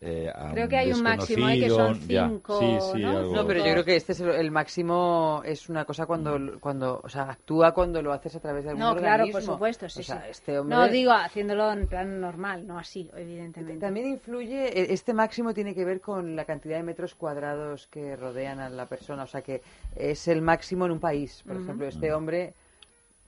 [0.05, 1.61] eh, a Creo que hay un máximo, ¿eh?
[1.61, 3.19] que son ya, cinco, sí, sí, ¿no?
[3.19, 6.59] algo- No, pero yo creo que este es el, el máximo, es una cosa cuando,
[6.59, 9.89] cuando, o sea, actúa cuando lo haces a través de algún No, claro, por supuesto,
[9.89, 10.31] sí, O sea, sí.
[10.31, 10.77] este hombre...
[10.77, 13.79] No, digo haciéndolo en plan normal, no así, evidentemente.
[13.79, 18.17] También influye, e- este máximo tiene que ver con la cantidad de metros cuadrados que
[18.17, 19.63] rodean a la persona, o sea que
[19.95, 21.45] es el máximo en un país.
[21.47, 22.55] Por ejemplo, este hombre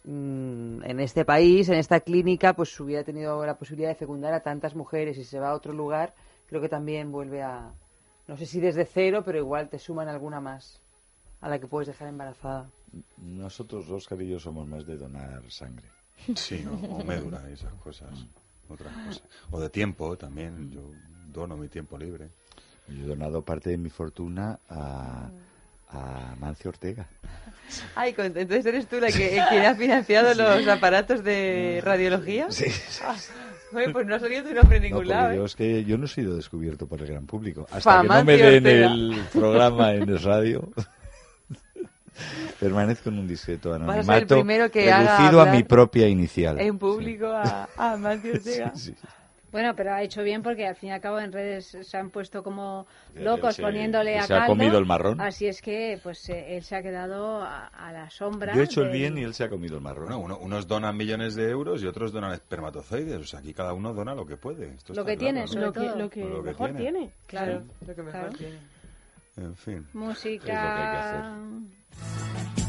[0.05, 4.41] mm, en este país, en esta clínica, pues hubiera tenido la posibilidad de fecundar a
[4.41, 6.12] tantas mujeres y se va a otro lugar,
[6.49, 7.72] creo que también vuelve a,
[8.26, 10.80] no sé si desde cero, pero igual te suman alguna más
[11.40, 12.70] a la que puedes dejar embarazada.
[13.18, 15.88] Nosotros, Oscar y yo, somos más de donar sangre.
[16.36, 18.11] Sí, o, o médula y esas cosas.
[18.68, 19.22] Otras cosas.
[19.51, 20.70] O de tiempo también.
[20.70, 20.90] Yo
[21.26, 22.30] dono mi tiempo libre.
[22.88, 25.30] Yo he donado parte de mi fortuna a,
[25.88, 27.09] a Mancio Ortega.
[27.95, 32.51] Ay, entonces eres tú la que quien ha financiado los aparatos de radiología.
[32.51, 32.66] Sí.
[33.93, 35.33] Pues no ha salido tu nombre en No, ningún porque lado.
[35.33, 35.37] ¿eh?
[35.37, 37.66] yo, es que yo no he sido descubierto por el gran público.
[37.70, 38.87] Hasta que no Famancio me den Ortega.
[38.93, 40.70] el programa en el radio,
[42.61, 46.61] permanezco en un discreto anonimato primero que haga reducido a mi propia inicial.
[46.61, 48.72] En público a, a Mancio Ortega.
[48.75, 48.95] Sí, sí.
[49.55, 52.11] Bueno, pero ha hecho bien porque al fin y al cabo en redes se han
[52.11, 55.20] puesto como locos se- poniéndole a se ha comido el marrón.
[55.20, 58.52] Así es que pues eh, él se ha quedado a, a la sombra.
[58.52, 60.12] Yo he hecho el bien y él se ha comido el marrón.
[60.12, 63.20] Uno- unos donan millones de euros y otros donan espermatozoides.
[63.20, 64.74] O sea, aquí cada uno dona lo que puede.
[64.74, 65.96] Esto Lo que claro, tiene, Lo que, todo.
[65.98, 66.80] lo que Lo que mejor tiene.
[66.90, 67.11] tiene.
[67.28, 68.36] Claro, Lo que mejor claro.
[68.36, 68.59] tiene.
[69.36, 69.86] En fin.
[69.92, 70.42] Música.
[70.42, 72.63] Es lo que hay que Super,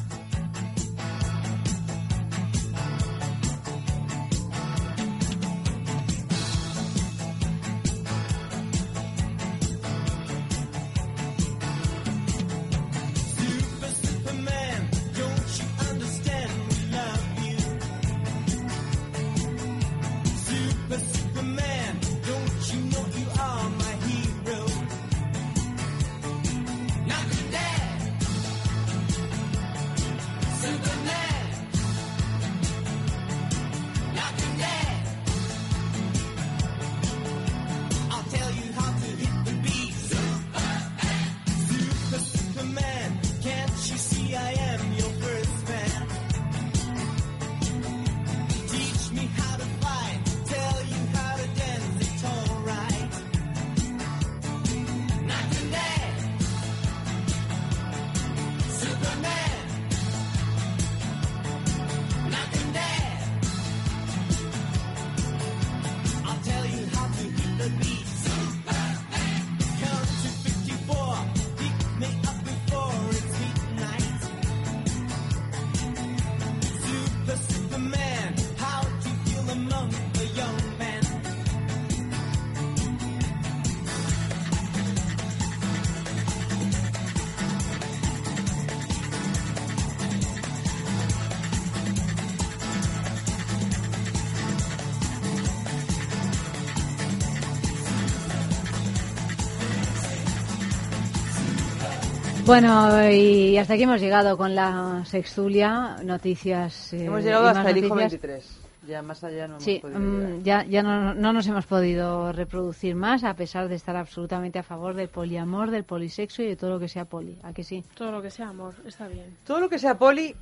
[102.46, 106.94] Bueno, y hasta aquí hemos llegado con la sextulia, noticias.
[106.94, 108.22] eh, Hemos llegado hasta el hijo noticias.
[108.22, 108.60] 23.
[108.88, 112.32] Ya más allá no hemos Sí, podido mm, ya, ya no, no nos hemos podido
[112.32, 116.56] reproducir más, a pesar de estar absolutamente a favor del poliamor, del polisexo y de
[116.56, 117.36] todo lo que sea poli.
[117.42, 117.84] ¿A que sí?
[117.98, 119.36] Todo lo que sea amor, está bien.
[119.44, 120.36] Todo lo que sea poli,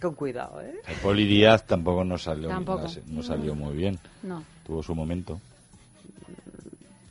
[0.00, 0.80] con cuidado, ¿eh?
[0.88, 2.86] El Poli Díaz tampoco nos salió, Tampoco.
[3.08, 3.98] no salió muy bien.
[4.22, 4.42] No.
[4.66, 5.38] Tuvo su momento.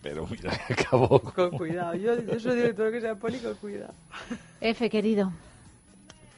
[0.02, 1.20] Pero mira, acabó.
[1.20, 1.96] Con cuidado.
[1.96, 3.94] Yo, yo todo lo que sea poli, con cuidado.
[4.60, 5.32] F, querido.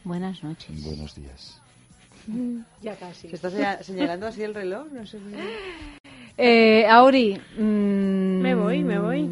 [0.04, 0.84] Buenas noches.
[0.84, 1.60] Buenos días.
[2.82, 3.30] Ya casi.
[3.30, 4.88] ¿Se está seña- señalando así el reloj?
[4.92, 5.18] No sé.
[6.38, 7.40] Eh, Auri.
[7.58, 7.62] mm,
[8.42, 9.30] Me voy, me voy.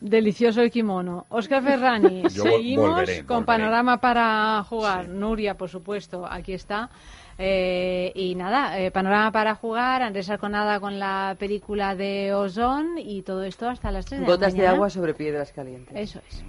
[0.00, 1.26] Delicioso el kimono.
[1.28, 3.46] Oscar Ferrani, Yo seguimos volveré, con volveré.
[3.46, 5.08] panorama para jugar.
[5.08, 6.90] Nuria, por supuesto, aquí está.
[7.38, 10.02] Eh, y nada, eh, panorama para jugar.
[10.02, 14.32] Andrés Arconada con la película de Ozón y todo esto hasta las 3 de la
[14.32, 14.74] Gotas de mañana.
[14.76, 15.96] agua sobre piedras calientes.
[15.96, 16.44] Eso es.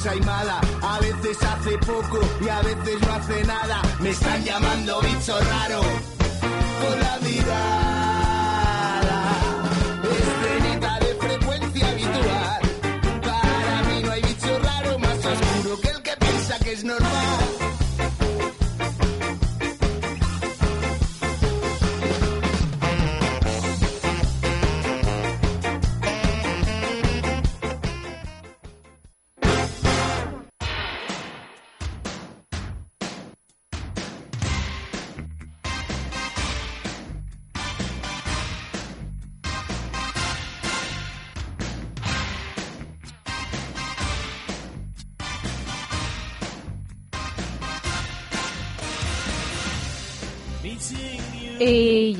[0.00, 0.60] Ensaimada.
[0.82, 3.82] A veces hace poco y a veces no hace nada.
[4.00, 5.82] Me están llamando bicho raro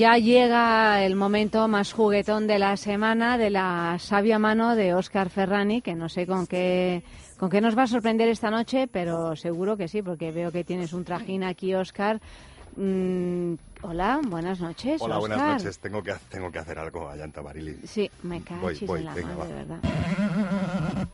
[0.00, 5.28] ya llega el momento más juguetón de la semana de la sabia mano de Oscar
[5.28, 7.02] Ferrani, que no sé con qué,
[7.36, 10.64] con qué nos va a sorprender esta noche, pero seguro que sí, porque veo que
[10.64, 12.18] tienes un trajín aquí, Oscar.
[12.76, 15.02] Mm, hola, buenas noches.
[15.02, 15.58] Hola, buenas Óscar.
[15.58, 15.78] noches.
[15.80, 17.76] Tengo que, tengo que hacer algo allá en.
[17.84, 19.76] Sí, me Voy, cachis voy, en la venga, madre, va.
[19.76, 21.08] ¿verdad?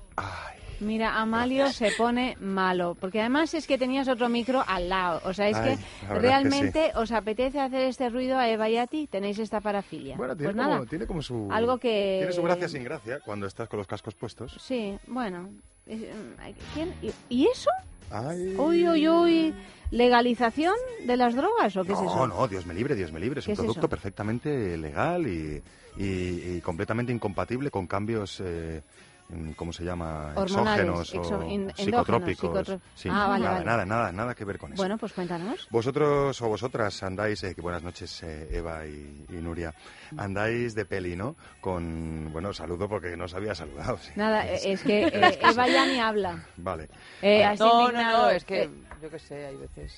[0.81, 5.21] Mira, Amalio se pone malo, porque además es que tenías otro micro al lado.
[5.25, 8.77] O sea, es Ay, que es realmente os apetece hacer este ruido a Eva y
[8.77, 9.07] a ti.
[9.11, 10.17] Tenéis esta parafilia.
[10.17, 11.49] Bueno, tiene, pues nada, como, tiene como su...
[11.51, 12.17] algo que...
[12.19, 14.57] Tiene su gracia sin gracia cuando estás con los cascos puestos.
[14.61, 15.49] Sí, bueno.
[15.87, 16.03] es-
[16.75, 16.93] ¿quién?
[17.31, 17.71] ¿Y, eso?
[18.11, 18.55] Ay.
[18.57, 19.55] Uy, uy, uy.
[19.91, 20.75] ¿Legalización
[21.05, 22.27] de las drogas o qué es No, eso?
[22.27, 23.39] no, Dios me libre, Dios me libre.
[23.41, 25.63] Es ¿Qué un es producto perfectamente legal y,
[25.97, 28.83] y- y completamente incompatible con cambios, eh,
[29.57, 30.33] ¿cómo se llama?
[30.37, 32.51] Hormonales, Exógenos o en- psicotrópicos.
[32.69, 33.65] psicotro- Sí, Ah, vale, nada, vale.
[33.67, 34.81] nada, nada, nada que ver con eso.
[34.83, 35.69] Bueno, pues cuéntanos.
[35.71, 39.75] Vosotros o vosotras andáis, eh, que buenas noches eh, Eva y, y Nuria,
[40.17, 41.37] andáis de peli, ¿no?
[41.61, 43.99] Con, bueno, saludo porque no os había saludado.
[43.99, 44.13] sí.
[44.17, 46.45] Nada, eh, es que eh, Eva ya ni habla.
[46.57, 46.89] Vale.
[47.23, 48.71] Eh, No, no, no, es que, eh,
[49.03, 49.93] yo qué sé, hay veces,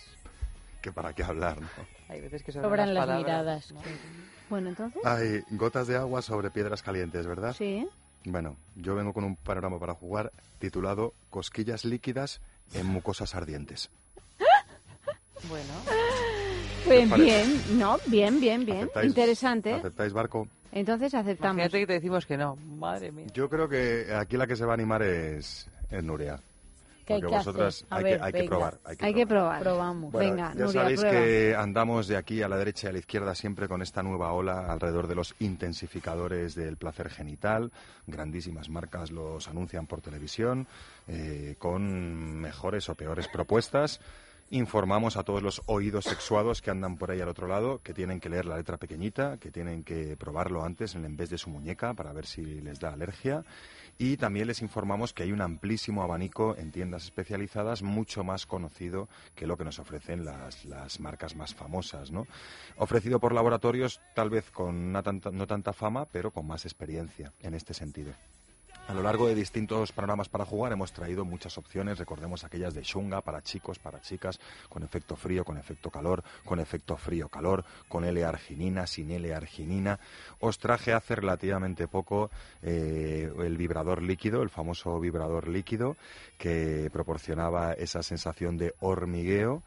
[0.80, 1.68] que para qué hablar, ¿no?
[2.08, 3.72] hay veces que Sobran las palabras, miradas.
[3.72, 3.80] ¿no?
[4.48, 5.02] Bueno, entonces.
[5.04, 7.52] Hay gotas de agua sobre piedras calientes, ¿verdad?
[7.52, 7.86] Sí.
[8.24, 12.40] Bueno, yo vengo con un panorama para jugar titulado Cosquillas líquidas
[12.74, 13.90] en mucosas ardientes.
[15.48, 15.72] Bueno.
[16.84, 18.88] Pues bien, no, bien, bien, bien.
[18.88, 19.72] ¿Aceptáis- Interesante.
[19.74, 20.48] ¿Aceptáis barco?
[20.72, 21.54] Entonces aceptamos.
[21.56, 22.56] Imagínate que te decimos que no.
[22.56, 23.26] Madre mía.
[23.32, 26.40] Yo creo que aquí la que se va a animar es, es Nuria.
[27.08, 27.86] ¿Qué hay que vosotras hacer?
[27.90, 28.80] Hay, ver, que, hay que probar.
[28.84, 29.62] Hay que Hay que probar.
[29.62, 30.12] Probamos.
[30.12, 31.18] Bueno, Venga, ya Nuria, sabéis prueba.
[31.18, 34.32] que andamos de aquí a la derecha y a la izquierda siempre con esta nueva
[34.32, 37.72] ola alrededor de los intensificadores del placer genital.
[38.06, 40.66] Grandísimas marcas los anuncian por televisión
[41.06, 44.00] eh, con mejores o peores propuestas.
[44.50, 48.18] Informamos a todos los oídos sexuados que andan por ahí al otro lado que tienen
[48.18, 51.92] que leer la letra pequeñita, que tienen que probarlo antes en vez de su muñeca
[51.92, 53.44] para ver si les da alergia.
[54.00, 59.08] Y también les informamos que hay un amplísimo abanico en tiendas especializadas, mucho más conocido
[59.34, 62.28] que lo que nos ofrecen las, las marcas más famosas, ¿no?
[62.76, 67.74] Ofrecido por laboratorios, tal vez con no tanta fama, pero con más experiencia en este
[67.74, 68.12] sentido.
[68.88, 72.82] A lo largo de distintos panoramas para jugar hemos traído muchas opciones, recordemos aquellas de
[72.82, 74.40] Shunga para chicos, para chicas,
[74.70, 80.00] con efecto frío, con efecto calor, con efecto frío-calor, con L-arginina, sin L-arginina.
[80.40, 82.30] Os traje hace relativamente poco
[82.62, 85.98] eh, el vibrador líquido, el famoso vibrador líquido,
[86.38, 89.62] que proporcionaba esa sensación de hormigueo.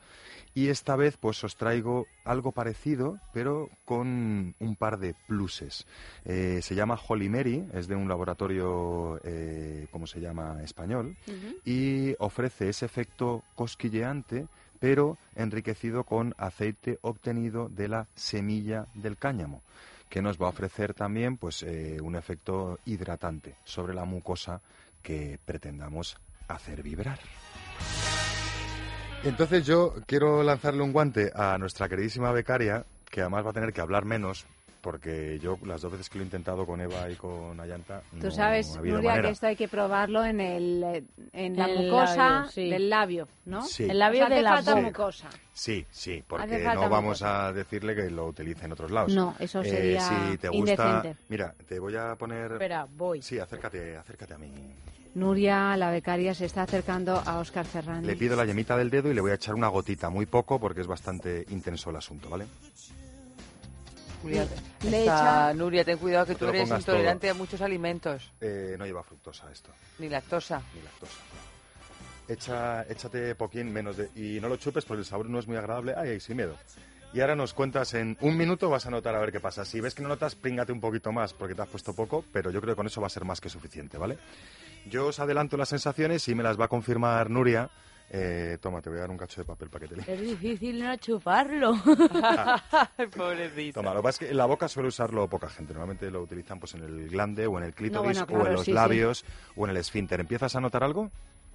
[0.54, 5.86] Y esta vez pues os traigo algo parecido, pero con un par de pluses.
[6.26, 10.62] Eh, se llama Holy Mary, es de un laboratorio, eh, ¿cómo se llama?
[10.64, 11.16] Español,
[11.66, 14.48] y ofrece ese efecto cosquilleante,
[14.80, 19.62] pero enriquecido con aceite obtenido de la semilla del cáñamo
[20.12, 24.60] que nos va a ofrecer también pues eh, un efecto hidratante sobre la mucosa
[25.02, 26.18] que pretendamos
[26.50, 27.18] hacer vibrar.
[29.24, 33.72] Entonces yo quiero lanzarle un guante a nuestra queridísima becaria, que además va a tener
[33.72, 34.48] que hablar menos,
[34.82, 38.02] porque yo las dos veces que lo he intentado con Eva y con Ayanta...
[38.20, 39.22] Tú no sabes, ha Nuria, manera.
[39.28, 42.70] que esto hay que probarlo en, el, en la el mucosa labio, sí.
[42.72, 43.62] del labio, ¿no?
[43.62, 43.84] Sí.
[43.88, 45.30] El labio O sea, de la falta mucosa.
[45.54, 47.46] Sí, sí, porque no vamos mucosa.
[47.48, 49.14] a decirle que lo utilice en otros lados.
[49.14, 51.16] No, eso Eh, sería si te gusta, indecente.
[51.30, 52.54] mira, te voy a poner.
[52.54, 53.22] Espera, voy.
[53.22, 54.52] Sí, acércate, acércate a mí.
[55.14, 58.08] Nuria, la becaria, se está acercando a Óscar Ferrani.
[58.08, 60.60] Le pido la yemita del dedo y le voy a echar una gotita, muy poco,
[60.60, 62.46] porque es bastante intenso el asunto, ¿vale?
[64.24, 64.48] Nuria,
[64.84, 68.76] Le está- echa- Nuria, ten cuidado que No tú eres intolerante a muchos alimentos, Eh,
[68.80, 70.62] no lleva fructosa esto, ni lactosa.
[70.76, 71.14] ni lactosa.
[72.30, 74.10] Echa, échate poquín menos de...
[74.16, 75.94] Y no lo chupes porque el sabor no es muy agradable.
[75.98, 76.56] Ay, ay, sin miedo.
[77.14, 79.66] Y ahora nos cuentas en un minuto, vas a notar a ver qué pasa.
[79.66, 82.50] Si ves que no notas, príngate un poquito más porque te has puesto poco, pero
[82.52, 84.18] yo creo que con eso va a ser más que suficiente, ¿vale?
[84.90, 87.70] Yo os adelanto las sensaciones y me las va a confirmar Nuria.
[88.14, 90.84] Eh, toma, te voy a dar un cacho de papel para que te Es difícil
[90.84, 91.74] no chuparlo.
[93.16, 93.80] Pobrecita.
[93.80, 95.74] Toma, lo que pasa es que en la boca suele usarlo poca gente.
[95.74, 98.62] Normalmente lo utilizan pues en el glande o en el clítoris bueno, o en los
[98.62, 98.72] sí, sí.
[98.74, 99.26] labios
[99.56, 100.20] o en el esfínter.
[100.20, 101.10] ¿Empiezas a notar algo?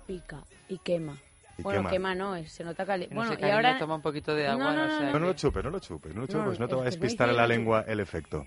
[0.07, 1.17] Pica y quema.
[1.59, 1.91] Y bueno, quema.
[1.91, 3.15] quema, no, es- se nota caliente.
[3.15, 3.79] No Bueno, sé, y ahora...
[3.79, 5.05] toma un poquito de agua, No, no, no, sé.
[5.07, 6.83] no, No, no lo chupes, no lo chupes, no lo chupes, No, no te va
[6.83, 8.47] a despistar en la lengua el efecto.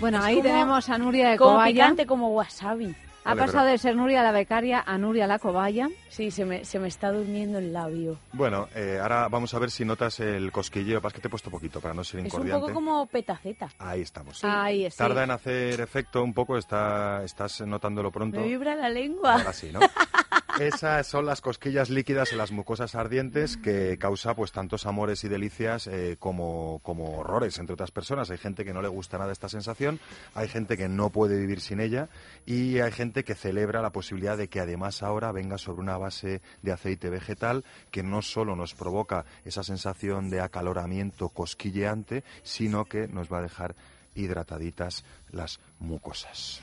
[0.00, 1.72] Bueno, Es ahí como- tenemos a Nuria de Como Cobaya.
[1.72, 2.94] picante, como wasabi.
[3.24, 5.88] Ha Vale, pasado pero- de ser Nuria la becaria a Nuria la cobaya.
[6.08, 8.18] Sí, se me, se me está durmiendo el labio.
[8.32, 11.00] Bueno, eh, ahora vamos a ver si notas el cosquilleo.
[11.00, 12.60] Pasa que te he puesto poquito para no ser Es un incordiante.
[12.60, 13.68] poco como petaceta.
[13.78, 14.42] Ahí estamos.
[14.42, 15.06] Ahí está.
[15.06, 18.40] Tarda en hacer efecto un poco, está, estás notándolo pronto.
[18.40, 19.34] Me vibra la lengua.
[19.34, 19.78] Ahora sí, ¿no?
[20.60, 25.28] Esas son las cosquillas líquidas en las mucosas ardientes que causa pues tantos amores y
[25.28, 28.30] delicias eh, como, como horrores entre otras personas.
[28.30, 29.98] Hay gente que no le gusta nada esta sensación,
[30.34, 32.10] hay gente que no puede vivir sin ella
[32.44, 36.42] y hay gente que celebra la posibilidad de que además ahora venga sobre una base
[36.60, 43.08] de aceite vegetal que no solo nos provoca esa sensación de acaloramiento cosquilleante, sino que
[43.08, 43.74] nos va a dejar
[44.14, 46.60] hidrataditas las mucosas.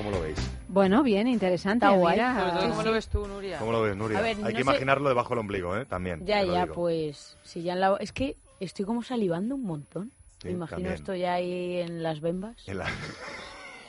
[0.00, 0.38] ¿Cómo lo veis?
[0.68, 1.84] Bueno, bien, interesante.
[1.84, 2.16] Está guay.
[2.16, 2.34] mira.
[2.40, 3.58] Sobre todo, ¿Cómo lo ves tú, Nuria?
[3.58, 4.18] ¿Cómo lo ves, Nuria?
[4.18, 5.84] A ver, Hay no que sé- imaginarlo debajo del ombligo, ¿eh?
[5.84, 6.24] También.
[6.24, 6.74] Ya, te lo ya, digo.
[6.74, 7.36] pues...
[7.42, 7.96] Si ya en la...
[8.00, 10.10] Es que estoy como salivando un montón.
[10.40, 10.94] Sí, Me imagino también.
[10.94, 12.56] esto ya ahí en las bembas.
[12.66, 12.88] En, la-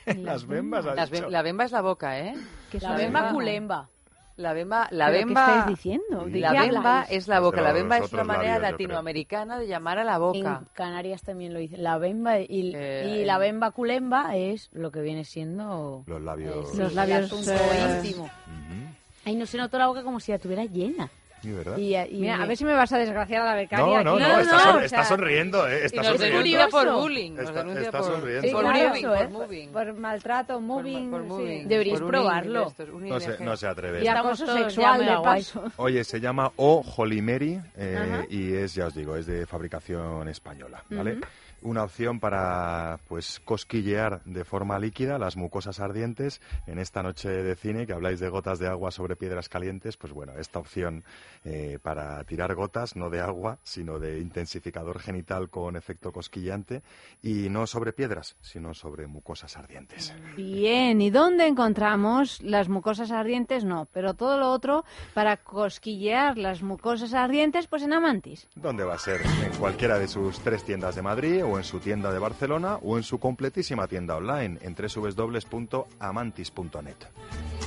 [0.05, 1.29] en las bembas, has Las dicho.
[1.29, 2.33] la bemba es la boca, ¿eh?
[2.69, 3.33] ¿Qué La bemba bembas?
[3.33, 3.89] culemba.
[4.37, 6.25] La bemba, la ¿Pero bemba, ¿Qué estáis diciendo?
[6.25, 7.61] ¿De la qué bemba es la boca.
[7.61, 10.59] La bemba es una manera labios, latinoamericana de llamar a la boca.
[10.61, 11.83] En Canarias también lo dicen.
[11.83, 16.03] La bemba y, Eh, y la bemba culemba es lo que viene siendo...
[16.07, 16.73] Los labios.
[16.75, 18.23] Los labios, eh, íntimo.
[18.23, 18.95] Ujú.
[19.25, 21.09] Ay, no se nota la boca como si la tuviera llena.
[21.41, 21.77] Sí, ¿verdad?
[21.77, 24.03] Y, y Mira, me- a ver si me vas a desgraciar a la becaria.
[24.03, 24.23] No, no, aquí.
[24.23, 25.85] no, No, está, no, son- o sea, está sonriendo, ¿eh?
[25.85, 26.69] Está sonriendo.
[26.69, 27.31] por bullying.
[27.31, 28.41] Está- está por, sonriendo.
[28.47, 29.17] Sí, por claro, moving, eso, ¿eh?
[29.19, 29.69] por moving.
[29.71, 31.09] Por maltrato, Por- moving.
[31.11, 31.27] por sí.
[31.27, 31.67] moving.
[31.67, 32.73] Deberíais Por un probarlo.
[32.93, 34.03] un No se, no se atreve.
[34.03, 35.63] Y acoso sexual de paso.
[35.77, 40.27] Oye, se llama O Holy Mary eh, y es, ya os digo, es de fabricación
[40.27, 41.13] española, ¿vale?
[41.13, 41.21] Ujú.
[41.61, 47.55] Una opción para pues cosquillear de forma líquida las mucosas ardientes en esta noche de
[47.55, 51.03] cine que habláis de gotas de agua sobre piedras calientes pues bueno esta opción
[51.43, 56.81] eh, para tirar gotas no de agua sino de intensificador genital con efecto cosquillante
[57.21, 63.63] y no sobre piedras sino sobre mucosas ardientes Bien, ¿y dónde encontramos las mucosas ardientes?
[63.63, 64.83] No, pero todo lo otro
[65.13, 68.47] para cosquillear las mucosas ardientes, pues en Amantis.
[68.55, 69.21] ¿Dónde va a ser?
[69.21, 72.97] En cualquiera de sus tres tiendas de Madrid o en su tienda de Barcelona o
[72.97, 76.95] en su completísima tienda online en www.amantis.net.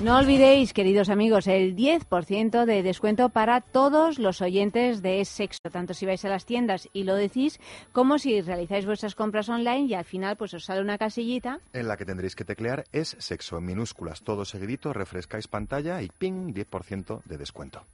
[0.03, 5.95] No olvidéis, queridos amigos, el 10% de descuento para todos los oyentes de sexo, tanto
[5.95, 7.61] si vais a las tiendas y lo decís,
[7.93, 11.61] como si realizáis vuestras compras online y al final pues os sale una casillita.
[11.73, 16.09] En la que tendréis que teclear es sexo en minúsculas, todo seguidito, refrescáis pantalla y
[16.09, 17.85] ping, 10% de descuento.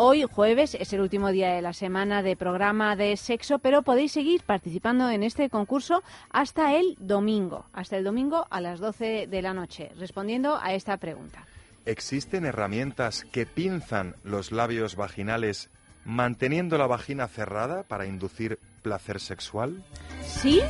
[0.00, 4.12] Hoy, jueves, es el último día de la semana de programa de sexo, pero podéis
[4.12, 9.42] seguir participando en este concurso hasta el domingo, hasta el domingo a las 12 de
[9.42, 11.44] la noche, respondiendo a esta pregunta.
[11.84, 15.68] ¿Existen herramientas que pinzan los labios vaginales
[16.04, 19.82] manteniendo la vagina cerrada para inducir placer sexual?
[20.22, 20.60] ¿Sí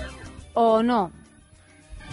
[0.54, 1.12] o no?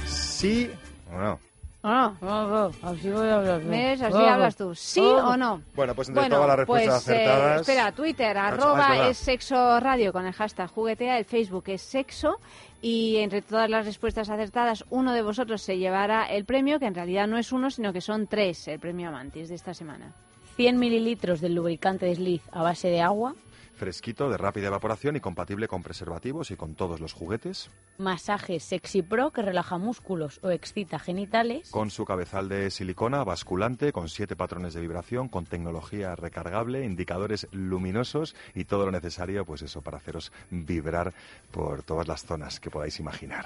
[0.06, 0.70] ¿Sí
[1.10, 1.40] o no?
[1.86, 2.72] ¿O no?
[2.82, 3.62] así voy a hablar.
[3.62, 4.02] ¿Ves?
[4.02, 4.74] Así hablas tú.
[4.74, 5.62] ¿Sí o no?
[5.76, 7.62] Bueno, pues entre Bueno, todas las respuestas pues, eh, acertadas...
[7.62, 11.84] espera, Twitter, Ah, es arroba es sexo radio con el hashtag juguetea, el Facebook es
[11.84, 12.40] sexo
[12.82, 16.96] y entre todas las respuestas acertadas uno de vosotros se llevará el premio, que en
[16.96, 20.12] realidad no es uno, sino que son tres, el premio Amantis de esta semana.
[20.56, 23.36] 100 mililitros del lubricante desliz a base de agua,
[23.76, 27.70] Fresquito, de rápida evaporación y compatible con preservativos y con todos los juguetes.
[27.98, 33.92] masaje Sexy Pro que relaja músculos o excita genitales, Con su cabezal de silicona basculante,
[33.92, 39.62] con siete patrones de vibración, con tecnología recargable, indicadores luminosos y todo lo necesario, pues
[39.62, 41.14] eso, para haceros vibrar
[41.52, 43.46] por todas las zonas que podáis imaginar.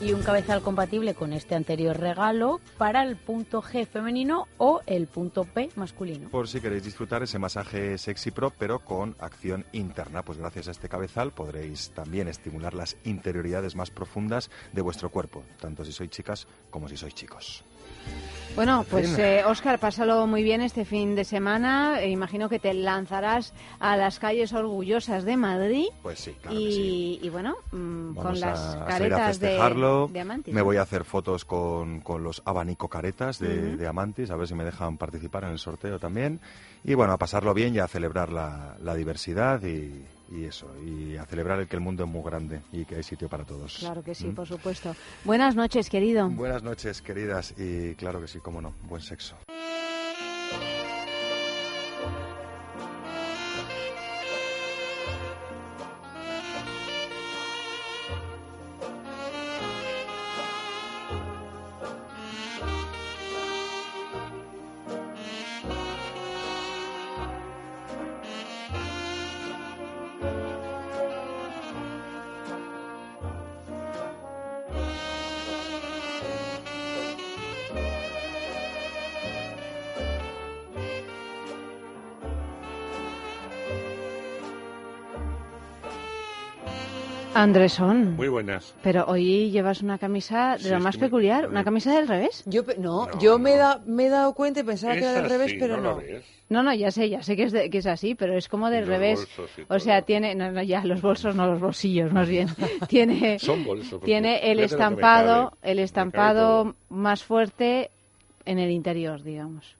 [0.00, 5.06] Y un cabezal compatible con este anterior regalo para el punto G femenino o el
[5.06, 6.28] punto P masculino.
[6.28, 10.72] Por si queréis disfrutar ese masaje sexy pro, pero con acción interna, pues gracias a
[10.72, 16.10] este cabezal podréis también estimular las interioridades más profundas de vuestro cuerpo, tanto si sois
[16.10, 17.64] chicas como si sois chicos.
[18.56, 22.00] Bueno, pues eh, Óscar, pásalo muy bien este fin de semana.
[22.00, 25.88] E imagino que te lanzarás a las calles orgullosas de Madrid.
[26.02, 27.20] Pues sí, claro y, que sí.
[27.22, 29.58] y bueno, mm, con las caretas de,
[30.10, 30.54] de Amantis.
[30.54, 34.48] Me voy a hacer fotos con, con los abanico caretas de, de Amantis, a ver
[34.48, 36.40] si me dejan participar en el sorteo también.
[36.82, 41.16] Y bueno, a pasarlo bien y a celebrar la, la diversidad y, y eso, y
[41.16, 43.76] a celebrar el que el mundo es muy grande y que hay sitio para todos.
[43.78, 44.34] Claro que sí, ¿Mm?
[44.34, 44.94] por supuesto.
[45.24, 46.28] Buenas noches, querido.
[46.28, 49.36] Buenas noches, queridas, y claro que sí, cómo no, buen sexo.
[87.42, 88.16] Andresón.
[88.16, 88.74] Muy buenas.
[88.82, 92.42] Pero hoy llevas una camisa de Sí, lo más me- peculiar, una camisa del revés.
[92.46, 95.12] Yo, pe- no, yo Me, he da- me he dado cuenta y pensaba que era
[95.20, 96.02] del revés, pero ¿no no.
[96.48, 98.70] No, no, ya sé, ya sé que es, de- que es así, pero es como
[98.70, 99.28] del Los revés.
[99.68, 102.48] O sea, tiene, no, no, ya los bolsos, no los bolsillos, más bien.
[102.88, 107.90] tiene, Son bolsos, tiene el estampado, cabe, el estampado más fuerte
[108.44, 109.76] en el interior, digamos.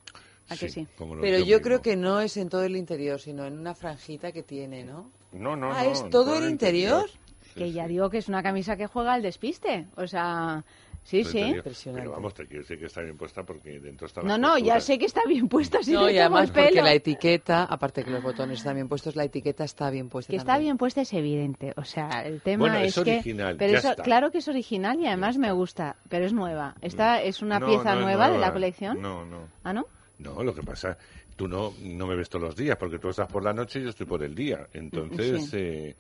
[0.49, 0.87] ¿A que sí?
[0.99, 1.61] lo- Pero yo mismo.
[1.63, 5.11] creo que no es en todo el interior, sino en una franjita que tiene, ¿no?
[5.33, 7.09] No, no, Ah, no, ¿es todo el interior?
[7.57, 9.87] Que ya digo que es una camisa que juega al despiste.
[9.97, 10.65] O sea,
[11.03, 11.39] sí, sí.
[11.39, 11.65] interior.
[11.95, 14.81] Pero vamos, te quiero decir que está bien puesta porque dentro está No, no, ya
[14.81, 18.23] sé que está bien puesta, si no, y además porque la etiqueta, aparte que los
[18.23, 21.73] botones están bien puestos, la etiqueta está bien puesta Que está bien puesta es evidente.
[21.77, 23.13] O sea, el tema Bueno, es, es que.
[23.15, 24.03] original, pero ya eso, está.
[24.03, 26.75] claro que es original y además me gusta, pero es nueva.
[26.81, 29.01] Esta es una No, pieza no nueva, de la colección.
[29.01, 29.49] No, no.
[29.65, 29.87] ¿Ah, no?
[30.19, 30.97] No, lo que pasa,
[31.37, 33.83] tú no, no me ves todos los días, porque tú estás por la noche y
[33.83, 34.67] yo estoy por el día.
[34.73, 35.57] Entonces, Sí.
[35.59, 35.97] eh,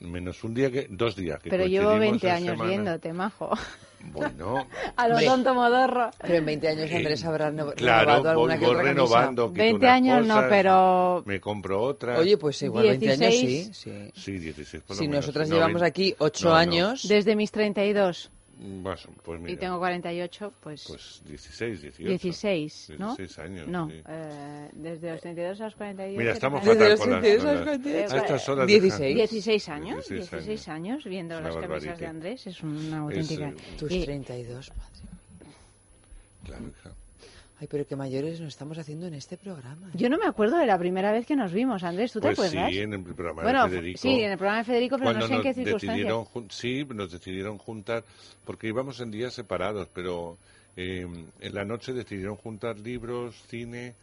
[0.00, 2.68] menos un día que, dos días que Pero llevo coincidimos 20 en años semana.
[2.70, 3.50] viéndote, majo.
[4.12, 6.10] Bueno, A lo tonto modorro.
[6.20, 9.48] Pero en 20 años Andrés habrá no- claro, renovado alguna voy, que voy otra renovando.
[9.48, 12.18] quito 20 unas años no, cosas, pero- Me compro otra.
[12.18, 14.10] Oye, pues igual 20 años sí, sí.
[14.14, 15.24] Sí, 16 por lo Si menos.
[15.24, 16.56] nosotras No, llevamos vein- aquí 8 no, no.
[16.56, 17.08] años...
[17.08, 18.30] Desde mis 32.
[18.58, 22.08] Más, pues mira, y tengo 48, pues, pues 16, 18.
[22.08, 23.14] 16, ¿no?
[23.14, 24.00] 16 años, No, sí.
[24.08, 26.18] eh, desde los 32 a los 48.
[26.18, 27.10] Mira, estamos fatal con las- con
[27.92, 29.00] las- a estas horas 16.
[29.14, 31.98] dejan- 16 años, 16 16 años, viendo Es las camisas barbaridad.
[31.98, 33.48] de Andrés, es una auténtica...
[33.50, 35.50] eh, Tus Y- 32, madre.
[36.44, 36.90] Claro, hija.
[37.58, 39.90] Ay, pero qué mayores nos estamos haciendo en este programa.
[39.94, 42.38] Yo no me acuerdo de la primera vez que nos vimos, Andrés, ¿tú te Pues
[42.50, 42.70] acuerdas?
[42.70, 43.98] sí, en el programa Bueno, de Federico.
[43.98, 46.14] sí, en el programa de Federico, pero no sé en nos qué circunstancias.
[46.50, 48.04] sí, nos decidieron juntar,
[48.44, 50.36] porque íbamos en días separados, pero
[50.76, 51.06] eh,
[51.40, 53.94] en la noche decidieron juntar libros, cine,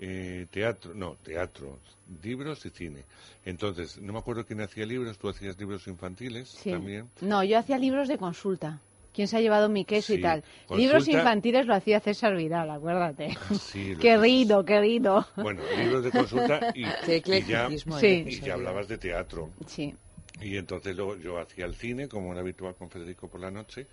[0.00, 1.78] eh, teatro, no, teatro,
[2.24, 3.04] libros y cine.
[3.44, 6.70] Entonces, no me acuerdo quién hacía libros, tú hacías libros infantiles Sí.
[6.72, 7.08] también.
[7.20, 8.80] No, yo hacía libros de consulta.
[9.16, 10.42] ¿Quién se ha llevado mi queso y tal?
[10.66, 13.34] consulta- Libros infantiles lo hacía César Vidal, acuérdate.
[13.58, 15.26] Sí, lo- querido, querido.
[15.36, 18.24] Bueno, libros de consulta y, y ya, eclecticismo Sí.
[18.26, 19.50] y ya hablabas de teatro.
[19.66, 19.94] Sí.
[20.42, 23.86] Y entonces luego yo hacía el cine, como era habitual con Federico por la noche,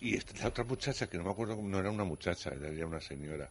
[0.00, 2.86] y esta- la otra muchacha, que no me acuerdo, no era una muchacha, era ya
[2.86, 3.48] una señora,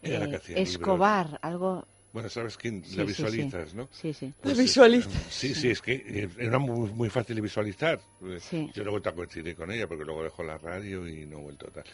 [0.00, 0.68] era la que Eh, libros.
[0.70, 1.86] Escobar, algo...
[2.12, 2.84] Bueno, ¿sabes quién?
[2.84, 3.22] Sí, la sí, sí.
[3.22, 3.88] visualizas, ¿no?
[3.90, 4.32] Sí, sí.
[4.42, 5.12] Pues La es- visualizas.
[5.30, 8.00] Sí, sí, es que eh, era muy, muy fácil de visualizar.
[8.22, 8.70] Eh, Sí.
[8.74, 11.68] Yo luego te coincidí con ella, porque luego dejó la radio y no he vuelto
[11.68, 11.84] a tal.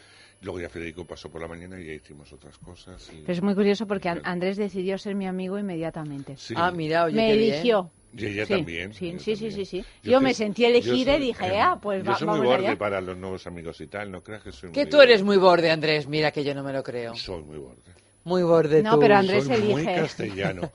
[0.40, 3.08] Luego ya Federico pasó por la mañana y ya hicimos otras cosas.
[3.12, 6.36] y- Pero es muy curioso porque An- Andrés decidió ser mi amigo inmediatamente.
[6.36, 6.54] Sí.
[6.56, 7.52] Ah, mira, oye, me qué bien.
[7.54, 7.90] eligió.
[8.16, 8.94] Y ella Sí, también.
[8.94, 9.52] Sí, ella sí, sí, también.
[9.52, 9.84] sí, sí.
[10.02, 12.18] Yo Yo, que- me sentí yo elegida soy- y dije, em, ah, pues Yo va-
[12.18, 12.78] soy muy vamos borde allá.
[12.78, 14.90] para los nuevos amigos y tal, no creas que soy Que muy...
[14.90, 16.08] tú eres muy borde, Andrés.
[16.08, 17.14] Mira que yo no me lo creo.
[17.14, 17.82] Soy muy borde.
[18.24, 19.94] Muy borde No, pero Andrés Soy muy elige.
[20.02, 20.70] castellano.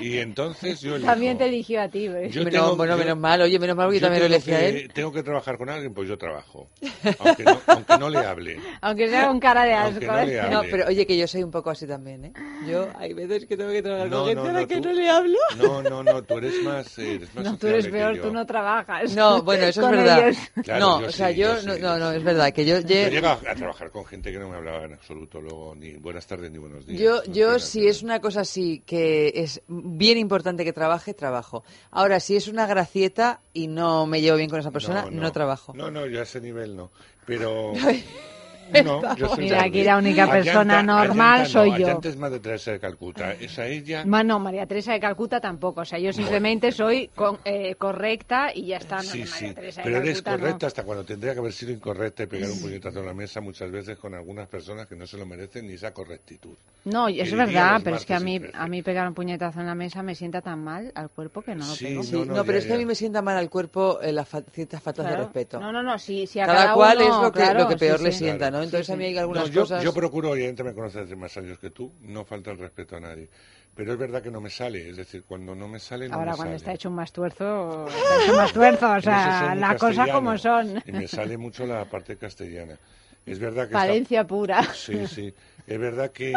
[0.00, 1.10] Y entonces yo elijo.
[1.10, 2.08] También te eligió a ti.
[2.08, 2.32] ¿ves?
[2.32, 3.42] Yo Bueno, tengo- bueno, yo- menos mal.
[3.42, 4.92] Oye, menos mal que yo también lo tengo elegí a que- él.
[4.94, 6.70] Tengo que trabajar con alguien, pues yo trabajo.
[7.18, 8.58] Aunque no, aunque no le hable.
[8.80, 10.12] Aunque sea con cara de Aunque asco.
[10.16, 10.26] no ¿eh?
[10.26, 10.70] le No, hable.
[10.70, 12.32] pero oye, que yo soy un poco así también, ¿eh?
[12.66, 14.76] Yo hay veces que tengo que trabajar No, con gente no, a la no, que
[14.76, 15.38] tú- no le hablo.
[15.58, 18.14] No, no, no, tú eres más, eh, eres más No, tú eres sociable que peor,
[18.16, 18.22] yo.
[18.22, 19.14] tú no trabajas.
[19.14, 20.28] No, bueno, eso es Con verdad.
[20.28, 20.36] ellos.
[20.64, 22.16] Claro, no, yo o sea, sí, yo, yo sí, no, yo no, no, sí.
[22.18, 24.56] es verdad que yo, Yo lle- llego a, a trabajar con gente que no me
[24.56, 27.00] hablaba en absoluto luego, ni buenas tardes ni buenos días.
[27.00, 31.62] Yo, No yo si es una cosa así que es bien importante que trabaje, trabajo.
[31.90, 35.72] Ahora, si es una gracieta y no me llevo bien con esa persona, no, trabajo.
[35.74, 36.90] No, no, yo a ese nivel no.
[37.24, 37.72] Pero.
[38.84, 41.86] No, yo soy Mira, aquí la única Allanta- persona normal Allanta soy no, yo.
[41.86, 43.32] Allanta es Madre Teresa de Calcuta.
[43.32, 44.04] Es a ella.
[44.04, 45.82] Ma- No, María Teresa de Calcuta tampoco.
[45.82, 48.96] O sea, yo simplemente soy con- eh, correcta y ya está.
[48.96, 50.38] No, Sí, María sí, Teresa de pero eres Calcuta, no.
[50.40, 53.40] correcta hasta cuando tendría que haber sido incorrecta y pegar un puñetazo en la mesa
[53.40, 56.54] muchas veces con algunas personas que no se lo merecen ni esa correctitud.
[56.84, 59.74] No, es verdad, pero es que a mí, a mí pegar un puñetazo en la
[59.74, 62.02] mesa me sienta tan mal al cuerpo que no lo Sí, pego.
[62.02, 64.42] Sí, no, pero es que a mí me sienta mal al cuerpo eh, las fa-
[64.52, 65.24] ciertas faltas de Claro.
[65.24, 65.60] respeto.
[65.60, 67.68] No, no, no, si, si a cada, cada, cual uno, es lo que, claro, lo
[67.68, 68.62] que peor sí, le sienta, ¿no?
[68.64, 69.82] Entonces a mí hay algunas No, yo, cosas...
[69.82, 73.00] yo procuro, obviamente me conoces hace más años que tú, no falta el respeto a
[73.00, 73.28] nadie.
[73.74, 76.30] Pero es verdad que no me sale, es decir, cuando no me sale, no Ahora
[76.32, 76.56] me cuando sale.
[76.56, 80.82] está hecho un mastuerzo, está hecho un mastuerzo, o sea, las cosas como son.
[80.86, 82.78] Y me sale mucho la parte castellana.
[83.26, 83.72] Es verdad que...
[83.74, 84.62] Palencia pura.
[84.74, 85.34] Sí, sí.
[85.66, 86.32] Es verdad que,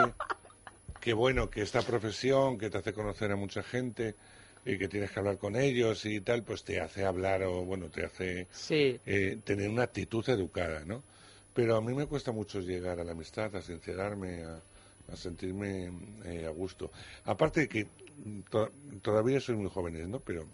[1.00, 4.16] que bueno, que esta profesión que te hace conocer a mucha gente
[4.66, 7.88] y que tienes que hablar con ellos y tal, pues te hace hablar o, bueno,
[7.90, 9.00] te hace Sí.
[9.06, 11.04] eh, tener una actitud educada, ¿no?
[11.54, 15.92] Pero a mí me cuesta mucho llegar a la amistad, a sincerarme, a, sentirme
[16.26, 16.92] eh, a gusto.
[17.26, 17.88] Aparte de que
[18.50, 18.72] to-
[19.02, 20.20] todavía soy muy jóvenes, ¿no?
[20.20, 20.46] Pero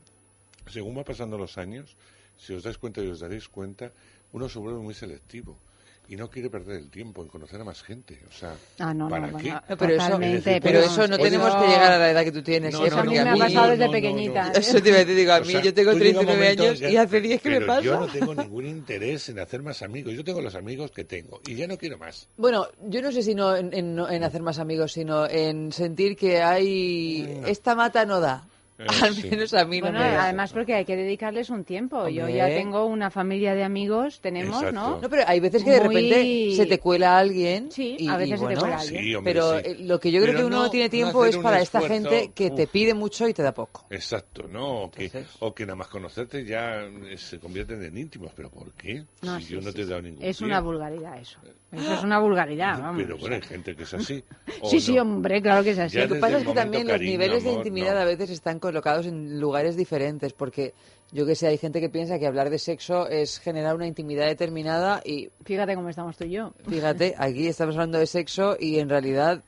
[0.67, 1.95] según va pasando los años,
[2.37, 3.91] si os dais cuenta y os daréis cuenta,
[4.31, 5.57] uno se vuelve muy selectivo
[6.07, 8.19] y no quiere perder el tiempo en conocer a más gente.
[8.29, 9.49] O sea, Ah, no, no, ¿para bueno, qué?
[9.69, 12.31] No, pero eso, decir, pero eso no eso- tenemos que llegar a la edad que
[12.31, 12.89] tú tienes, No, ¿eh?
[12.89, 14.51] no, a mí me ha pasado desde no, no, pequeñita.
[14.51, 16.25] Eso te iba a decir, digo, a O mí sea, yo tengo tú llega un
[16.25, 17.81] 39 momento años ya- y hace 10 que me pasa.
[17.81, 20.13] Yo no tengo ningún interés en hacer más amigos.
[20.13, 22.27] Yo tengo los amigos que tengo y ya no quiero más.
[22.37, 25.71] Bueno, yo no sé si no en, en- no en hacer más amigos, sino en
[25.71, 27.41] sentir que hay...
[27.45, 28.47] Esta mata no da.
[28.77, 29.29] Eh, Al sí.
[29.29, 32.09] menos a mí no Bueno, me además porque hay que dedicarles un tiempo.
[32.09, 34.67] Yo ya tengo una familia de amigos, tenemos, ¿no?
[34.69, 34.99] Exacto.
[35.01, 37.71] No, pero hay veces que de Muy- repente se te cuela alguien.
[37.71, 39.03] Sí, y, a veces y se te cuela alguien.
[39.03, 39.61] Sí, hombre, Pero sí.
[39.65, 42.31] eh, lo que yo creo Pero que uno no- tiene tiempo es para esta gente
[42.35, 43.85] que te pide mucho y te da poco.
[43.89, 44.83] Exacto, ¿no?
[44.83, 48.31] O que, o que nada más conocerte ya eh, se convierten en íntimos.
[48.35, 49.05] ¿Pero por qué?
[49.21, 50.47] No, si sí, yo no sí, te he dado ningún Es pie.
[50.47, 51.39] una vulgaridad eso.
[51.71, 53.01] Eso es una vulgaridad, vamos.
[53.03, 54.23] Pero bueno, hay gente que es así.
[54.61, 55.97] ¿o Sí, sí, hombre, claro que es así.
[55.97, 59.39] Lo que pasa es que también los niveles de intimidad a veces están colocados en
[59.39, 60.73] lugares diferentes, porque
[61.11, 64.25] yo que sé, hay gente que piensa que hablar de sexo es generar una intimidad
[64.27, 66.53] determinada y Fíjate cómo estamos tú y yo.
[66.67, 69.43] fíjate, aquí estamos hablando de sexo y en realidad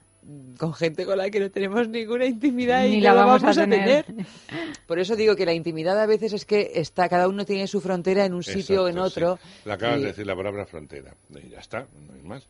[0.59, 3.41] con gente con la que no tenemos ninguna intimidad y Ni no la la vamos
[3.41, 4.05] vamos, a a tener.
[4.85, 7.79] Por eso digo que la intimidad a veces es que está cada uno tiene su
[7.81, 9.39] frontera en un sitio o en otro.
[9.41, 9.49] sí.
[9.65, 11.13] Le acabas y- de decir la palabra frontera.
[11.43, 12.45] Y ya está, no hay más.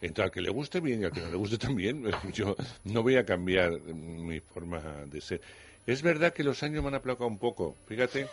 [0.00, 3.02] Entonces, al que le guste bien y al que no le guste también, yo no
[3.02, 4.80] voy a cambiar mi forma
[5.10, 5.40] de ser.
[5.88, 8.28] Es verdad que los años me han aplacado un poco, fíjate.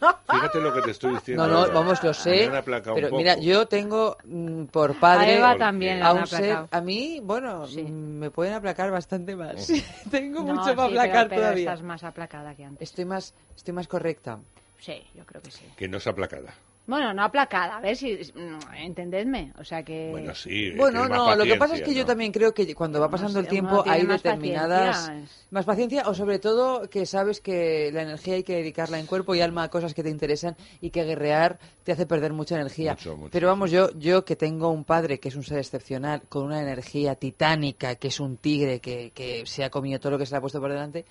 [0.30, 1.46] Fíjate lo que te estoy diciendo.
[1.46, 1.72] No, no, ahora.
[1.72, 2.44] vamos, lo Me sé.
[2.46, 3.18] han aplacado un Pero poco.
[3.18, 6.68] mira, yo tengo mm, por padre A Eva también la a han un ser, aplacado.
[6.70, 9.66] a mí, bueno, mm, me pueden aplacar bastante más.
[10.10, 11.60] tengo No, mucho para sí, pero- aplacar pero todavía.
[11.70, 12.90] estás más aplacada que antes.
[12.90, 14.38] Estoy más, estoy más correcta.
[14.80, 15.64] Sí, yo creo que sí.
[15.76, 16.52] Que no es aplacada.
[16.86, 18.14] Bueno, no aplacada, a ver si...
[18.14, 20.08] mm, Entendedme, o sea que...
[20.10, 20.70] Bueno, sí.
[20.70, 23.08] Bueno, tienes más no, lo que pasa es que yo también creo que cuando va
[23.08, 24.96] pasando el sé, tiempo hay más determinadas...
[24.96, 25.36] paciencia.
[25.48, 29.34] Más paciencia o sobre todo que sabes que la energía hay que dedicarla en cuerpo
[29.34, 32.92] y alma a cosas que te interesan y que guerrear te hace perder mucha energía.
[32.92, 36.22] Mucho, mucho, Pero vamos, yo, yo que tengo un padre que es un ser excepcional,
[36.28, 40.18] con una energía titánica, que es un tigre que, que se ha comido todo lo
[40.18, 41.04] que se le ha puesto por delante,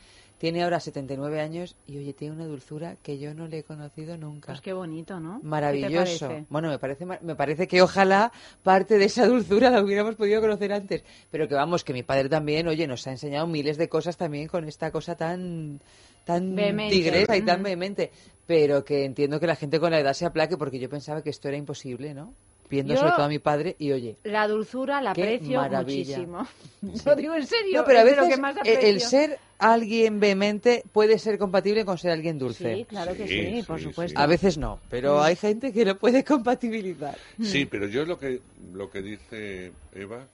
[0.46, 4.16] tiene ahora 79 años y oye, tiene una dulzura que yo no le he conocido
[4.16, 4.52] nunca.
[4.52, 5.38] Pues qué bonito, ¿no?
[5.38, 6.30] ¿Qué te Maravilloso.
[6.50, 8.32] Bueno, me parece, me parece que ojalá
[8.62, 11.04] parte de esa dulzura la hubiéramos podido conocer antes.
[11.32, 14.48] Pero que vamos, que mi padre también, oye, nos ha enseñado miles de cosas también
[14.48, 15.82] con esta cosa tan
[16.26, 16.94] tan Vehemente.
[16.94, 18.12] tigresa y tan vehemente.
[18.46, 21.32] Pero que entiendo que la gente con la edad se aplaque porque yo pensaba que
[21.32, 22.36] esto era imposible, ¿no?
[22.70, 24.16] Viendo Yo- sobre todo a mi padre y oye.
[24.24, 26.18] La dulzura la aprecio maravilla.
[26.18, 26.48] muchísimo.
[27.06, 27.80] Lo digo en serio.
[27.80, 31.38] No, pero a es de lo veces que más el ser alguien vehemente puede ser
[31.38, 32.76] compatible con ser alguien dulce.
[32.76, 34.20] Sí, claro que sí, por supuesto.
[34.20, 35.22] A veces no, pero Mm.
[35.22, 37.18] hay gente que lo puede compatibilizar.
[37.42, 38.42] Sí, pero yo lo que
[38.74, 40.26] lo que dice Eva,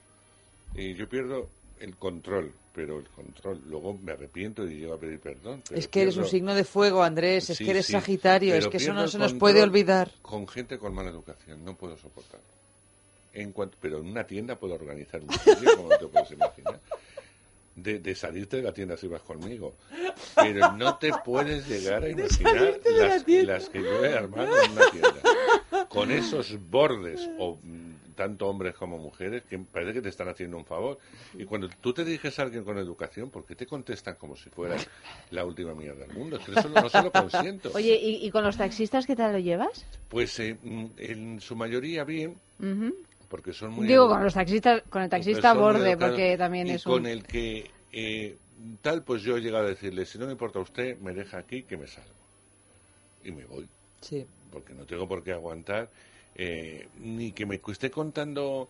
[0.76, 1.50] eh, yo pierdo
[1.82, 3.60] el control, pero el control.
[3.68, 5.64] Luego me arrepiento y llego a pedir perdón.
[5.72, 8.68] Es que eres un signo de fuego, Andrés, es Sí, que eres sí, Sagitario, es
[8.68, 10.12] que eso no se nos puede olvidar.
[10.22, 12.46] Con gente con mala educación, no puedo soportarlo.
[13.34, 16.80] En cuanto, pero en una tienda puedo organizar un sitio, como te puedes imaginar.
[17.74, 19.76] De, de salirte de la tienda si vas conmigo.
[20.36, 24.72] Pero no te puedes llegar a imaginar la las, las que yo he armado en
[24.72, 25.88] una tienda.
[25.88, 30.56] Con esos bordes, o mm, tanto hombres como mujeres, que parece que te están haciendo
[30.56, 31.00] un favor.
[31.34, 34.52] Y cuando tú te diriges a alguien con educación, ¿por qué te contestan como si
[34.52, 34.76] fuera
[35.32, 36.38] la última mierda del mundo?
[36.38, 37.72] Es que eso no se lo consiento.
[37.74, 39.88] Oye, ¿y, y con los taxistas qué tal lo llevas?
[40.08, 42.36] Pues eh, mm, en su mayoría bien,
[43.28, 43.88] porque son muy...
[43.88, 47.08] Digo, con los taxistas, con el taxista borde, porque también y es con un...
[47.08, 48.38] el que eh,
[48.84, 51.64] tal, pues yo he llegado a decirle, si no me importa usted, me deja aquí
[51.64, 52.12] que me salgo.
[53.24, 53.68] Y me voy.
[54.02, 54.28] Sí.
[54.52, 55.90] Porque no tengo por qué aguantar,
[56.36, 58.70] eh, ni que me esté contando...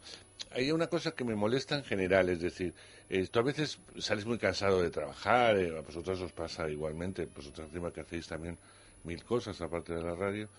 [0.53, 2.73] Hay una cosa que me molesta en general, es decir,
[3.09, 7.25] eh, tú a veces sales muy cansado de trabajar, eh, a vosotros os pasa igualmente,
[7.25, 8.57] vosotros encima que hacéis también
[9.03, 10.49] mil cosas aparte de la radio,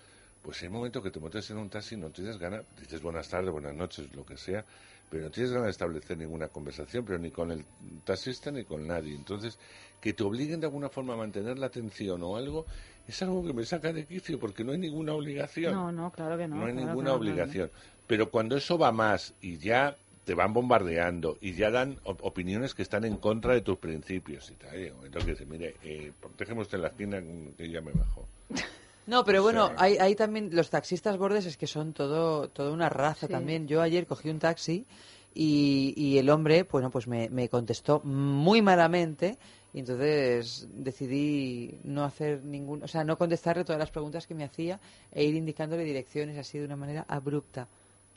[0.41, 3.27] pues hay momentos que te montas en un taxi y no tienes ganas, dices buenas
[3.29, 4.65] tardes, buenas noches, lo que sea,
[5.13, 7.63] pero no tienes ganas de establecer ninguna conversación, pero ni con el
[8.03, 9.13] taxista ni con nadie.
[9.13, 9.59] Entonces,
[10.01, 12.65] que te obliguen de alguna forma a mantener la atención o algo,
[13.07, 15.75] es algo que me saca de quicio porque no hay ninguna obligación.
[15.75, 16.55] No, no, claro que no.
[16.55, 17.21] No hay claro ninguna no, no.
[17.21, 17.69] obligación.
[18.07, 19.95] Pero cuando eso va más y ya
[20.25, 24.49] te van bombardeando y ya dan op- opiniones que están en contra de tus principios
[24.49, 24.71] y tal,
[25.11, 27.21] que dice, mire, eh, protégeme usted en la esquina
[27.55, 28.27] que ya me bajo.
[29.05, 32.47] No, pero bueno, O sea- hay, hay también los taxistas bordes es que son todo
[32.49, 33.33] toda una raza Sí.
[33.33, 33.67] también.
[33.67, 34.85] Yo ayer cogí un taxi
[35.33, 39.37] y, y el hombre, bueno, pues me, me contestó muy malamente
[39.73, 44.43] y entonces decidí no hacer ningún, o sea, no contestarle todas las preguntas que me
[44.43, 44.79] hacía
[45.11, 47.67] e ir indicándole direcciones así de una manera abrupta,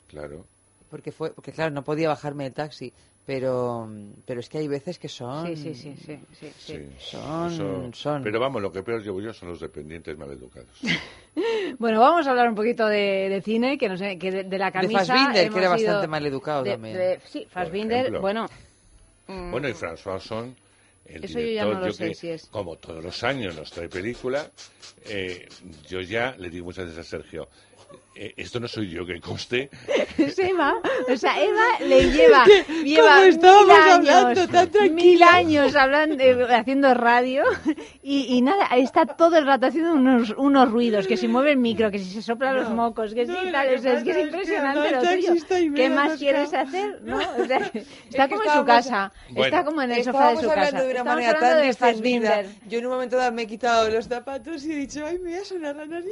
[0.07, 0.45] Claro.
[0.89, 2.93] porque fue, porque claro, no podía bajarme del taxi,
[3.27, 3.87] pero
[4.25, 6.73] pero es que hay veces que son Sí, sí, sí, sí, sí, sí.
[6.73, 8.23] Sí, Son- eso- son.
[8.23, 10.69] Pero vamos, lo que peor llevo yo son los dependientes maleducados.
[11.77, 14.57] Bueno, vamos a hablar un poquito de, de cine, que no sé, que de, de
[14.57, 15.05] la de camisa...
[15.05, 16.97] Fassbinder, hemos que era bastante maleducado de- también.
[16.97, 18.21] de- sí, Fassbinder, ejemplo.
[18.21, 18.49] bueno...
[19.27, 20.55] mm, Bueno, y François Son,
[21.05, 22.47] el Eso yo ya director, no lo yo sé que, si es.
[22.47, 24.49] como todos los años nos trae película,
[25.05, 25.47] eh,
[25.87, 27.47] yo ya le digo muchas veces a Sergio,
[28.19, 29.69] eh, esto no soy yo, que conste,
[30.17, 30.73] Es Eva,
[31.11, 32.63] o sea, Eva le lleva, ¿Qué?
[32.83, 35.33] lleva ¿Cómo mil estábamos años, hablando tan mil tranquila?
[35.35, 37.43] años hablando, eh, haciendo radio
[38.01, 41.57] y, y nada, está todo el rato haciendo unos, unos ruidos, que si mueve el
[41.57, 44.03] micro, que si se sopla los mocos, que si no, tal, que o sea, es
[44.03, 45.73] que es es que impresionante lo tuyo.
[45.75, 46.99] ¿Qué más quieres hacer?
[47.03, 47.17] ¿no?
[47.17, 47.71] O sea,
[48.09, 49.45] está como en su casa, Bueno.
[49.45, 50.77] está como en el sofá de su hablando casa.
[50.77, 52.49] de una Estamos manera hablando tan de.
[52.67, 55.31] Yo en un momento dado me he quitado los zapatos y he dicho, ay, me
[55.31, 56.07] voy a sonar la nariz.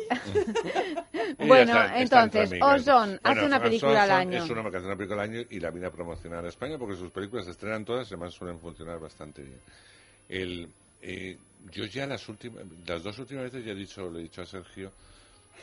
[1.47, 2.51] Bueno, entonces.
[2.61, 4.43] Ozone hace Bueno, una François película al año.
[4.43, 6.77] Es una que hace una película al año y la viene a promocionar a España
[6.77, 9.59] porque sus películas se estrenan todas y además suelen funcionar bastante bien.
[10.27, 10.69] El,
[11.01, 11.37] eh,
[11.71, 14.45] yo ya las últimas, las dos últimas veces ya he dicho, le he dicho a
[14.45, 14.91] Sergio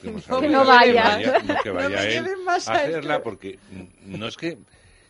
[0.00, 1.18] que, hemos Que no de vaya.
[1.42, 3.58] no, que No vaya me él a hacerla porque
[4.04, 4.58] no es que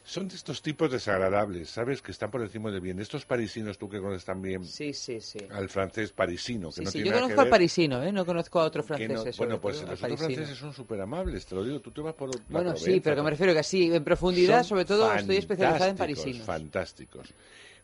[0.05, 2.03] son de estos tipos desagradables, ¿sabes?
[2.03, 2.99] Que están por encima de bien.
[2.99, 5.39] Estos parisinos, tú que conoces también Sí, sí, sí.
[5.51, 8.13] al francés parisino, que Sí, no sí, tiene Yo conozco al parisino, ¿eh?
[8.13, 9.09] No conozco a otro francés.
[9.11, 11.81] no- sobre bueno, pues los otros franceses son súper amables, te lo digo.
[11.81, 14.63] Tú te vas por la Bueno, sí, pero que me refiero que así, en profundidad,
[14.63, 16.47] son sobre todo, estoy especializada en parisinos.
[16.47, 17.33] Fantásticos.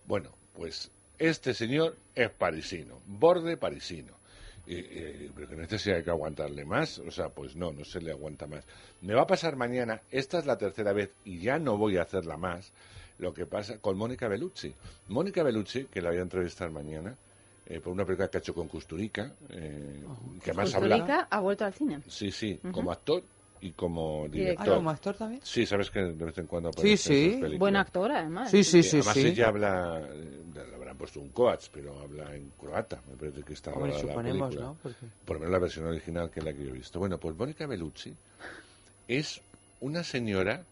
[0.07, 4.18] Bueno, pues este señor es parisino, borde parisino.
[4.71, 6.99] Eh, eh, pero que necesidad hay que aguantarle más.
[6.99, 8.65] O sea, pues no, no se le aguanta más.
[9.01, 12.03] Me va a pasar mañana, esta es la tercera vez y ya no voy a
[12.03, 12.73] hacerla más,
[13.19, 14.75] lo que pasa con Mónica Bellucci.
[15.09, 17.17] Mónica Bellucci, que la voy a entrevistar mañana,
[17.67, 20.03] eh, por una película que ha hecho con Custurica, eh,
[20.43, 20.97] que además habla...
[20.97, 22.03] Custurica ha vuelto al cine.
[22.07, 23.23] Sí, sí, como actor
[23.61, 24.69] y como director.
[24.69, 25.41] Ah, ¿como actor también?
[25.45, 27.25] Sí, sabes que de vez en cuando Sí, aparece en sí.
[27.27, 27.59] esas películas.
[27.59, 28.51] Buen actor, además.
[28.51, 29.27] Sí, sí, sí, además sí.
[29.27, 33.53] ella habla, eh, le habrán puesto un coach, pero habla en croata, me parece que
[33.55, 34.67] está Hombre, la suponemos, película.
[34.73, 34.79] ¿no?
[34.83, 36.99] Porque- Por lo menos la versión original que es la que yo he visto.
[36.99, 38.15] Bueno, pues Mónica Bellucci
[39.07, 39.41] es
[39.81, 40.63] una señora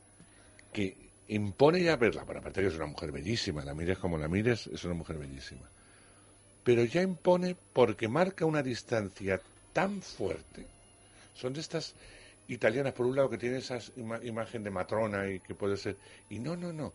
[0.72, 0.96] que
[1.28, 2.24] impone ya verla.
[2.24, 5.18] Bueno, aparte que es una mujer bellísima, la mires como la mires, es una mujer
[5.18, 5.62] bellísima.
[6.64, 9.40] Pero ya impone porque marca una distancia
[9.72, 10.66] tan fuerte.
[11.34, 11.94] Son de estas
[12.48, 15.96] italianas, por un lado, que tienen esa ima- imagen de matrona y que puede ser.
[16.30, 16.92] Y no, no, no.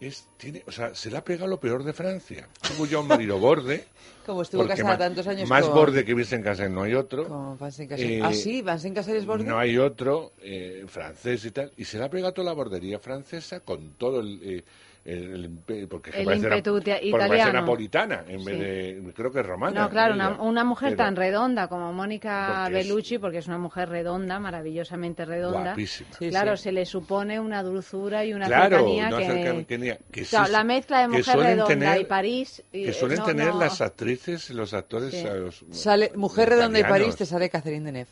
[0.00, 2.48] Es, tiene, o sea, se le ha pegado lo peor de Francia.
[2.68, 3.84] Tuvo ya un marido borde.
[4.26, 7.56] Como estuvo casada ma- tantos años Más con- borde que Vincent Cassel no hay otro.
[7.60, 8.10] Vincent Cassel.
[8.12, 9.44] Eh, ah, sí, Vincent Cassel es borde.
[9.44, 11.72] No hay otro, eh, francés y tal.
[11.76, 14.40] Y se le ha pegado toda la bordería francesa con todo el...
[14.42, 14.64] eh,
[15.08, 18.44] el, el porque El parece, ímpetu na- tia- porque parece napolitana en Sí.
[18.46, 21.92] vez de creo que es romana No, claro, una, una mujer Pero tan redonda como
[21.92, 25.60] Mónica Porque es- Bellucci, porque es una mujer redonda, maravillosamente redonda.
[25.62, 26.10] Guapísima.
[26.18, 26.64] Sí, claro, sí.
[26.64, 29.24] se le supone una dulzura y una Claro, cercanía una que...
[29.26, 32.62] cercanía que sí- Claro, la mezcla de mujer redonda tener- y París...
[32.72, 33.60] y- que suelen no, tener no.
[33.60, 36.84] las actrices y los actores a los- Sale Mujer Redonda y.
[36.84, 38.10] París, te sale Catherine Deneuve.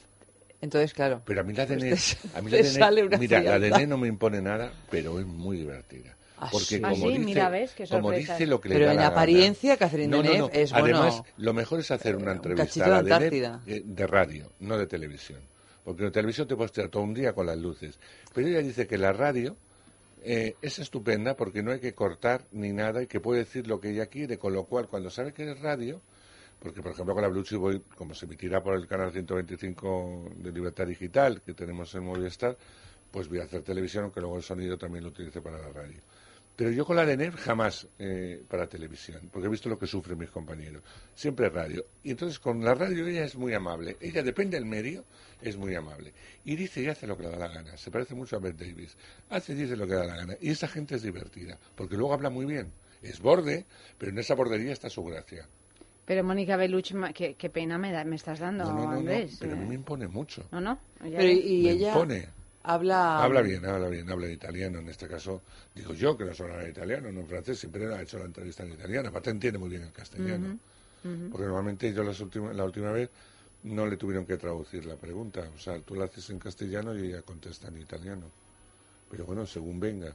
[0.63, 1.21] Entonces, claro.
[1.27, 2.57] pero a mí la Pues te- a mí la
[3.07, 3.79] una mira la de frialdad.
[3.79, 6.16] Nen no me impone nada pero es muy divertida
[6.51, 6.81] porque sí.
[6.81, 7.73] como Ah, sí, dice mira, ¿ves?
[7.73, 9.15] Qué como dice lo que le Pero da en la gana.
[9.15, 10.61] apariencia, Catherine No, no, Deneuve no.
[10.61, 10.99] es bueno.
[10.99, 13.27] Además, lo mejor es hacer una entrevista a la de
[13.67, 15.41] eh, de radio, no de televisión.
[15.85, 17.99] Porque en televisión te puedes tirar todo un día con las luces.
[18.35, 19.57] Pero ella dice que la radio
[20.23, 23.81] eh, es estupenda porque no hay que cortar ni nada y que puede decir lo
[23.81, 26.01] que ella quiere, con lo cual cuando sabe que es radio,
[26.59, 30.51] porque por ejemplo con la Bluetooth voy, como se emitirá por el canal 125 de
[30.53, 32.57] Libertad Digital que tenemos en Movistar,
[33.17, 35.99] pues voy a hacer televisión, aunque luego el sonido también lo utilice para la radio.
[36.55, 39.87] Pero yo con la de NEF jamás eh, para televisión, porque he visto lo que
[39.87, 40.83] sufren mis compañeros.
[41.15, 41.87] Siempre radio.
[42.03, 43.97] Y entonces con la radio ella es muy amable.
[44.03, 45.03] Ella depende del medio,
[45.41, 46.13] es muy amable.
[46.45, 47.75] Y dice y hace lo que le da la gana.
[47.79, 48.95] Se parece mucho a Beth Davis.
[49.31, 50.35] Hace y dice lo que le da la gana.
[50.39, 52.71] Y esa gente es divertida, porque luego habla muy bien.
[53.01, 53.65] Es borde,
[53.97, 55.49] pero en esa bordería está su gracia.
[56.05, 58.91] Pero Mónica Bellucci, ma- qué, qué pena me, da- me estás dando, No, no, no,
[58.93, 59.39] no, Andrés.
[59.41, 60.47] pero a mí me impone mucho.
[60.53, 60.79] No, no.
[61.01, 62.29] Pero y Me ella impone.
[62.67, 63.23] Habla...
[63.23, 64.79] Habla bien, habla bien, habla en italiano.
[64.81, 65.43] En este caso,
[65.75, 68.63] digo yo que no solo habla italiano, no en francés, siempre ha hecho la entrevista
[68.63, 69.09] en italiano.
[69.09, 70.59] Aparte entiende muy bien el castellano.
[71.05, 71.31] Ujú, ujú.
[71.31, 73.09] Porque normalmente yo las última- la última vez
[73.65, 75.49] no le tuvieron que traducir la pregunta.
[75.55, 78.25] O sea, tú la haces en castellano y ella contesta en italiano.
[79.11, 80.13] Pero bueno, según venga.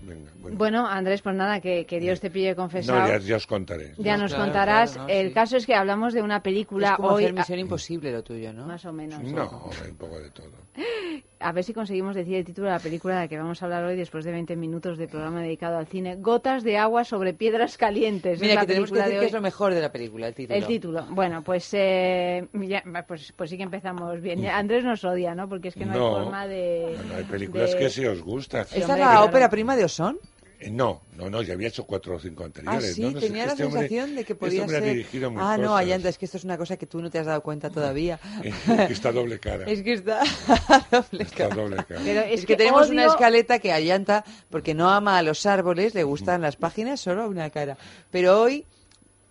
[0.00, 0.56] Venga, bueno.
[0.58, 3.00] Bueno, Andrés, pues nada, que, que Dios te pille confesado.
[3.00, 3.94] no, ya, ya os contaré.
[3.96, 4.92] Ya No, nos claro, contarás.
[4.92, 5.34] claro, no, el sí.
[5.34, 7.24] caso es que hablamos de una película Es como hoy.
[7.24, 8.66] hacer Misión Imposible lo tuyo, ¿no?
[8.66, 9.22] Más o menos.
[9.22, 10.50] No, hay un poco de todo.
[11.44, 13.66] A ver si conseguimos decir el título de la película de la que vamos a
[13.66, 16.16] hablar hoy después de 20 minutos de programa dedicado al cine.
[16.16, 18.34] Gotas de agua sobre piedras calientes.
[18.36, 20.26] Es Mira, la que tenemos que de decir que es lo mejor de la película,
[20.28, 20.58] el título.
[20.58, 21.06] El título.
[21.10, 24.46] Bueno, pues, eh, ya- pues pues sí que empezamos bien.
[24.46, 25.46] Andrés nos odia, ¿no?
[25.46, 26.16] Porque es que no, No.
[26.16, 26.96] hay forma de...
[27.08, 28.62] No, hay películas de- que sí os gustan.
[28.62, 30.18] ¿Esta es la ópera prima de Osón?
[30.64, 32.94] Eh, No, no, no, ya había hecho cuatro o cinco Ah, anteriores.
[32.94, 34.82] sí, no, no sé, tenía la este hombre- sensación de que este podía ha ser...
[34.82, 35.76] dirigido Ah, no.
[35.76, 38.18] Ayanta, es que esto es una cosa que tú no te has dado cuenta todavía.
[38.42, 39.64] que está doble cara.
[39.70, 40.20] Es que está
[40.90, 41.54] doble Está cara.
[41.54, 42.00] doble cara.
[42.04, 45.22] Pero Es, es que, que tenemos odio- una escaleta que Ayanta, porque no ama a
[45.22, 47.76] los árboles, le gustan las páginas, solo una cara.
[48.10, 48.64] Pero hoy...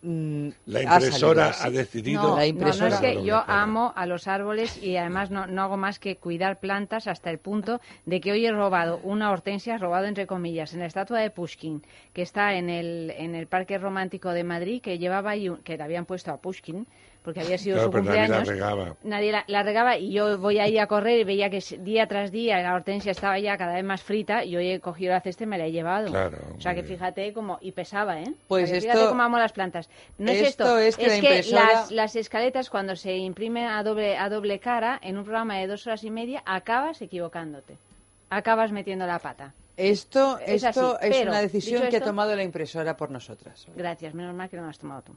[0.04, 2.22] mm, La ha salido impresora ha decidido.
[2.22, 2.90] No, La no, impresora.
[2.90, 6.18] no, es que yo amo a los árboles y además no, no hago más que
[6.18, 10.74] cuidar plantas hasta el punto de que hoy he robado una hortensia, robado entre comillas,
[10.74, 11.82] en la estatua de Pushkin,
[12.14, 15.84] que está en el, en el Parque Romántico de Madrid, que llevaba ahí que le
[15.84, 16.86] habían puesto a Pushkin,
[17.24, 18.48] porque había sido Claro, su pero nadie la cumpleaños.
[18.48, 18.96] regaba.
[19.04, 22.32] Nadie la, la regaba y yo voy ahí a correr y veía que día tras
[22.32, 25.46] día la hortensia estaba ya cada vez más frita y hoy he cogido la cesta
[25.46, 26.10] y me la he llevado.
[26.10, 28.34] Claro, o sea que fíjate como y pesaba, ¿eh?
[28.48, 29.90] Pues O sea, que esto- fíjate cómo amo las plantas.
[30.18, 34.18] No es esto es que la impresora- las, las escaletas cuando se imprimen a doble
[34.18, 37.78] a doble cara en un programa de dos horas y media acabas equivocándote,
[38.30, 39.54] acabas metiendo la pata.
[39.76, 43.66] Esto, Es esto así, es pero, una decisión que ha tomado la impresora por nosotras.
[43.76, 45.14] Gracias, menos mal que no lo has tomado tú.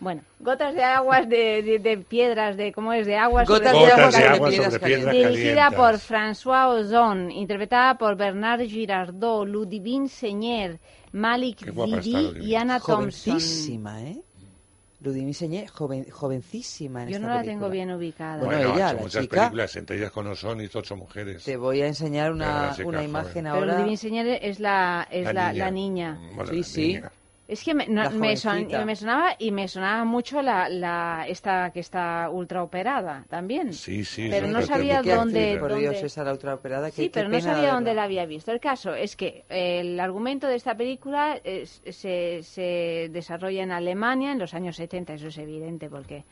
[0.00, 3.48] Bueno, gotas de aguas de, de- de piedras, de cómo es de aguas.
[3.48, 5.32] Gotas sobre de Gotas agua de sobre agua piedras sobre piedras calientes.
[5.38, 5.78] Dirigida calientes.
[5.78, 10.78] por François Ozon, interpretada por Bernard Girardot, Ludivine Señer,
[11.12, 11.72] Malik Didi
[12.12, 12.44] Ludivine.
[12.44, 13.32] y Anna Thompson.
[13.34, 14.20] Jovencísima, ¿eh?
[15.00, 17.60] Ludivine Señé, joven, jovencísima en Yo esta no la película.
[17.60, 18.42] tengo bien ubicada.
[18.42, 19.36] Bueno, Bueno, ella, ha hecho la muchas chica.
[19.40, 21.44] películas, entre ellas con Osón hizo ocho mujeres.
[21.44, 23.04] Te voy a enseñar Pero una, la una joven.
[23.04, 23.74] imagen Pero ahora.
[23.74, 26.18] Ludivine Señer es la, es la, la niña.
[26.34, 26.86] Bueno, Sí, la sí.
[26.94, 27.12] niña.
[27.46, 31.70] Es que me, no- me, son- me sonaba y me sonaba mucho la, la esta
[31.72, 33.74] que está ultra operada también.
[33.74, 34.28] Sí, sí.
[34.30, 35.58] Pero no sabía dónde-.
[35.58, 35.90] Por ¿Dónde?
[35.90, 36.90] Dios, esa la ultraoperada.
[36.90, 38.50] Sí, pero no sabía dónde la había visto.
[38.50, 43.72] El caso es que eh, el argumento de esta película es- se, se desarrolla en
[43.72, 46.24] Alemania en los años 70, eso es evidente porque...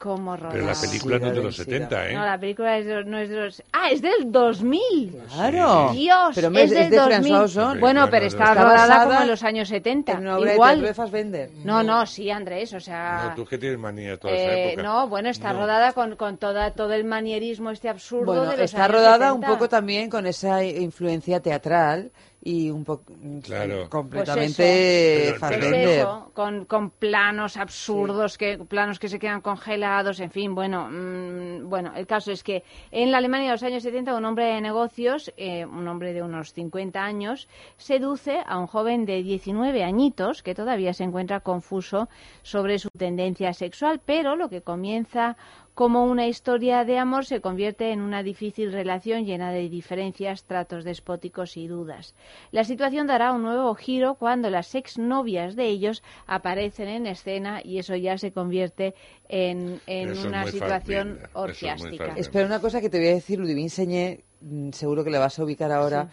[0.00, 2.14] ¿Cómo Pero la película no es de los 70, ¿eh?
[2.14, 3.62] No, la película es de- no es de los...
[3.70, 5.14] ¡Ah, es del 2000!
[5.34, 5.90] Claro.
[5.92, 7.32] Dios, Pero me- es del es de 2000.
[7.34, 7.80] François Ozon.
[7.80, 10.12] Bueno, pero está, está rodada como en los años 70.
[10.12, 10.80] En una obra de Igual...
[10.80, 11.50] de Fassbender.
[11.66, 13.26] No, no, sí, Andrés, o sea...
[13.28, 14.82] No, tú que tienes manía toda esa Eh, época.
[14.88, 15.58] no, bueno, está No.
[15.60, 19.34] rodada con, con toda, todo el manierismo este absurdo Bueno, de los está años rodada
[19.34, 19.48] un 70.
[19.58, 22.10] poco también con esa influencia teatral
[22.42, 23.04] y un poco
[23.42, 23.88] Claro.
[23.90, 25.38] completamente Pues eso.
[25.40, 25.88] Fassbender.
[25.98, 31.68] eso, con, con planos absurdos, que planos que se quedan congelados, en fin, bueno, mm,
[31.68, 34.60] bueno, el caso es que en la Alemania de los años 70 un hombre de
[34.60, 40.42] negocios, eh, un hombre de unos 50 años, seduce a un joven de 19 añitos
[40.42, 42.08] que todavía se encuentra confuso
[42.42, 45.36] sobre su tendencia sexual, pero lo que comienza
[45.74, 50.84] como una historia de amor se convierte en una difícil relación llena de diferencias, tratos
[50.84, 52.14] despóticos y dudas.
[52.50, 57.78] La situación dará un nuevo giro cuando las exnovias de ellos aparecen en escena y
[57.78, 58.94] eso ya se convierte
[59.28, 61.90] en, en es una situación es muy orgiástica.
[61.90, 62.18] Fassbinder.
[62.18, 65.38] Espera una cosa que te voy a decir, Ludivine Señé, mm, seguro que la vas
[65.38, 66.10] a ubicar ahora.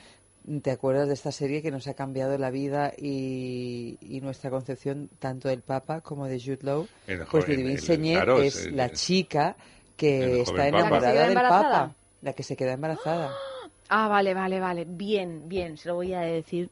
[0.64, 5.10] ¿Te acuerdas de esta serie que nos ha cambiado la vida y, y nuestra concepción
[5.20, 6.88] tanto del Papa como de Jude Law?
[7.06, 9.58] El Pues joven, Ludivine el- Señé claro, es el- la chica
[9.98, 11.34] que está enamorada ¿La que se queda del?
[11.50, 11.96] Papa.
[12.22, 13.30] La que se queda embarazada.
[13.90, 14.86] Ah, vale, vale, vale.
[14.88, 15.78] Bien, bien.
[15.78, 16.70] Se lo voy a decir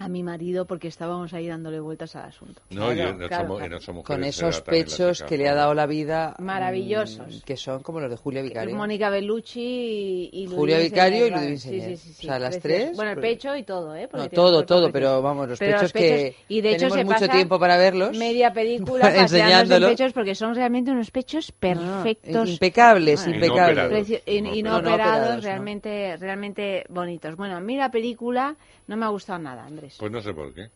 [0.00, 2.62] a mi marido porque estábamos ahí dándole vueltas al asunto.
[2.70, 3.66] No, Claro, y en, claro, mu- claro.
[3.66, 6.36] en otra mujer Con esos pechos que le ha dado la vida.
[6.38, 7.42] mm, Maravillosos.
[7.44, 8.76] Que son como los de Julia Vicario.
[8.76, 12.94] Mónica Bellucci y, y Julia Vicario y Ludivine sí, sí, sí, O sea, las tres,
[12.94, 14.06] Bueno, el pues- pecho y todo, ¿eh?
[14.08, 14.92] Porque No, todo, todo, precioso.
[14.92, 17.58] pero vamos, los Pero pechos los que y de hecho tenemos se mucho pasa tiempo
[17.58, 18.16] para verlos.
[18.16, 22.48] Media película paseándose en pechos porque son realmente unos pechos perfectos.
[22.50, 24.22] impecables, Bueno, impecables.
[24.26, 25.18] y, No no operados.
[25.22, 25.40] No, no no.
[25.40, 27.34] realmente, realmente bonitos.
[27.36, 28.54] Bueno, a mí la película
[28.86, 29.87] no me ha gustado nada, Andrés.
[29.98, 30.68] Pues no sé por qué.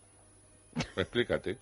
[0.97, 1.59] Explícate.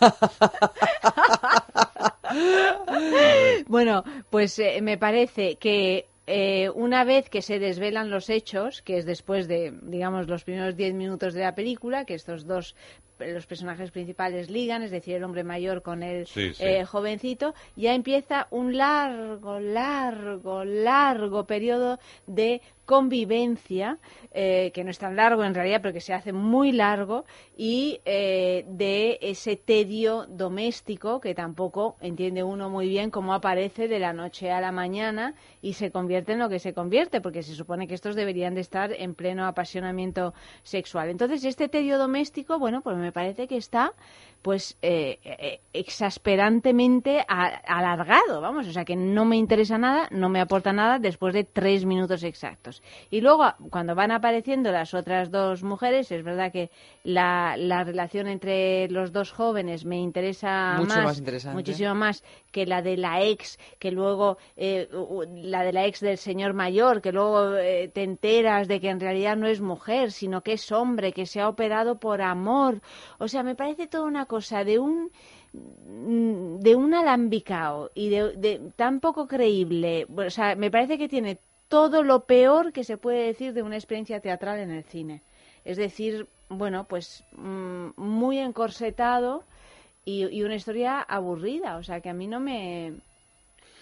[3.68, 8.98] Bueno, pues eh, me parece que eh, una vez que se desvelan los hechos, que
[8.98, 12.74] es después de, digamos, los primeros diez minutos de la película, que estos dos
[13.18, 16.62] los personajes principales ligan, es decir, el hombre mayor con el Sí, sí.
[16.64, 23.98] eh, jovencito, ya empieza un largo, largo, largo periodo de convivencia,
[24.32, 27.24] eh, que no es tan largo en realidad, pero que se hace muy largo,
[27.56, 33.98] y eh, de ese tedio doméstico que tampoco entiende uno muy bien cómo aparece de
[33.98, 37.54] la noche a la mañana y se convierte en lo que se convierte, porque se
[37.54, 40.32] supone que estos deberían de estar en pleno apasionamiento
[40.62, 41.08] sexual.
[41.10, 43.92] Entonces, este tedio doméstico, bueno, pues me parece que está
[44.46, 50.40] pues eh, eh, exasperantemente alargado, vamos, o sea que no me interesa nada, no me
[50.40, 52.80] aporta nada después de tres minutos exactos.
[53.10, 56.70] Y luego, cuando van apareciendo las otras dos mujeres, es verdad que
[57.02, 61.56] la, la relación entre los dos jóvenes me interesa Mucho más, más interesante.
[61.56, 62.22] muchísimo más
[62.52, 64.88] que la de la ex, que luego eh,
[65.42, 69.00] la de la ex del señor mayor, que luego eh, te enteras de que en
[69.00, 72.80] realidad no es mujer, sino que es hombre, que se ha operado por amor.
[73.18, 75.10] O sea, me parece toda una cosa de un
[75.52, 80.06] mm, de un alambicao y de, de tan poco creíble.
[80.16, 83.76] O sea, me parece que tiene todo lo peor que se puede decir de una
[83.76, 85.22] experiencia teatral en el cine.
[85.64, 89.44] Es decir, bueno, pues mm, muy encorsetado
[90.04, 91.76] y, y una historia aburrida.
[91.76, 92.92] O sea, que a mí no me,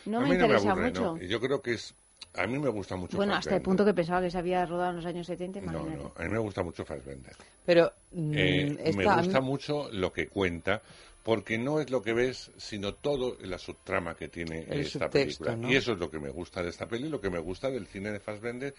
[0.07, 1.03] no me no interesa aburre, mucho.
[1.03, 1.19] ¿no?
[1.19, 1.95] Yo creo que es...
[2.37, 4.91] A mí me gusta mucho Bueno, hasta el punto que pensaba que se había rodado
[4.91, 6.03] en los años 70, No, imagínate.
[6.03, 7.37] no, a mí me gusta mucho Fassbender.
[7.65, 10.83] Pero mm, Eh, me esta- a mí- gusta mucho lo que cuenta,
[11.23, 15.45] porque no es lo que ves, sino todo la subtrama que tiene El esta subtexto,
[15.45, 15.57] película.
[15.57, 15.71] ¿no?
[15.73, 17.87] Y eso es lo que me gusta de esta peli, lo que me gusta del
[17.87, 18.75] cine de Fassbender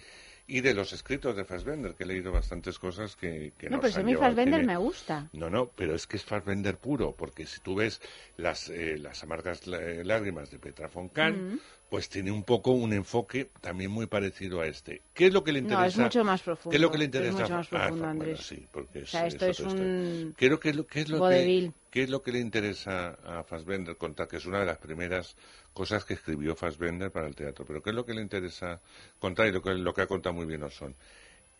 [0.48, 3.82] y de los escritos de Fassbender, que he leído bastantes cosas que, que no, nos
[3.82, 4.74] pero si a han mí llevado al Fassbender cine.
[4.74, 5.30] me gusta.
[5.34, 8.00] No, no, pero es que es Fassbender puro, porque si tú ves
[8.38, 11.60] las, eh, las amargas eh, lágrimas de Petra Kahn, Mm.
[11.90, 15.02] pues tiene un poco un enfoque también muy parecido a este.
[15.14, 15.88] ¿Qué es lo que le No, interesa?
[15.88, 16.72] es mucho más profundo.
[16.72, 17.42] ¿Qué es lo que le Es interesa?
[17.42, 18.40] mucho más Ah, profundo, bueno, Andrés.
[18.46, 21.28] sí, porque O sea, es- esto es un Creo que es lo, qué es lo
[21.28, 24.78] que, qué es lo que le interesa a Fassbender contar, que es una de las
[24.78, 25.36] primeras
[25.76, 27.66] cosas que escribió Fassbender para el teatro.
[27.66, 28.80] Pero ¿qué es lo que le interesa
[29.20, 30.96] contar y lo que, lo que ha contado muy bien Oson?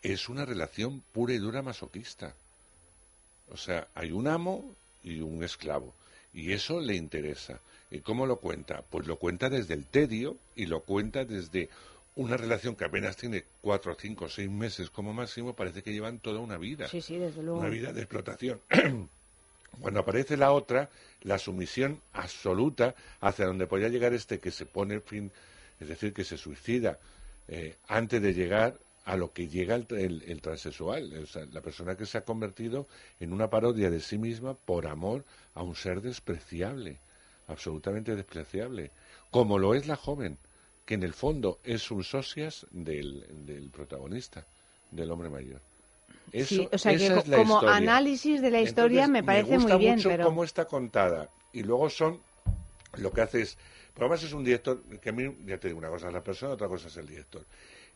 [0.02, 2.34] Es una relación pura y dura masoquista.
[3.50, 4.74] O sea, hay un amo
[5.04, 5.94] y un esclavo.
[6.34, 7.60] Y eso le interesa.
[7.92, 8.84] ¿Y cómo lo cuenta?
[8.90, 11.70] Pues lo cuenta desde el tedio y lo cuenta desde
[12.16, 16.40] una relación que apenas tiene cuatro, cinco, seis meses como máximo, parece que llevan toda
[16.40, 16.88] una vida.
[16.88, 17.60] Sí, sí, desde luego.
[17.60, 18.62] Una vida de explotación.
[19.82, 20.90] Cuando aparece la otra,
[21.26, 25.32] la sumisión absoluta hacia donde podía llegar este que se pone fin,
[25.80, 27.00] es decir, que se suicida
[27.48, 32.06] eh, antes de llegar a lo que llega el, el- el transexual, la persona que
[32.06, 32.88] se ha convertido
[33.20, 35.24] en una parodia de sí misma por amor
[35.54, 36.98] a un ser despreciable,
[37.48, 38.92] absolutamente despreciable,
[39.30, 40.38] como lo es la joven,
[40.86, 44.46] que en el fondo es un socias del protagonista,
[44.92, 45.62] del hombre mayor.
[46.32, 47.76] Eso, Sí, o sea que esa co- es como historia.
[47.76, 51.30] análisis de la historia Entonces, me parece gusta muy bien, mucho pero cómo está contada.
[51.54, 52.22] Y luego son
[52.98, 53.58] lo que hace es.
[53.94, 56.24] Pero además es un director que a mí, ya te digo, una cosa es la
[56.24, 57.46] persona, otra cosa es el director.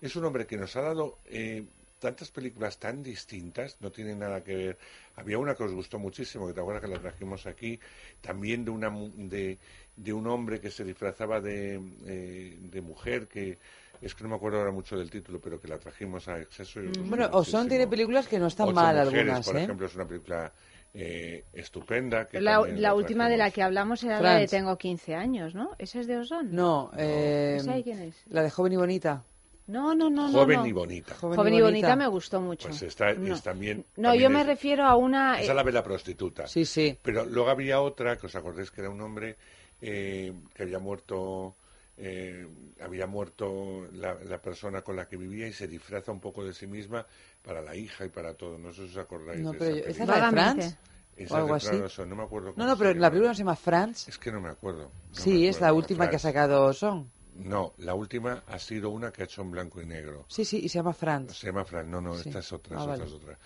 [0.02, 1.66] Es un hombre que nos ha dado eh,
[2.00, 4.78] tantas películas tan distintas, no tiene nada que ver.
[5.16, 7.80] Había una que os gustó muchísimo, que te acuerdas que la trajimos aquí,
[8.22, 9.58] también de una de,
[9.98, 13.58] de un hombre que se disfrazaba de, eh, de mujer, que
[14.02, 16.80] es que no me acuerdo ahora mucho del título, pero que la trajimos a exceso.
[17.06, 17.66] Bueno, muchísimo.
[17.68, 19.64] tiene películas que no están Ocho mal mujeres, algunas, por ¿eh?
[19.64, 20.52] ejemplo, es una película
[20.94, 22.28] eh, estupenda.
[22.28, 24.48] Que la, la última de la que hablamos era la de.
[24.48, 25.76] Tengo 15 años, ¿no?
[25.78, 26.54] ¿Esa es de Ozón?
[26.56, 28.16] No, eh, ¿Esa de quién es?
[28.28, 29.24] la de Joven y Bonita.
[29.68, 30.28] No, no, no.
[30.28, 30.66] no, Joven no.
[30.66, 31.14] y bonita.
[31.14, 32.70] Joven, y bonita me gustó mucho.
[32.70, 33.36] Pues está, No.
[33.36, 33.86] es también.
[33.98, 35.40] No, también yo me es- refiero a una...
[35.40, 36.48] Esa la ve la prostituta.
[36.48, 36.98] Sí, sí.
[37.04, 39.36] Pero luego había otra, que os acordáis que era un hombre
[39.80, 41.56] eh, que había muerto.
[42.02, 42.48] Eh,
[42.80, 46.54] había muerto la, la persona con la que vivía y se disfraza un poco de
[46.54, 47.06] sí misma
[47.44, 48.58] para la hija y para todo.
[48.58, 50.18] No sé si os acordáis No, de pero esa yo- ¿esa es película.
[50.20, 50.78] la de Franz?
[51.18, 52.06] Esa ¿O algo así?
[52.08, 54.08] No me acuerdo No, cómo no, pero la película no se llama Franz.
[54.08, 54.84] Es que no me acuerdo.
[54.84, 57.12] no Sí, me es la última que ha sacado Son.
[57.36, 60.26] No, la última ha sido una que ha hecho en blanco y negro.
[60.28, 61.38] Sí, sí, y se llama Franz.
[61.38, 62.30] Se llama Fran, no, no, Sí.
[62.30, 63.04] esta es otra, Ah, es vale.
[63.04, 63.40] otra, es otra.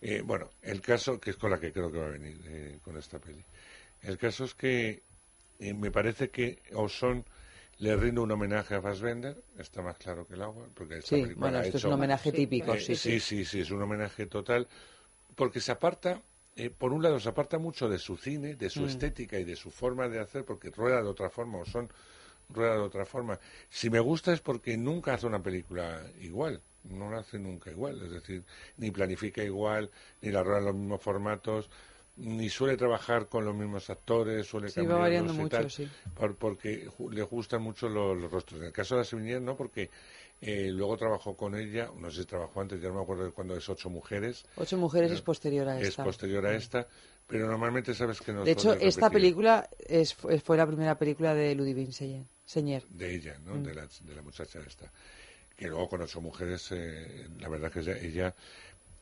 [0.00, 2.78] Eh, bueno, el caso, que es con la que creo que va a venir eh,
[2.82, 3.42] con esta peli.
[4.02, 5.02] El caso es que
[5.58, 7.24] eh, me parece que Oson
[7.78, 11.18] le rinde un homenaje a Fassbender, está más claro que el agua, porque esta Sí,
[11.18, 13.20] película bueno, ha esto es un homenaje Eh, típico, sí, sí, sí.
[13.20, 14.68] sí, sí, es un homenaje total,
[15.36, 16.22] porque se aparta,
[16.56, 18.86] eh, por un lado, se aparta mucho de su cine, de su Mm.
[18.86, 21.90] estética y de su forma de hacer, porque rueda de otra forma, Oson
[22.50, 23.38] rueda de otra forma.
[23.68, 28.00] Si me gusta es porque nunca hace una película igual, no la hace nunca igual,
[28.02, 28.44] es decir,
[28.76, 29.90] ni planifica igual,
[30.22, 31.70] ni la rueda en los mismos formatos,
[32.18, 35.88] ni suele trabajar con los mismos actores, suele Sí, va cambiarlos variando mucho, tal, sí.
[36.14, 38.60] por- porque le gustan mucho los, los rostros.
[38.60, 39.90] En el caso de la Sevigné no, porque
[40.40, 43.30] eh, luego trabajó con ella, no sé si trabajó antes, ya no me acuerdo de
[43.32, 44.44] cuándo es Ocho Mujeres.
[44.56, 46.04] Ocho mujeres Eh, es posterior a Es esta.
[46.04, 46.86] posterior a esta,
[47.26, 51.54] pero normalmente sabes que no De hecho, esta película es, fue la primera película de
[51.54, 52.82] Ludivine Señer.
[52.90, 53.54] De ella, ¿no?
[53.56, 53.62] Mm.
[53.64, 54.90] De, la, de la muchacha esta.
[55.56, 58.34] Que luego con ocho mujeres, eh, la verdad que ella,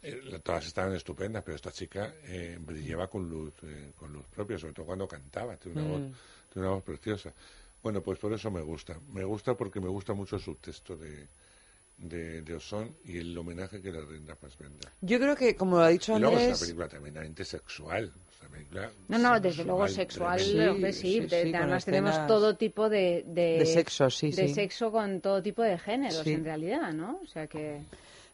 [0.03, 4.59] eh, todas estaban estupendas, pero esta chica eh, brillaba con luz, eh, con luz propia,
[4.59, 5.93] sobre todo cuando cantaba, tiene una, Mm.
[5.93, 6.17] voz,
[6.53, 7.33] tiene una voz preciosa.
[7.83, 8.99] Bueno, pues por eso me gusta.
[9.13, 11.27] Me gusta porque me gusta mucho el subtexto de,
[11.99, 14.91] de, de Oson y el homenaje que le rinde a Fassbender.
[15.01, 16.61] Yo creo que, como lo ha dicho Y luego es una Andrés...
[16.61, 18.13] película tremendamente sexual.
[18.51, 20.41] película No, no, desde luego sexual,
[20.71, 23.25] hombre, sí, sí, de- sí, de- con además tenemos todo tipo de...
[23.27, 24.55] De, de sexo, sí, de sí.
[24.55, 26.33] sexo con todo tipo de géneros, Sí.
[26.33, 27.21] en realidad, ¿no?
[27.23, 27.83] O sea que...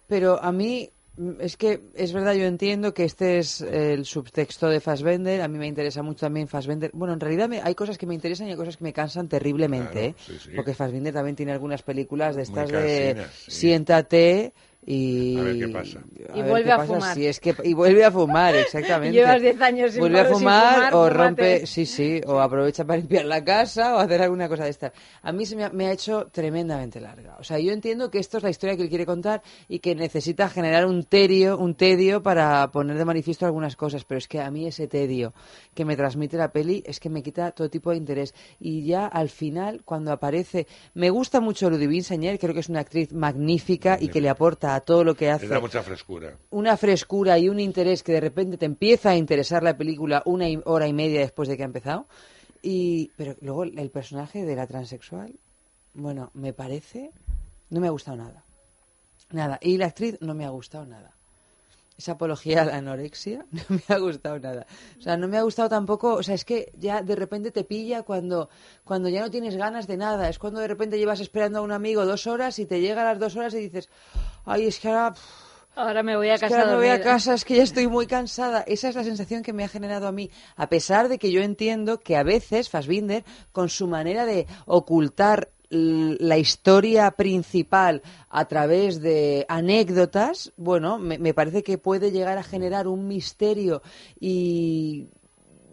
[0.08, 1.01] Pero a mí, mm,
[1.40, 5.42] es que es verdad, yo entiendo que este es el subtexto de Fassbender.
[5.42, 6.90] A mí me interesa mucho también Fassbender.
[6.94, 9.28] Bueno, en realidad me- hay cosas que me interesan y hay cosas que me cansan
[9.28, 9.92] terriblemente.
[9.92, 10.14] Claro, ¿eh?
[10.18, 10.50] sí, sí.
[10.56, 13.50] Porque Fassbender también tiene algunas películas de estas de sí.
[13.50, 14.52] siéntate
[14.84, 15.38] y...
[15.38, 16.00] A ver qué pasa.
[16.00, 17.14] a Y ver vuelve qué a pasa, fumar.
[17.14, 19.14] si es que, y vuelve a fumar, exactamente.
[19.16, 22.98] Llevas 10 años sin Vuelve a sin fumar, o rompe, sí, sí, o aprovecha para
[22.98, 24.92] limpiar la casa o hacer alguna cosa de esta.
[25.22, 27.36] A mí se me ha, me ha hecho tremendamente larga.
[27.38, 29.94] O sea, yo entiendo que esto es la historia que él quiere contar y que
[29.94, 34.40] necesita generar un tedio, un tedio para poner de manifiesto algunas cosas, pero es que
[34.40, 35.32] a mí ese tedio
[35.74, 38.34] que me transmite la peli es que me quita todo tipo de interés.
[38.58, 42.80] Y ya al final, cuando aparece, me gusta mucho Ludivine Señer, creo que es una
[42.80, 46.36] actriz magnífica y que le aporta a todo lo que hace Le da mucha frescura.
[46.50, 50.46] una frescura y un interés que de repente te empieza a interesar la película una
[50.64, 52.06] hora y media después de que ha empezado.
[52.62, 55.34] Y, pero luego el personaje de la transexual,
[55.94, 57.10] bueno, me parece,
[57.70, 58.44] no me ha gustado nada.
[59.30, 59.58] Nada.
[59.60, 61.12] Y la actriz no me ha gustado nada.
[61.98, 64.66] Esa apología a la anorexia no me ha gustado nada.
[64.98, 67.64] O sea, no me ha gustado tampoco, o sea, es que ya de repente te
[67.64, 68.48] pilla cuando,
[68.84, 70.28] cuando ya no tienes ganas de nada.
[70.28, 73.04] Es cuando de repente llevas esperando a un amigo dos horas y te llega a
[73.04, 73.88] las dos horas y dices,
[74.44, 76.02] ay, es que ahora...
[76.02, 77.86] me voy a es que casa ahora me voy a casa, es que ya estoy
[77.86, 78.62] muy cansada.
[78.66, 80.30] Esa es la sensación que me ha generado a mí.
[80.56, 85.50] A pesar de que yo entiendo que a veces Fassbinder, con su manera de ocultar
[85.72, 92.42] la historia principal a través de anécdotas, bueno, me, me parece que puede llegar a
[92.42, 93.80] generar un misterio
[94.20, 95.08] y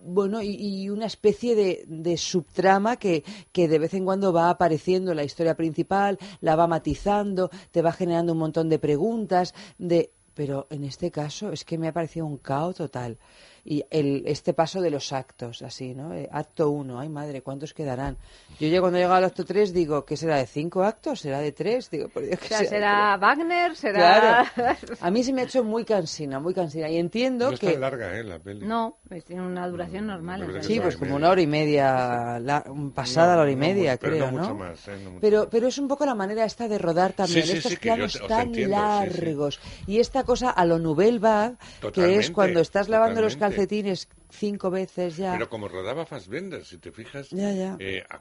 [0.01, 5.11] bueno, y, una especie de, de subtrama que, que de vez en cuando va apareciendo
[5.11, 10.11] en la historia principal, la va matizando, te va generando un montón de preguntas, de
[10.33, 13.17] pero en este caso es que me ha parecido un caos total.
[13.65, 16.13] Y el, este paso de los actos, así, ¿no?
[16.13, 18.17] Eh, acto uno, ay madre, ¿cuántos quedarán?
[18.59, 21.19] Yo ya cuando he llegado al acto tres digo, ¿qué será de cinco actos?
[21.21, 21.89] ¿Será de tres?
[21.89, 24.45] Digo, por Dios, O que sea, sea- será Wagner, será...
[24.55, 24.77] Claro.
[25.01, 26.89] A mí se me ha hecho muy cansina, muy cansina.
[26.89, 27.71] Y entiendo No es que...
[27.73, 28.23] tan larga, ¿eh?
[28.23, 28.65] La peli.
[28.65, 30.41] No, pues tiene una duración normal.
[30.55, 32.63] en Sí, pues como una hora y media, la-
[32.93, 34.43] pasada la hora y no media, mucho, pero creo, no ¿no?
[34.43, 34.91] mucho más, ¿eh?
[35.03, 37.57] No mucho pero, pero es un poco la manera esta de rodar también, Sí, sí,
[37.57, 39.25] estos sí, que planos te- tan entiendo, sí, sí.
[39.25, 39.59] largos.
[39.87, 41.55] Y esta cosa a lo Nouvelle Vague,
[41.93, 43.48] que es cuando estás lavando los totalmente.
[43.49, 45.33] Calcetines cinco veces ya.
[45.33, 47.75] Pero como rodaba Fassbender, si te fijas, Ya, ya.
[47.79, 48.19] eh, a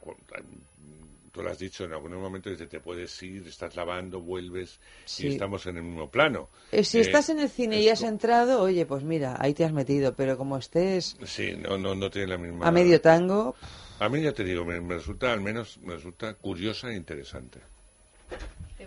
[1.32, 5.26] tú lo has dicho, en algunos momentos dice, te puedes ir, estás lavando, vuelves Sí.
[5.26, 6.48] y estamos en el mismo plano.
[6.72, 9.64] Eh, si Eh, estás en el cine y has entrado, oye, pues mira, ahí te
[9.64, 12.66] has metido, pero como estés Sí, no, no, no tiene la misma...
[12.66, 13.54] a medio tango,
[14.00, 17.60] A mí ya te digo, me, me resulta, al menos, me resulta curiosa e interesante.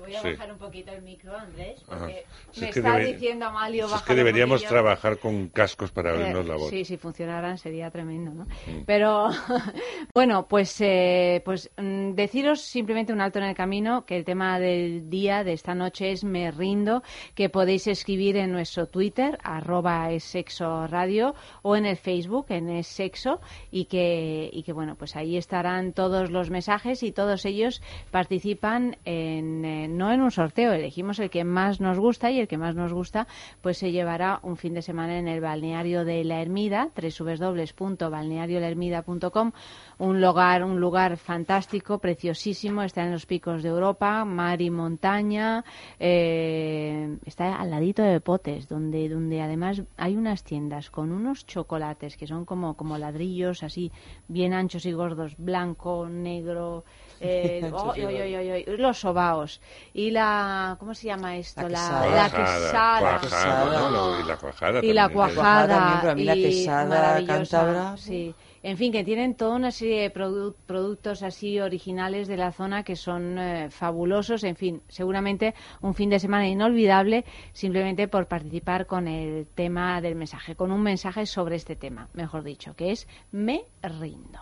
[0.01, 0.31] Voy a Sí.
[0.31, 3.87] bajar un poquito el micro, Andrés, porque Si me es que está debe- diciendo Amalio
[3.87, 6.69] si es que deberíamos trabajar con cascos para Eh, oírnos la voz.
[6.69, 8.43] Sí, si funcionaran sería tremendo, ¿no?
[8.45, 8.83] Mm.
[8.85, 9.27] Pero
[10.13, 14.59] bueno, pues, eh, pues mm, deciros simplemente un alto en el camino que el tema
[14.59, 17.03] del día de esta noche es Me rindo,
[17.35, 22.69] que podéis escribir en nuestro Twitter, arroba es sexo radio, o en el Facebook, en
[22.69, 23.39] es sexo,
[23.71, 28.97] y que, y que bueno, pues ahí estarán todos los mensajes y todos ellos participan
[29.05, 32.57] en, eh, no en un sorteo, elegimos el que más nos gusta y el que
[32.57, 33.27] más nos gusta
[33.61, 39.51] pues se llevará un fin de semana en el balneario de La Ermida, www.balneariolahermida.com,
[39.99, 45.65] un lugar, un lugar fantástico, preciosísimo, está en los picos de Europa, mar y montaña,
[45.99, 52.17] eh, está al ladito de Potes, donde, donde además hay unas tiendas con unos chocolates
[52.17, 53.91] que son como, como ladrillos así,
[54.27, 56.83] bien anchos y gordos, blanco, negro,
[57.21, 59.61] eh, oh, oy, oy, oy, oy, los sobaos
[59.93, 61.61] y la ¿cómo se llama esto?
[61.61, 62.05] La, quesada.
[62.05, 63.19] la Cuajada, quesada.
[63.19, 64.19] cuajada, ¿no?
[64.19, 65.13] Y la cuajada y la también.
[65.35, 69.33] cuajada también, pero a mí la y quesada maravillosa, cántabra, sí en fin que tienen
[69.33, 74.43] toda una serie de produ- productos así originales de la zona que son eh, fabulosos
[74.43, 80.13] en fin seguramente un fin de semana inolvidable simplemente por participar con el tema del
[80.15, 84.41] mensaje con un mensaje sobre este tema mejor dicho que es me rindo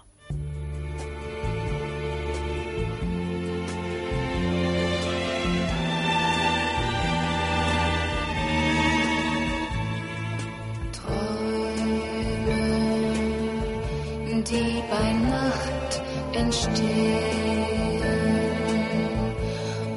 [14.50, 16.02] die bei Nacht
[16.34, 16.80] entstehen.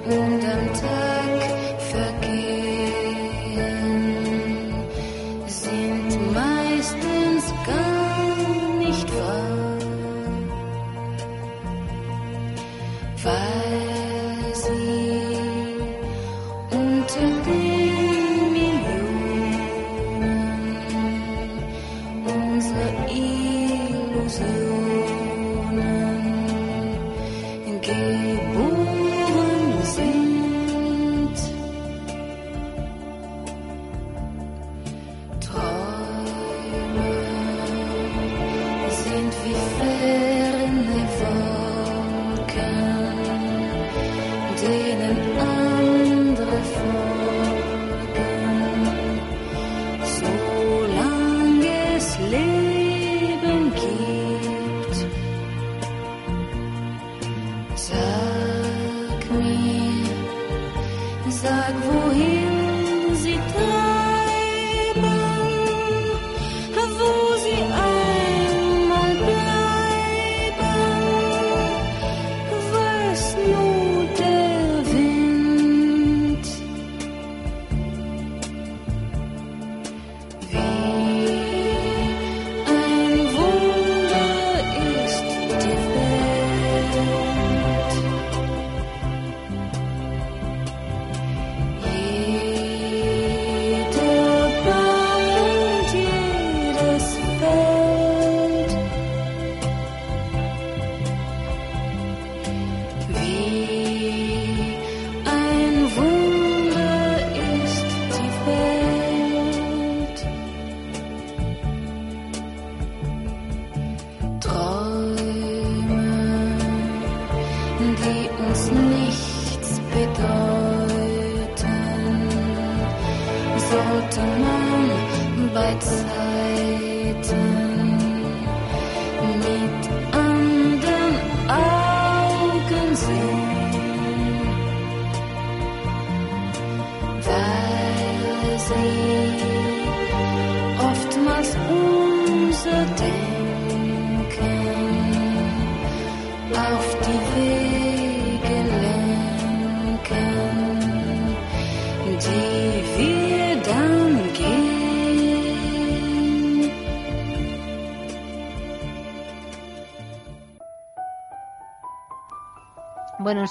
[0.04, 1.11] Und am Tag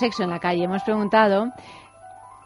[0.02, 0.64] sexo en la calle.
[0.64, 1.52] Hemos preguntado,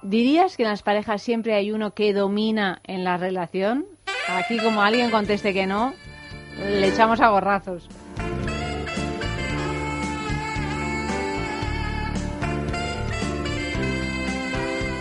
[0.03, 3.86] ¿dirías que en las parejas siempre hay uno que domina en la relación?
[4.27, 5.94] Aquí como alguien conteste que no,
[6.60, 7.88] le echamos a gorrazos.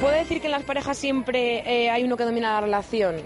[0.00, 3.16] ¿Puedo decir que en las parejas siempre eh, hay uno que domina la relación?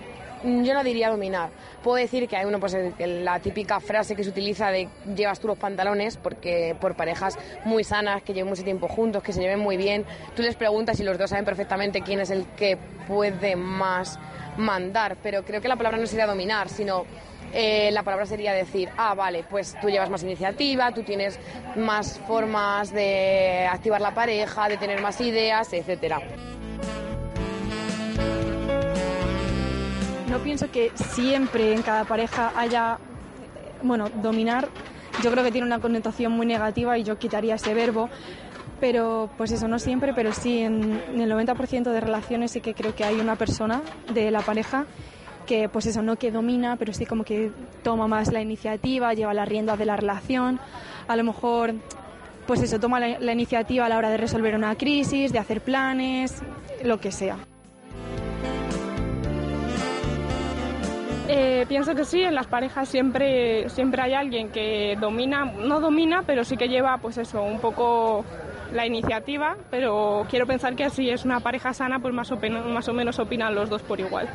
[0.43, 1.51] Mm, Yo no diría dominar.
[1.83, 5.47] Puedo decir que hay uno, pues la típica frase que se utiliza de llevas tú
[5.49, 9.59] los pantalones, porque por parejas muy sanas, que lleven mucho tiempo juntos, que se lleven
[9.59, 10.05] muy bien,
[10.35, 14.19] tú les preguntas y los dos saben perfectamente quién es el que puede más
[14.57, 15.17] mandar.
[15.23, 17.05] Pero creo que la palabra no sería dominar, sino
[17.53, 21.39] eh, la palabra sería decir, ah, vale, pues tú llevas más iniciativa, tú tienes
[21.77, 26.21] más formas de activar la pareja, de tener más ideas, etcétera.
[30.31, 32.99] No pienso que siempre en cada pareja haya,
[33.83, 34.69] bueno, dominar,
[35.23, 38.11] yo creo que tiene una connotación muy negativa y yo quitaría ese verbo,
[38.79, 42.75] pero pues eso, no siempre, pero sí en, en el 90% de relaciones sí que
[42.75, 43.81] creo que hay una persona
[44.13, 44.87] de la pareja
[45.47, 47.51] que pues eso, no que domina, pero sí como que
[47.83, 50.61] toma más la iniciativa, lleva las riendas de la relación,
[51.09, 51.75] a lo mejor
[52.47, 55.63] pues eso, toma la, la iniciativa a la hora de resolver una crisis, de hacer
[55.63, 56.43] planes,
[56.85, 57.48] lo que sea.
[61.31, 66.23] Eh, pienso que sí, en las parejas siempre, siempre hay alguien que domina, no domina,
[66.27, 68.25] pero sí que lleva pues eso, un poco
[68.73, 72.89] la iniciativa, pero quiero pensar que así es una pareja sana, pues más o, más
[72.89, 74.31] o menos opinan los dos por igual.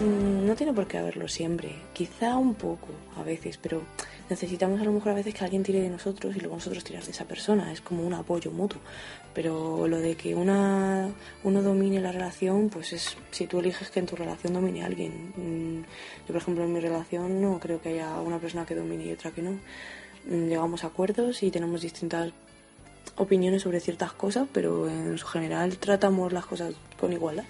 [0.00, 2.88] Mm, No tiene por qué haberlo siempre, quizá un poco
[3.18, 3.82] a veces, pero
[4.32, 7.04] necesitamos a lo mejor a veces que alguien tire de nosotros y luego nosotros tirar
[7.04, 8.80] de esa persona, es como un apoyo mutuo.
[9.34, 11.10] Pero lo de que una,
[11.44, 15.32] uno domine la relación, pues es si tú eliges que en tu relación domine alguien.
[15.36, 15.82] Mm,
[16.26, 19.12] Yo, por ejemplo, en mi relación no creo que haya una persona que domine y
[19.12, 19.52] otra que no.
[20.26, 22.32] Mm, Llegamos a acuerdos y tenemos distintas
[23.16, 27.44] opiniones sobre ciertas cosas, pero en su general tratamos las cosas con igualdad.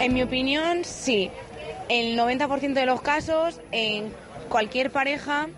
[0.00, 1.30] En mi opinión, sí.
[1.88, 4.12] El 90% de los casos, en
[4.48, 5.48] cualquier pareja,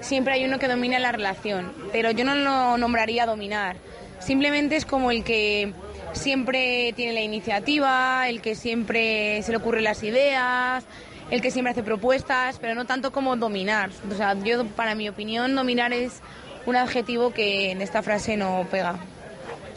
[0.00, 1.72] siempre hay uno que domina la relación.
[1.92, 3.76] Pero yo no lo nombraría dominar.
[4.20, 5.72] Simplemente es como el que
[6.12, 10.84] siempre tiene la iniciativa, el que siempre se le ocurren las ideas,
[11.30, 13.90] el que siempre hace propuestas, pero no tanto como dominar.
[14.10, 16.20] O sea, yo, para mi opinión, dominar es
[16.64, 18.98] un adjetivo que en esta frase no pega.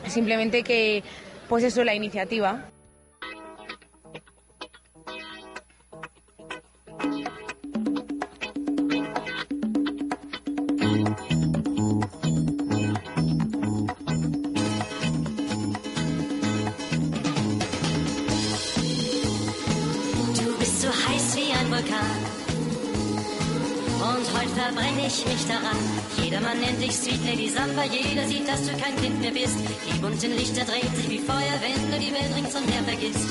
[0.08, 1.04] Simplemente que,
[1.48, 2.70] pues eso, la iniciativa.
[24.70, 25.78] Und verbrenne ich mich daran.
[26.22, 27.84] Jedermann nennt dich Sweet Lady Samba.
[27.86, 29.58] Jeder sieht, dass du kein Kind mehr bist.
[29.58, 33.30] Die bunten Lichter drehen sich wie Feuer, wenn du die Welt ringsumher vergisst.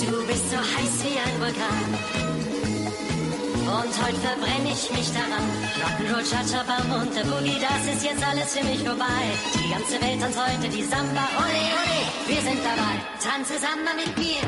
[0.00, 1.88] Du bist so heiß wie ein Vulkan.
[3.76, 5.44] Und heute verbrenne ich mich daran.
[5.84, 9.22] Rock'n'Roll, Cha-Cha-Bam und der Boogie, das ist jetzt alles für mich vorbei.
[9.52, 11.28] Die ganze Welt tanzt heute die Samba.
[11.36, 12.94] Ole, ole, wir sind dabei.
[13.20, 14.40] Tanze Samba mit mir.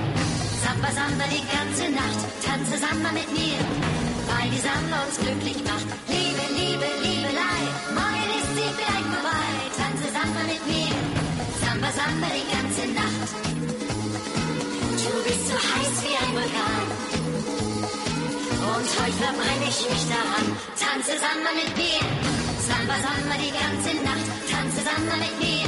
[0.64, 2.20] Samba, Samba die ganze Nacht.
[2.40, 3.93] Tanze Samba mit mir.
[4.30, 5.88] Weil die Samba uns glücklich macht.
[6.08, 7.60] Liebe, Liebe, Liebelei.
[7.98, 9.48] Morgen ist sie vielleicht vorbei.
[9.78, 10.94] Tanze Samba mit mir.
[11.62, 13.30] Samba, Samba die ganze Nacht.
[15.04, 16.86] Du bist so heiß wie ein Vulkan.
[18.74, 20.46] Und heute verbrenne ich mich daran.
[20.80, 22.02] Tanze Samba mit mir.
[22.68, 24.28] Samba, Samba die ganze Nacht.
[24.50, 25.66] Tanze Samba mit mir.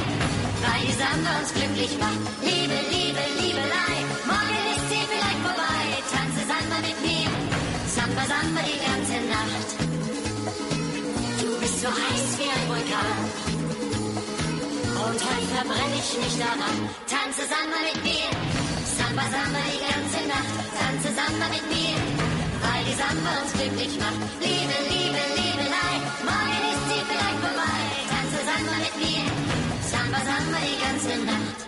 [0.63, 2.21] Weil die Samba uns glücklich macht.
[2.41, 3.96] Liebe, Liebe, Liebelei.
[8.37, 9.69] Samba, die ganze Nacht.
[11.41, 13.17] Du bist so heiß wie ein Vulkan.
[15.05, 16.77] Und heute verbrenne ich mich daran.
[17.09, 18.29] Tanze Samba mit mir.
[18.97, 20.57] Samba, Samba die ganze Nacht.
[20.77, 21.97] Tanze Samba mit mir.
[22.61, 24.21] Weil die Samba uns glücklich macht.
[24.45, 25.93] Liebe, Liebe, Liebelei.
[26.29, 27.79] Morgen ist sie vielleicht vorbei.
[28.13, 29.25] Tanze Samba mit mir.
[29.91, 31.66] Samba, Samba die ganze Nacht.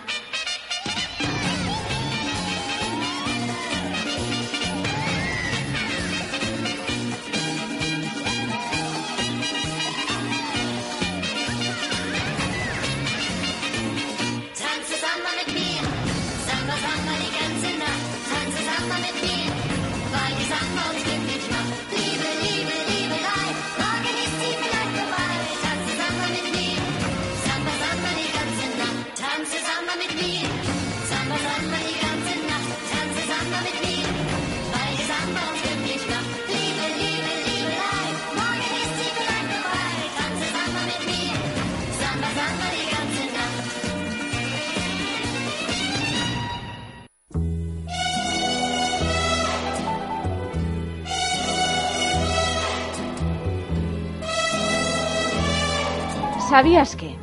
[56.49, 57.15] ¿Sabías qué?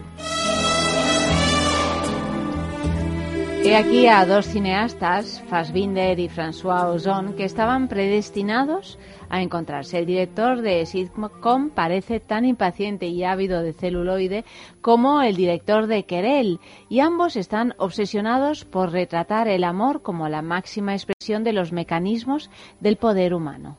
[3.65, 9.99] He aquí a dos cineastas, Fassbinder y François Ozon, que estaban predestinados a encontrarse.
[9.99, 14.45] El director de sitcom parece tan impaciente y ávido de celuloide
[14.81, 20.41] como el director de Querel, y ambos están obsesionados por retratar el amor como la
[20.43, 22.49] máxima expresión de los mecanismos
[22.79, 23.77] del poder humano.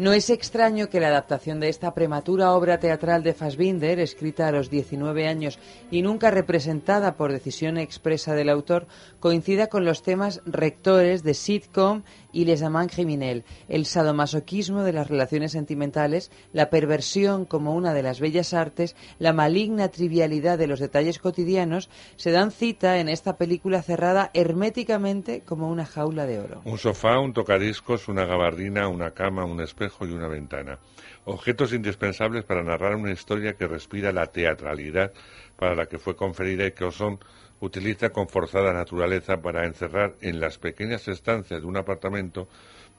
[0.00, 4.50] No es extraño que la adaptación de esta prematura obra teatral de Fassbinder, escrita a
[4.50, 5.58] los 19 años
[5.90, 8.86] y nunca representada por decisión expresa del autor,
[9.20, 15.08] coincida con los temas rectores de sitcom y Les Amants Criminels, el sadomasoquismo de las
[15.08, 20.80] relaciones sentimentales, la perversión como una de las bellas artes, la maligna trivialidad de los
[20.80, 26.62] detalles cotidianos, se dan cita en esta película cerrada herméticamente como una jaula de oro.
[26.64, 30.78] Un sofá, un tocadiscos, una gabardina, una cama, un espejo y una ventana.
[31.24, 35.12] Objetos indispensables para narrar una historia que respira la teatralidad
[35.56, 37.18] para la que fue conferida y que Ozon
[37.60, 42.48] utiliza con forzada naturaleza para encerrar en las pequeñas estancias de un apartamento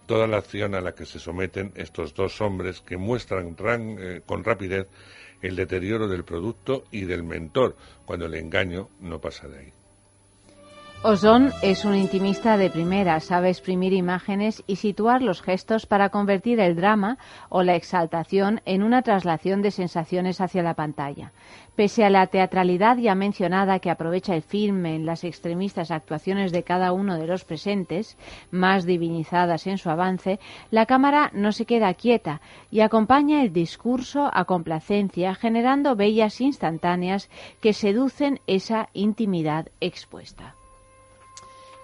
[0.05, 4.21] toda la acción a la que se someten estos dos hombres que muestran ran- eh,
[4.25, 4.87] con rapidez
[5.41, 7.75] el deterioro del producto y del mentor,
[8.05, 9.73] cuando el engaño no pasa de ahí.
[11.03, 16.59] Ozon es un intimista de primera, sabe exprimir imágenes y situar los gestos para convertir
[16.59, 17.17] el drama
[17.49, 21.31] o la exaltación en una traslación de sensaciones hacia la pantalla.
[21.75, 26.61] Pese a la teatralidad ya mencionada que aprovecha el filme en las extremistas actuaciones de
[26.61, 28.15] cada uno de los presentes,
[28.51, 34.29] más divinizadas en su avance, la cámara no se queda quieta y acompaña el discurso
[34.31, 40.57] a complacencia, generando bellas instantáneas que seducen esa intimidad expuesta.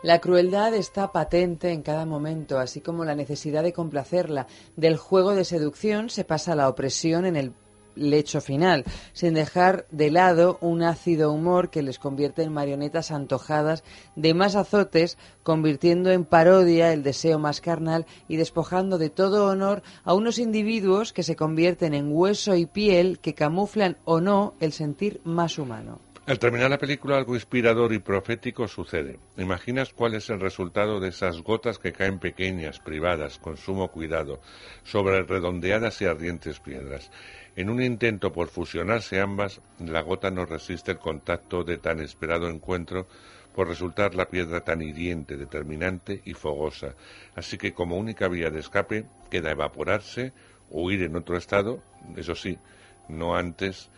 [0.08, 4.48] La crueldad está patente en cada momento, así como la necesidad de complacerla.
[4.78, 7.52] Del juego de seducción se pasa a la opresión en el
[7.94, 13.84] lecho final, sin dejar de lado un ácido humor que les convierte en marionetas antojadas
[14.16, 19.84] de más azotes, convirtiendo en parodia el deseo más carnal y despojando de todo honor
[20.06, 24.72] a unos individuos que se convierten en hueso y piel que camuflan o no el
[24.72, 26.00] sentir más humano.
[26.28, 29.18] Al terminar la película, algo inspirador y profético sucede.
[29.38, 34.42] ¿Imaginas cuál es el resultado de esas gotas que caen pequeñas, privadas, con sumo cuidado,
[34.84, 37.12] sobre redondeadas y ardientes piedras?
[37.56, 42.50] En un intento por fusionarse ambas, la gota no resiste el contacto de tan esperado
[42.50, 43.08] encuentro
[43.56, 46.96] por resultar la piedra tan hiriente, determinante y fogosa.
[47.36, 50.34] Así que como única vía de escape queda evaporarse,
[50.70, 51.82] huir en otro estado,
[52.18, 52.60] eso sí,
[53.08, 53.90] no antes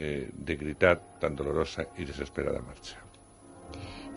[0.00, 2.96] eh, de gritar tan dolorosa y desesperada marcha.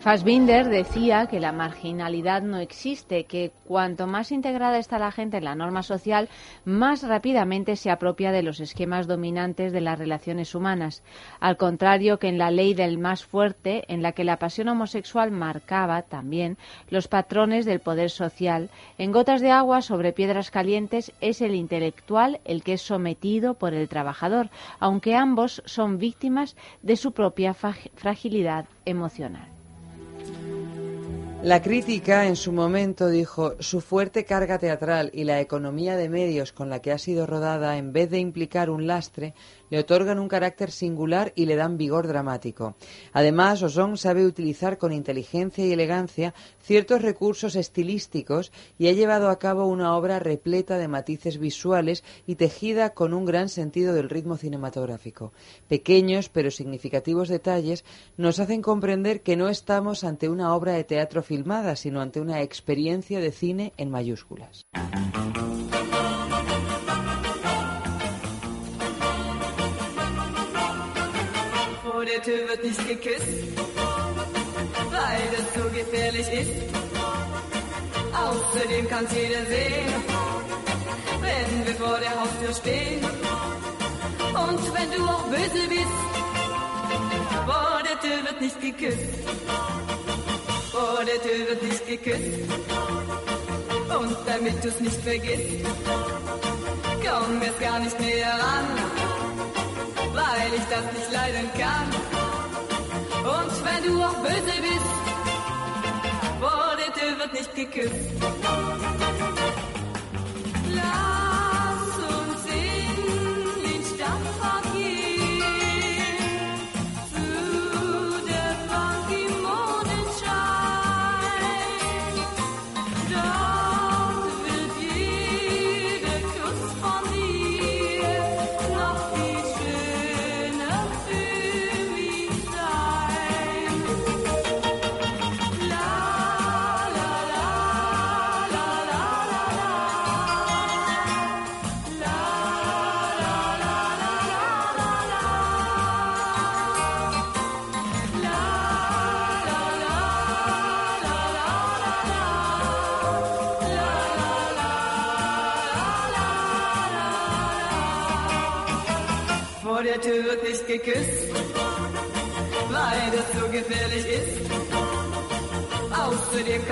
[0.02, 5.44] Fassbinder decía que la marginalidad no existe, que cuanto más integrada está la gente en
[5.44, 6.28] la norma social,
[6.64, 11.04] más rápidamente se apropia de los esquemas dominantes de las relaciones humanas.
[11.38, 15.30] Al contrario que en la ley del más fuerte, en la que la pasión homosexual
[15.30, 16.58] marcaba también
[16.90, 22.40] los patrones del poder social, en gotas de agua sobre piedras calientes es el intelectual
[22.44, 24.50] el que es sometido por el trabajador,
[24.80, 29.51] aunque ambos son víctimas de su propia fragilidad emocional.
[31.42, 36.52] La crítica en su momento dijo su fuerte carga teatral y la economía de medios
[36.52, 39.34] con la que ha sido rodada, en vez de implicar un lastre,
[39.72, 42.76] le otorgan un carácter singular y le dan vigor dramático.
[43.14, 49.38] Además, Ozon sabe utilizar con inteligencia y elegancia ciertos recursos estilísticos y ha llevado a
[49.38, 54.36] cabo una obra repleta de matices visuales y tejida con un gran sentido del ritmo
[54.36, 55.32] cinematográfico.
[55.68, 57.86] Pequeños pero significativos detalles
[58.18, 62.42] nos hacen comprender que no estamos ante una obra de teatro filmada, sino ante una
[62.42, 64.66] experiencia de cine en mayúsculas.
[72.24, 73.26] Tür wird nicht geküsst,
[74.90, 76.52] weil das so gefährlich ist.
[78.14, 79.92] Außerdem kann's jeder sehen,
[81.20, 83.04] wenn wir vor der Haustür stehen.
[84.34, 85.98] Und wenn du auch böse bist,
[87.44, 88.98] vor der Tür wird nicht geküsst.
[90.70, 92.52] Vor der Tür wird nicht geküsst.
[93.98, 95.66] Und damit du's nicht vergisst,
[97.04, 99.21] komm jetzt gar nicht näher ran
[100.52, 101.88] weil ich das nicht leiden kann.
[103.24, 104.92] Und wenn du auch böse bist,
[106.40, 108.10] vor der Tür wird nicht geküsst.
[110.74, 111.31] Lass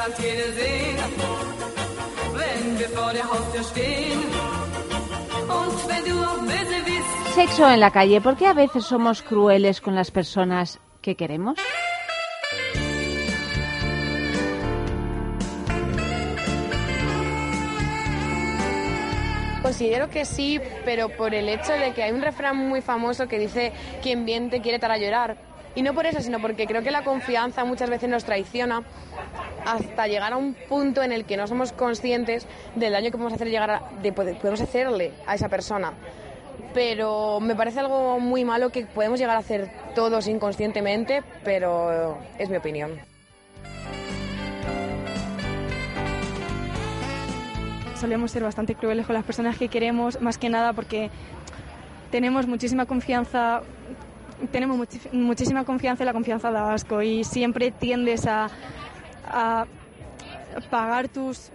[0.01, 0.97] Außerdem kann jeder sehen,
[2.33, 4.19] wenn wir vor der Haustür stehen.
[5.49, 8.21] Und wenn du auch böse bist, Sexo en la calle.
[8.21, 11.59] ¿Por qué a veces somos crueles con las personas que queremos?
[19.63, 23.39] Considero que sí, pero por el hecho de que hay un refrán muy famoso que
[23.39, 23.73] dice
[24.03, 25.50] quien bien te quiere para llorar.
[25.75, 28.83] Y no por eso, sino porque creo que la confianza muchas veces nos traiciona
[29.65, 33.33] hasta llegar a un punto en el que no somos conscientes del daño que podemos
[33.35, 33.83] hacer llegar a-
[34.15, 35.93] podemos hacerle a esa persona.
[36.75, 42.49] Pero me parece algo muy malo que podemos llegar a hacer todos inconscientemente, pero es
[42.49, 42.99] mi opinión.
[48.01, 51.11] solemos ser bastante crueles con las personas que queremos, más que nada porque
[52.11, 53.61] tenemos muchísima confianza,
[54.53, 54.79] tenemos
[55.13, 58.49] muchísima confianza y la confianza da asco y siempre tiendes a,
[59.27, 59.67] a
[60.71, 61.51] pagar tus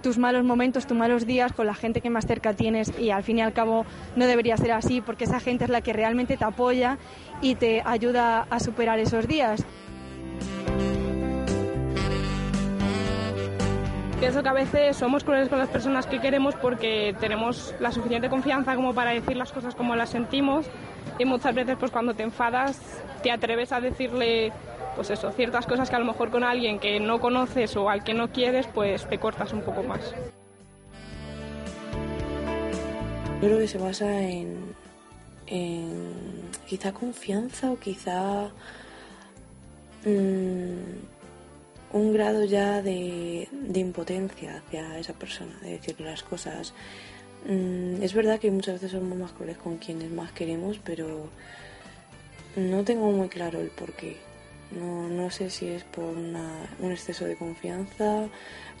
[0.00, 3.22] tus malos momentos, tus malos días con la gente que más cerca tienes y al
[3.24, 3.84] fin y al cabo
[4.16, 6.98] no debería ser así porque esa gente es la que realmente te apoya
[7.40, 9.64] y te ayuda a superar esos días.
[14.20, 18.30] Pienso que a veces somos crueles con las personas que queremos porque tenemos la suficiente
[18.30, 20.66] confianza como para decir las cosas como las sentimos
[21.22, 22.80] y muchas veces pues cuando te enfadas
[23.22, 24.52] te atreves a decirle
[24.96, 28.02] pues eso, ciertas cosas que a lo mejor con alguien que no conoces o al
[28.04, 30.14] que no quieres pues te cortas un poco más.
[33.40, 34.74] Yo creo que se basa en,
[36.66, 38.48] quizá confianza o quizá
[40.04, 40.76] mm,
[41.92, 46.74] un grado ya de impotencia hacia esa persona, de decirle las cosas.
[47.46, 51.28] Mm, es verdad que muchas veces somos más crueles con quienes más queremos, pero
[52.56, 54.16] no tengo muy claro el por qué.
[54.70, 58.26] No, no sé si es por una- un exceso de confianza,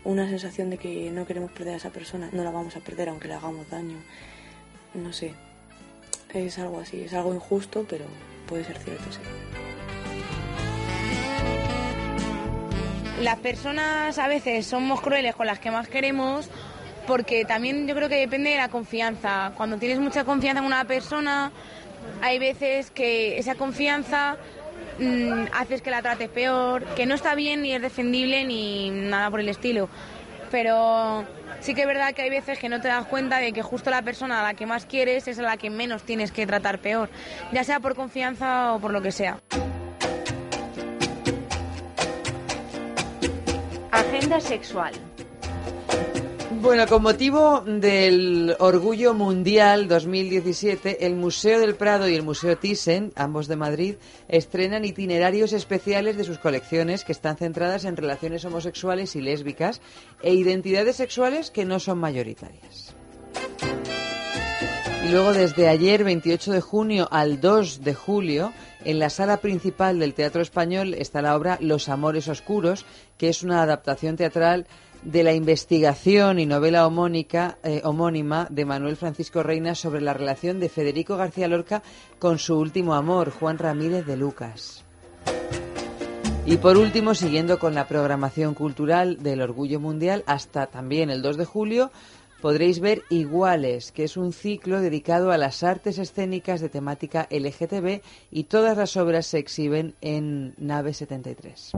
[0.04, 3.08] una sensación de que no queremos perder a esa persona, no la vamos a perder
[3.08, 3.96] aunque le hagamos daño.
[4.94, 5.34] No sé,
[6.32, 8.04] es algo así, es algo injusto, pero
[8.48, 9.20] puede ser cierto, sí.
[13.22, 16.48] Las personas a veces somos crueles con las que más queremos
[17.06, 19.52] porque también yo creo que depende de la confianza.
[19.56, 21.50] Cuando tienes mucha confianza en una persona,
[22.20, 24.36] hay veces que esa confianza
[24.98, 29.30] mm, haces que la trates peor, que no está bien ni es defendible ni nada
[29.30, 29.88] por el estilo.
[30.50, 31.24] Pero
[31.60, 33.90] sí que es verdad que hay veces que no te das cuenta de que justo
[33.90, 36.78] la persona a la que más quieres es a la que menos tienes que tratar
[36.78, 37.08] peor,
[37.52, 39.38] ya sea por confianza o por lo que sea.
[43.90, 44.92] Agenda sexual.
[46.62, 53.12] Bueno, con motivo del Orgullo Mundial 2017, el Museo del Prado y el Museo Thyssen,
[53.16, 53.96] ambos de Madrid,
[54.28, 59.80] estrenan itinerarios especiales de sus colecciones que están centradas en relaciones homosexuales y lésbicas
[60.22, 62.94] e identidades sexuales que no son mayoritarias.
[65.04, 68.52] Y luego desde ayer, 28 de junio al 2 de julio,
[68.84, 72.86] en la sala principal del Teatro Español está la obra Los Amores Oscuros,
[73.18, 74.68] que es una adaptación teatral
[75.02, 76.88] de la investigación y novela
[77.62, 81.82] eh, homónima de Manuel Francisco Reina sobre la relación de Federico García Lorca
[82.18, 84.84] con su último amor, Juan Ramírez de Lucas.
[86.44, 91.36] Y por último, siguiendo con la programación cultural del Orgullo Mundial, hasta también el 2
[91.36, 91.92] de julio,
[92.40, 98.02] podréis ver Iguales, que es un ciclo dedicado a las artes escénicas de temática LGTB
[98.32, 101.72] y todas las obras se exhiben en Nave 73.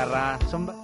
[0.00, 0.38] Carrá.
[0.50, 0.79] Son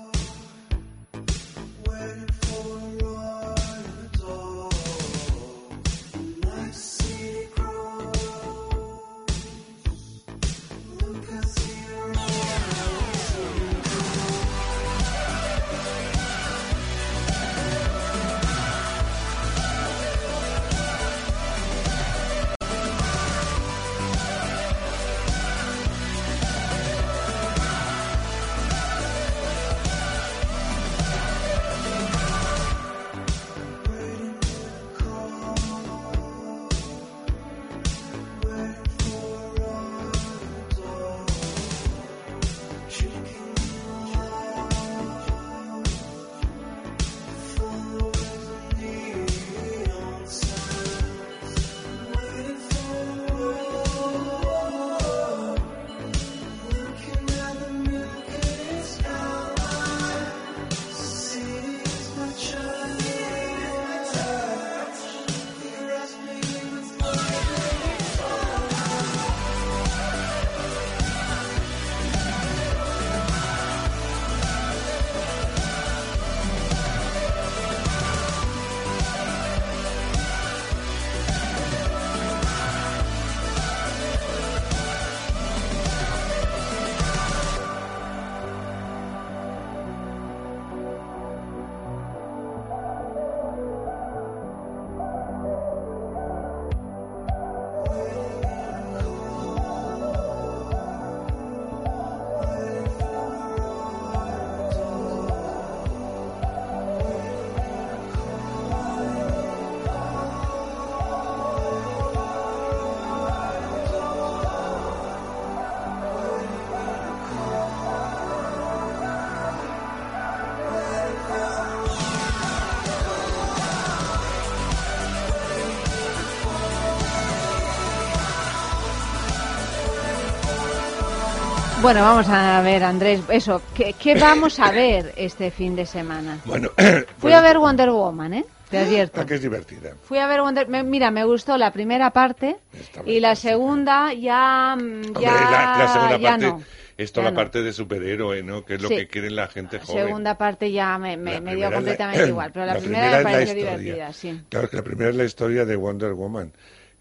[131.87, 136.41] Bueno, vamos a ver, Andrés, eso, ¿qué, qué vamos a ver este fin de semana?
[136.45, 136.69] Bueno,
[137.19, 138.45] Fui a ver Wonder Woman, ¿eh?
[138.69, 139.21] Te advierto.
[139.21, 139.93] Ah, que es divertida.
[140.03, 142.57] Fui a ver Wonder me- Mira, me gustó la primera parte
[143.05, 144.81] y la segunda ya, mm,
[145.15, 146.63] Hombre, la, la segunda ya parte no.
[146.99, 147.37] es toda Ya la no.
[147.37, 148.65] parte de superhéroe, ¿no?
[148.65, 148.97] Que es lo Sí.
[148.97, 150.07] que quiere la gente La joven.
[150.07, 153.03] segunda parte ya me, me- La me dio la- completamente igual, pero la, la primera,
[153.05, 154.41] primera me la pareció divertida, sí.
[154.49, 156.51] Claro que la primera es la historia de Wonder Woman.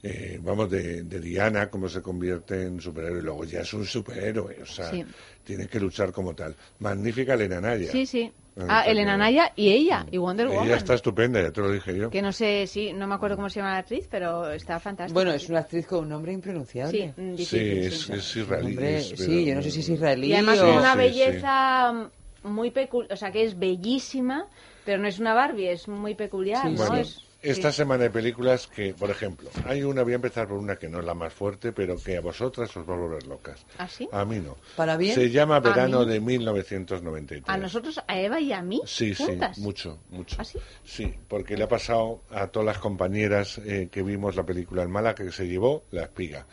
[0.07, 3.23] Eh, vamos, de, de Diana, cómo se convierte en superhéroe.
[3.23, 5.03] Luego ya es un superhéroe, o sea, Sí.
[5.43, 6.55] tiene que luchar como tal.
[6.77, 7.91] Magnífica Elena Naya.
[7.91, 8.31] Sí, sí.
[8.67, 9.17] Ah, Elena.
[9.17, 10.65] Naya y ella, y Wonder Woman.
[10.67, 12.09] Ella está estupenda, ya te lo dije yo.
[12.11, 15.13] Que no sé, sí, no me acuerdo cómo se llama la actriz, pero está fantástica.
[15.13, 17.13] Bueno, es una actriz con un nombre impronunciable.
[17.15, 18.77] Sí, mm, Sí, es, es israelí.
[18.79, 21.19] Es- sí, yo no sé si es israelí Y además o- con una Sí, sí,
[21.19, 22.09] belleza
[22.43, 24.47] muy peculiar, o sea, que es bellísima,
[24.85, 26.77] pero no es una Barbie, es muy peculiar, ¿no?
[26.77, 27.77] Bueno, Es- esta sí.
[27.77, 30.99] semana de películas que, por ejemplo, hay una, voy a empezar por una que no
[30.99, 33.65] es la más fuerte, pero que a vosotras os va a volver locas.
[33.77, 34.07] ¿Ah, sí?
[34.11, 34.57] A mí no.
[34.75, 35.15] ¿Para bien?
[35.15, 37.43] Se llama ¿A Verano de 1993.
[37.47, 40.37] A nosotros, a Eva y a mí, Sí, sí, mucho, mucho.
[40.39, 40.59] ¿Ah, sí?
[40.83, 44.91] Sí, porque le ha pasado a todas las compañeras eh, que vimos la película en
[44.91, 46.45] Málaga que se llevó la espiga.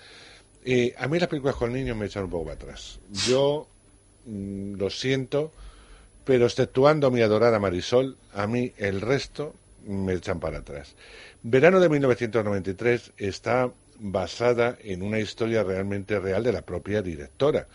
[0.65, 3.01] Eh, a mí las películas con niños me echan un poco para atrás.
[3.27, 3.67] Yo
[4.27, 5.53] mm, lo siento,
[6.25, 9.55] pero exceptuando mi adorada Marisol, a mí el resto
[9.87, 10.95] me echan para atrás.
[11.43, 17.69] Verano de 1993 está basada en una historia realmente real de la propia directora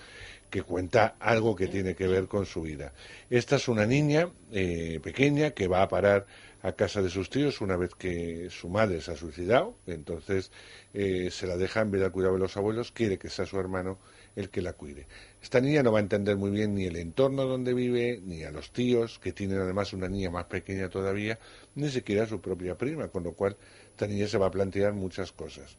[0.49, 2.93] que cuenta algo que tiene que ver con su vida.
[3.29, 6.25] Esta es una niña eh, pequeña que va a parar
[6.61, 10.51] a casa de sus tíos una vez que su madre se ha suicidado, entonces
[10.93, 13.59] eh, se la deja en de al cuidado de los abuelos, quiere que sea su
[13.59, 13.99] hermano
[14.35, 15.07] el que la cuide.
[15.41, 18.51] Esta niña no va a entender muy bien ni el entorno donde vive, ni a
[18.51, 21.39] los tíos, que tienen además una niña más pequeña todavía,
[21.77, 23.55] ni siquiera su propia prima, con lo cual
[23.91, 25.77] esta niña se va a plantear muchas cosas.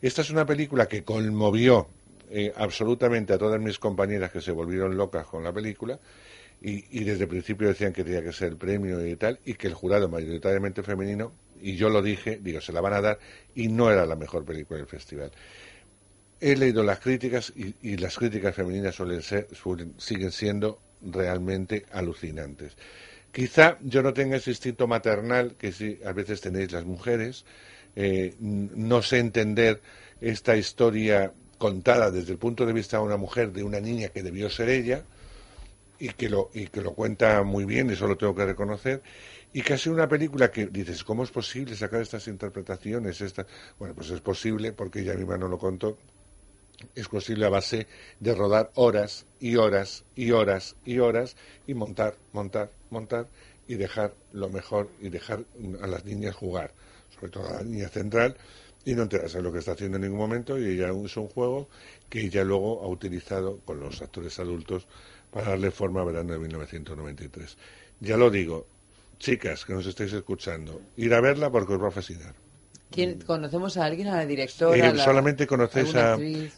[0.00, 1.88] Esta es una película que conmovió
[2.30, 5.98] eh, absolutamente a todas mis compañeras que se volvieron locas con la película
[6.60, 9.54] y, y desde el principio decían que tenía que ser el premio y tal, y
[9.54, 13.18] que el jurado mayoritariamente femenino, y yo lo dije, digo, se la van a dar,
[13.54, 15.30] y no era la mejor película del festival.
[16.40, 21.84] He leído las críticas y, y las críticas femeninas suelen ser, suelen- siguen siendo realmente
[21.92, 22.76] alucinantes.
[23.32, 27.44] Quizá yo no tenga ese instinto maternal que sí a veces tenéis las mujeres.
[27.96, 29.80] eh, no sé entender
[30.20, 34.22] esta historia contada desde el punto de vista de una mujer, de una niña que
[34.22, 35.02] debió ser ella,
[35.98, 39.02] y que lo, y que lo cuenta muy bien, eso lo tengo que reconocer.
[39.52, 43.20] Y casi una película que dices, ¿cómo es posible sacar estas interpretaciones?
[43.20, 43.46] Esta?
[43.78, 45.98] Bueno, pues es posible, porque ella misma no lo contó,
[46.94, 47.86] es posible a base
[48.20, 51.36] de rodar horas y horas y horas y horas
[51.66, 53.28] y montar, montar, montar
[53.66, 55.44] y dejar lo mejor y dejar
[55.82, 56.72] a las niñas jugar,
[57.14, 58.36] sobre todo a la niña central,
[58.84, 61.28] y no enterarse de lo que está haciendo en ningún momento y ella es un
[61.28, 61.68] juego
[62.08, 64.86] que ella luego ha utilizado con los actores adultos
[65.30, 67.58] para darle forma a verano de 1993.
[68.00, 68.66] Ya lo digo,
[69.18, 72.34] chicas que nos estáis escuchando, ir a verla porque os va a fascinar.
[72.90, 74.74] ¿Quién, ¿Conocemos a alguien, a la directora?
[74.76, 75.68] Eh, la- solamente alguna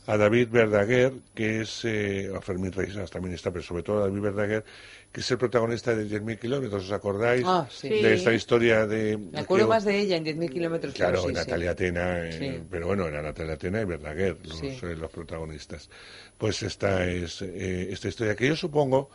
[0.07, 3.99] a, a David Verdaguer, que es, eh, a Fermín Reisas también está, pero sobre todo
[3.99, 4.65] a David Verdaguer,
[5.11, 7.43] que es el protagonista de 10.000 kilómetros, ¿os acordáis?
[7.45, 7.89] Ah, sí.
[7.89, 8.07] De Sí.
[8.07, 9.19] esta historia de...
[9.19, 10.95] Me acuerdo que- más de ella en 10.000 kilómetros.
[10.95, 11.35] Claro, sí, sí.
[11.35, 12.63] Natalia Atena, eh, Sí.
[12.71, 14.79] pero bueno, era Natalia Atena y Verdaguer los, Sí.
[14.83, 15.91] eh, los protagonistas.
[16.39, 19.11] Pues esta es eh, esta historia que yo supongo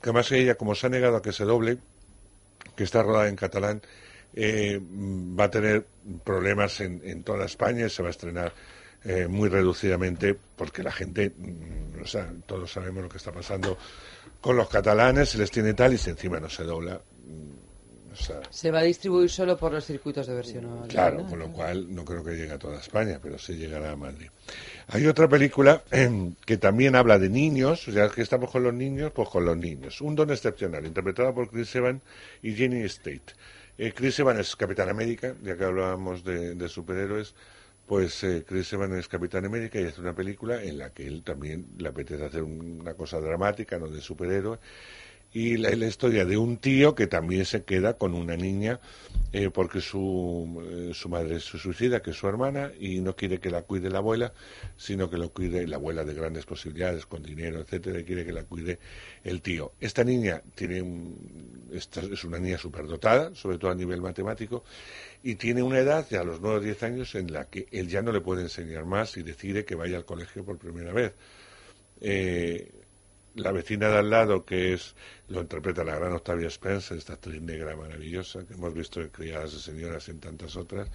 [0.00, 1.76] que más que ella, como se ha negado a que se doble,
[2.74, 3.82] que está rodada en catalán,
[4.34, 5.86] eh, mm, va a tener
[6.24, 8.52] problemas en, en toda España y se va a estrenar
[9.04, 13.76] eh, muy reducidamente porque la gente, mm, o sea, todos sabemos lo que está pasando
[14.40, 16.94] con los catalanes, se les tiene tal y si encima no se dobla.
[17.26, 17.64] mm,
[18.14, 20.64] o sea, Se va a distribuir solo por los circuitos de versión.
[20.66, 23.90] online, Claro, con lo cual no creo que llegue a toda España, pero sí llegará
[23.90, 24.28] a Madrid.
[24.88, 28.72] Hay otra película em, que también habla de niños, o sea, que estamos con los
[28.72, 30.00] niños, pues con los niños.
[30.00, 32.02] Un don excepcional, interpretada por Chris Evans
[32.40, 33.34] y Jenny State.
[33.76, 37.34] Eh, Chris Evans es Capitán América, ya que hablábamos de, superhéroes,
[37.86, 41.22] pues eh, Chris Evans es Capitán América y hace una película en la que él
[41.24, 44.58] también le apetece hacer un- una cosa dramática, no de superhéroe.
[45.36, 48.78] Y la, la historia de un tío que también se queda con una niña
[49.32, 53.40] eh, porque su, eh, su madre se suicida, que es su hermana, y no quiere
[53.40, 54.32] que la cuide la abuela,
[54.76, 58.32] sino que lo cuide la abuela de grandes posibilidades, con dinero, etcétera, y quiere que
[58.32, 58.78] la cuide
[59.24, 59.72] el tío.
[59.80, 64.62] Esta niña tiene un- esta es una niña superdotada, sobre todo a nivel matemático,
[65.22, 67.88] y tiene una edad, ya a los 9 o 10 años, en la que él
[67.88, 71.14] ya no le puede enseñar más y decide que vaya al colegio por primera vez.
[72.00, 72.70] Eh,
[73.34, 74.94] la vecina de al lado, que es
[75.28, 79.52] lo interpreta la gran Octavia Spencer, esta actriz negra maravillosa que hemos visto en Criadas
[79.52, 80.88] de Señoras y en tantas otras,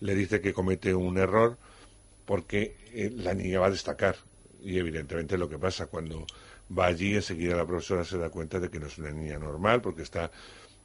[0.00, 1.58] le dice que comete un error
[2.24, 4.16] porque eh, la niña va a destacar
[4.62, 6.26] Y evidentemente lo que pasa cuando
[6.76, 9.80] va allí, enseguida la profesora se da cuenta de que no es una niña normal,
[9.80, 10.30] porque está,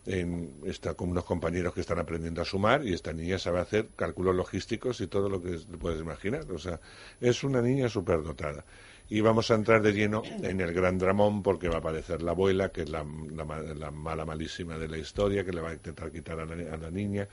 [0.06, 3.90] en, está con unos compañeros que están aprendiendo a sumar y esta niña sabe hacer
[3.96, 6.52] cálculos logísticos y todo lo que puedes imaginar.
[6.52, 6.80] O sea,
[7.20, 8.66] es una niña superdotada.
[9.12, 12.32] Y vamos a entrar de lleno en el gran dramón porque va a aparecer la
[12.32, 15.74] abuela, que es la, la la mala malísima de la historia, que le va a
[15.74, 17.28] intentar quitar a la, a la niña.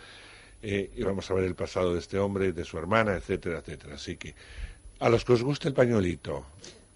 [0.60, 3.94] Eh, y vamos a ver el pasado de este hombre, de su hermana, etcétera, etcétera.
[3.94, 4.34] Así que
[4.98, 6.46] a los que os guste el pañuelito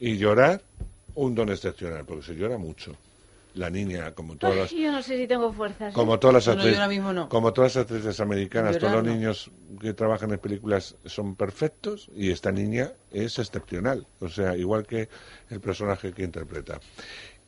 [0.00, 0.60] y llorar,
[1.14, 2.96] un don excepcional, porque se llora mucho.
[3.54, 5.90] La niña, como todas las, Ay, yo no sé si tengo fuerzas.
[5.92, 5.94] ¿eh?
[5.94, 7.28] como todas las No, no, yo actrices, no.
[7.28, 9.50] como todas las actrices americanas, todos los niños
[9.80, 15.08] que trabajan en películas son perfectos y esta niña es excepcional, o sea, igual que
[15.50, 16.80] el personaje que interpreta.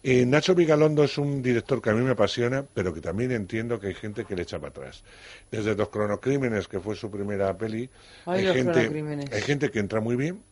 [0.07, 3.81] Eh, Nacho Vigalondo es un director que a mí me apasiona, pero que también entiendo
[3.81, 5.03] que hay gente que le echa para atrás.
[5.51, 7.89] Desde Los Cronocrímenes, que fue su primera peli,
[8.27, 10.43] Ay, hay, gente, hay gente que entra muy bien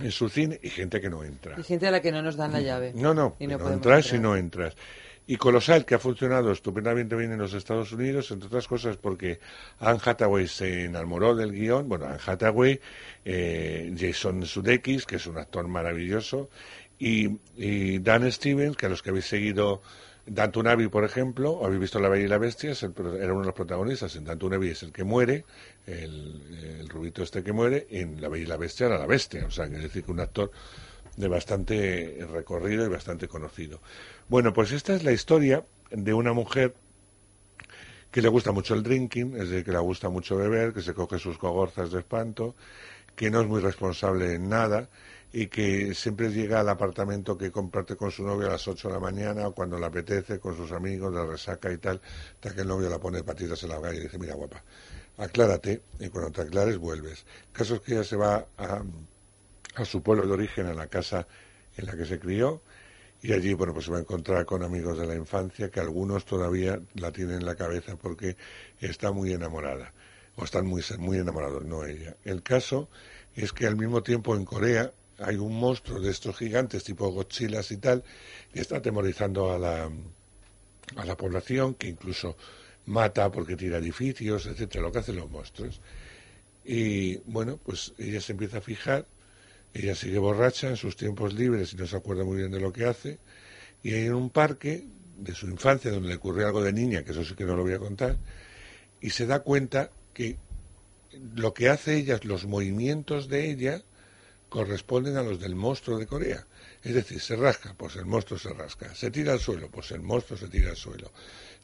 [0.00, 1.56] en su cine y gente que no entra.
[1.56, 2.92] Hay gente a la que no nos dan la llave.
[2.94, 4.76] No, no, Y no entras y no entras.
[5.26, 9.40] Y Colosal, que ha funcionado estupendamente bien en los Estados Unidos, entre otras cosas porque
[9.78, 11.86] Anne Hathaway se enamoró del guion.
[11.86, 12.80] Bueno, Anne Hathaway,
[13.26, 16.48] eh, Jason Sudeikis, que es un actor maravilloso,
[16.98, 19.82] y, y Dan Stevens, que a los que habéis seguido
[20.30, 23.32] Danton Abbey, por ejemplo, o habéis visto La Bella y la Bestia, es el era
[23.32, 24.14] uno de los protagonistas.
[24.16, 25.44] En Danton Abbey es el que muere,
[25.88, 29.46] el, el rubito este que muere, en La Bella y la Bestia era la bestia.
[29.46, 30.50] O sea, es decir, que un actor
[31.16, 33.80] de bastante recorrido y bastante conocido.
[34.28, 36.74] Bueno, pues esta es la historia de una mujer
[38.10, 40.94] que le gusta mucho el drinking, es decir, que le gusta mucho beber, que se
[40.94, 42.54] coge sus cogorzas de espanto,
[43.16, 44.88] que no es muy responsable en nada
[45.32, 48.94] y que siempre llega al apartamento que comparte con su novio a las 8 de
[48.94, 52.00] la mañana o cuando le apetece con sus amigos, la resaca y tal,
[52.34, 54.62] hasta que el novio la pone patitas en la calle y dice, mira guapa,
[55.18, 57.26] aclárate y cuando te aclares vuelves.
[57.48, 58.82] El caso es que ella se va a,
[59.74, 61.26] a su pueblo de origen, a la casa
[61.76, 62.62] en la que se crió,
[63.20, 66.24] y allí, bueno, pues se va a encontrar con amigos de la infancia que algunos
[66.24, 68.36] todavía la tienen en la cabeza porque
[68.80, 69.92] está muy enamorada,
[70.36, 72.16] o están muy, muy enamorados, no ella.
[72.24, 72.88] El caso
[73.34, 77.60] es que al mismo tiempo en Corea hay un monstruo de estos gigantes tipo Godzilla
[77.68, 78.04] y tal,
[78.52, 79.90] que está atemorizando a la,
[80.94, 82.36] a la población, que incluso
[82.88, 85.80] mata porque tira edificios, etcétera, lo que hacen los monstruos.
[86.64, 89.06] Y bueno, pues ella se empieza a fijar,
[89.72, 92.72] ella sigue borracha en sus tiempos libres y no se acuerda muy bien de lo
[92.72, 93.18] que hace,
[93.82, 94.84] y hay en un parque
[95.16, 97.62] de su infancia donde le ocurrió algo de niña, que eso sí que no lo
[97.62, 98.16] voy a contar,
[99.00, 100.36] y se da cuenta que
[101.34, 103.82] lo que hace ella, los movimientos de ella,
[104.48, 106.46] corresponden a los del monstruo de Corea.
[106.82, 108.94] Es decir, se rasca, pues el monstruo se rasca.
[108.94, 111.10] Se tira al suelo, pues el monstruo se tira al suelo.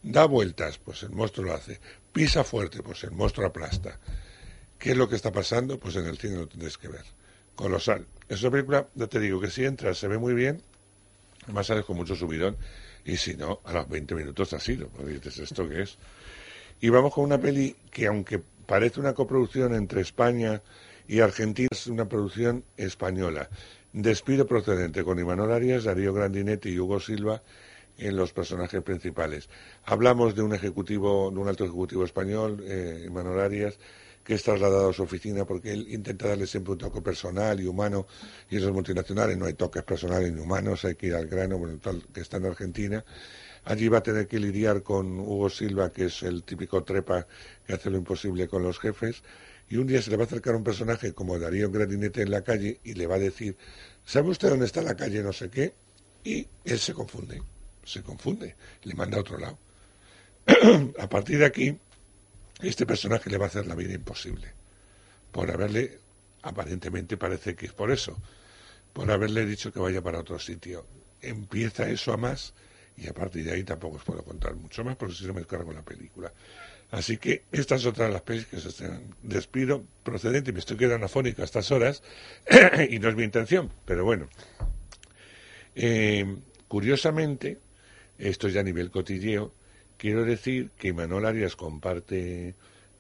[0.04, 1.80] Da vueltas, pues el monstruo lo hace.
[2.12, 3.98] Pisa fuerte, pues el monstruo aplasta.
[4.78, 5.78] ¿Qué es lo que está pasando?
[5.78, 7.04] Pues en el cine lo tendréis que ver.
[7.54, 8.06] Colosal.
[8.28, 10.60] Es película, ya te digo, que si entras se ve muy bien,
[11.44, 12.58] además sales con mucho subidón,
[13.06, 14.88] y si no, a los 20 minutos te has ido.
[14.88, 15.96] Porque dices, ¿esto qué es?
[16.82, 20.60] Y vamos con una peli que, aunque parece una coproducción entre España
[21.08, 23.48] y Argentina, es una producción española.
[23.94, 27.42] Despido procedente con Imanol Arias, Darío Grandinetti y Hugo Silva
[27.98, 29.48] en los personajes principales.
[29.84, 33.08] Hablamos de un ejecutivo, de un alto ejecutivo español, eh,
[33.40, 33.78] Arias,
[34.24, 37.66] que es trasladado a su oficina porque él intenta darle siempre un toque personal y
[37.66, 38.06] humano,
[38.50, 41.58] y en los multinacionales no hay toques personales ni humanos, hay que ir al grano,
[41.58, 43.04] bueno, tal, que está en Argentina.
[43.64, 47.26] Allí va a tener que lidiar con Hugo Silva, que es el típico trepa
[47.66, 49.22] que hace lo imposible con los jefes,
[49.68, 52.42] y un día se le va a acercar un personaje como Darío Gradinete en la
[52.42, 53.56] calle y le va a decir,
[54.04, 55.74] ¿sabe usted dónde está la calle no sé qué?
[56.22, 57.42] Y él se confunde,
[57.84, 59.58] se confunde, le manda a otro lado.
[60.98, 61.78] a partir de aquí,
[62.60, 64.48] este personaje le va a hacer la vida imposible,
[65.32, 65.98] por haberle,
[66.42, 68.16] aparentemente parece que es por eso,
[68.92, 70.86] por haberle dicho que vaya para otro sitio.
[71.20, 72.54] Empieza eso a más
[72.96, 75.44] y a partir de ahí tampoco os puedo contar mucho más porque si no me
[75.44, 76.32] cargo la película.
[76.90, 79.02] Así que esta es otra de las pelis que se estrenan.
[79.22, 82.02] Despido procedente, me estoy quedando afónico a estas horas
[82.88, 84.28] y no es mi intención, pero bueno.
[85.74, 86.36] Eh,
[86.68, 87.58] curiosamente,
[88.18, 89.52] esto ya a nivel cotilleo,
[89.96, 92.54] quiero decir que Manuel Arias comparte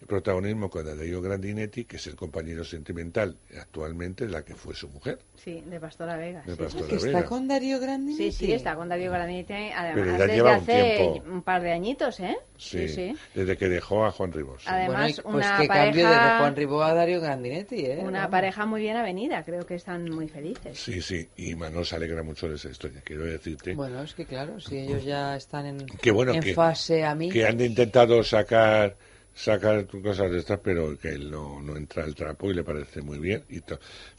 [0.06, 4.88] protagonismo con Darío Grandinetti, que es el compañero sentimental actualmente de la que fue su
[4.88, 5.18] mujer.
[5.36, 6.42] Sí, de Pastora Vega.
[6.46, 6.90] De sí, Pastora sí.
[6.90, 8.32] ¿Que está con Darío Grandinetti?
[8.32, 11.30] Sí, sí, está con Darío Grandinetti, además Pero ya desde lleva un hace tiempo.
[11.30, 12.36] un par de añitos, ¿eh?
[12.56, 13.16] Sí, Sí, sí.
[13.34, 14.62] desde que dejó a Juan Ribos.
[14.62, 14.68] sí.
[14.70, 17.98] Además, Bueno, pues una qué cambio de pareja- Juan Ribó a Darío Grandinetti, ¿eh?
[18.00, 18.30] Una Vamos.
[18.30, 20.78] pareja muy bien avenida, creo que están muy felices.
[20.78, 23.74] Sí, sí, y Manuel se alegra mucho de esa historia, quiero decirte.
[23.74, 27.14] Bueno, es que claro, si ellos ya están en, que bueno en que, fase a
[27.14, 27.30] mí.
[27.30, 28.96] que han intentado sacar
[29.34, 33.02] saca cosas de estas, pero que él no, no entra al trapo y le parece
[33.02, 33.44] muy bien.
[33.48, 33.60] Y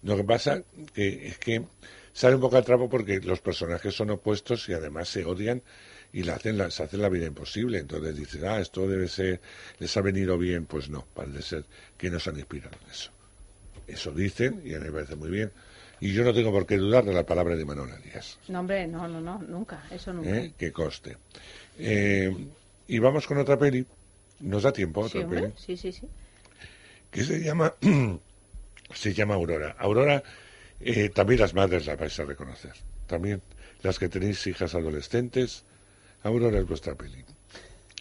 [0.04, 0.62] Lo que pasa
[0.94, 1.64] que, es que
[2.14, 5.62] sale un poco al trapo porque los personajes son opuestos y además se odian
[6.12, 7.80] y le hacen la, se hacen la vida imposible.
[7.80, 9.40] Entonces dicen, ah, esto debe ser,
[9.80, 10.66] les ha venido bien.
[10.66, 11.66] Pues no, parece ser
[11.98, 13.12] que nos han inspirado en eso.
[13.88, 15.52] Eso dicen y a mí me parece muy bien.
[16.02, 18.38] Y yo no tengo por qué dudar de la palabra de Manuela Díaz.
[18.50, 20.38] No, hombre, no, no, no, nunca, eso nunca.
[20.38, 20.54] ¿eh?
[20.58, 21.18] que coste.
[21.80, 22.36] Eh,
[22.88, 23.86] y vamos con otra peli.
[24.40, 25.54] Nos da tiempo a Sí, otra peli.
[25.58, 26.08] sí, sí, sí.
[27.12, 27.74] Que se llama,
[28.94, 29.76] se llama Aurora.
[29.80, 30.24] Aurora,
[30.80, 32.74] eh, también las madres la vais a reconocer.
[33.08, 33.42] También
[33.82, 35.64] las que tenéis hijas adolescentes.
[36.24, 37.24] Aurora es vuestra peli.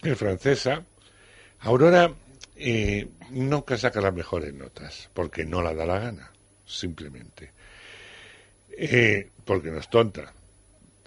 [0.03, 0.83] Es francesa.
[1.59, 2.13] Aurora
[2.55, 6.31] eh, nunca saca las mejores notas, porque no la da la gana,
[6.65, 7.51] simplemente.
[8.77, 10.33] Eh, porque no es tonta.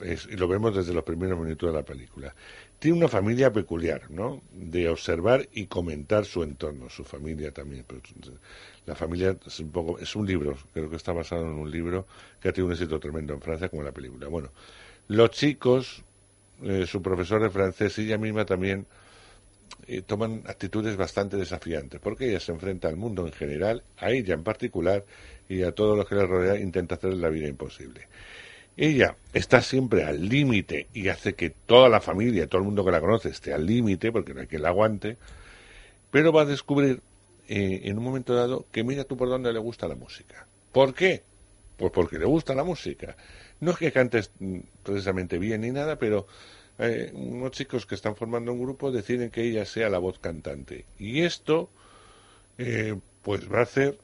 [0.00, 2.34] Es- y lo vemos desde los primeros minutos de la película.
[2.78, 4.40] Tiene una familia peculiar, ¿no?
[4.52, 7.84] De observar y comentar su entorno, su familia también.
[8.86, 12.06] La familia es un poco, es un libro, creo que está basado en un libro
[12.40, 14.28] que ha tenido un éxito tremendo en Francia como la película.
[14.28, 14.50] Bueno,
[15.08, 16.04] los chicos,
[16.62, 18.86] eh, su profesor de francés y ella misma también
[19.86, 24.34] eh, toman actitudes bastante desafiantes, porque ella se enfrenta al mundo en general, a ella
[24.34, 25.04] en particular
[25.48, 28.06] y a todos los que le rodean, intenta hacerle la vida imposible.
[28.78, 32.92] Ella está siempre al límite y hace que toda la familia, todo el mundo que
[32.92, 35.16] la conoce esté al límite, porque no hay quien la aguante,
[36.12, 37.02] pero va a descubrir
[37.48, 40.46] eh, en un momento dado que mira tú por dónde le gusta la música.
[40.70, 41.24] ¿Por qué?
[41.76, 43.16] Pues porque le gusta la música.
[43.58, 46.28] No es que cantes mm, precisamente bien ni nada, pero
[46.78, 50.84] eh, unos chicos que están formando un grupo deciden que ella sea la voz cantante.
[51.00, 51.68] Y esto,
[52.58, 53.98] eh, pues va a hacer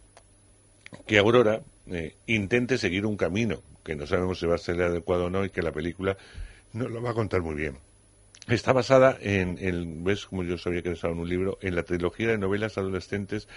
[1.06, 5.26] que Aurora eh, intente seguir un camino, que no sabemos si va a ser adecuado
[5.26, 6.16] o no, y que la película
[6.72, 7.78] nos lo va a contar muy bien.
[8.48, 11.58] Está basada en, ¿ves como yo sabía que en un libro?
[11.62, 13.48] En la trilogía de novelas adolescentes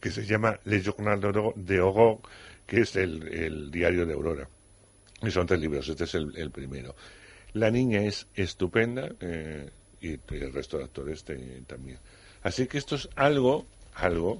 [0.00, 1.20] que se llama Le Journal
[1.56, 2.18] de Aurore,
[2.66, 4.48] que es el, el diario de Aurora.
[5.22, 6.94] Y son tres libros, este es el, primero.
[7.54, 11.24] La niña es estupenda eh, y el resto de actores
[11.66, 11.98] también.
[12.42, 14.38] Así que esto es algo, algo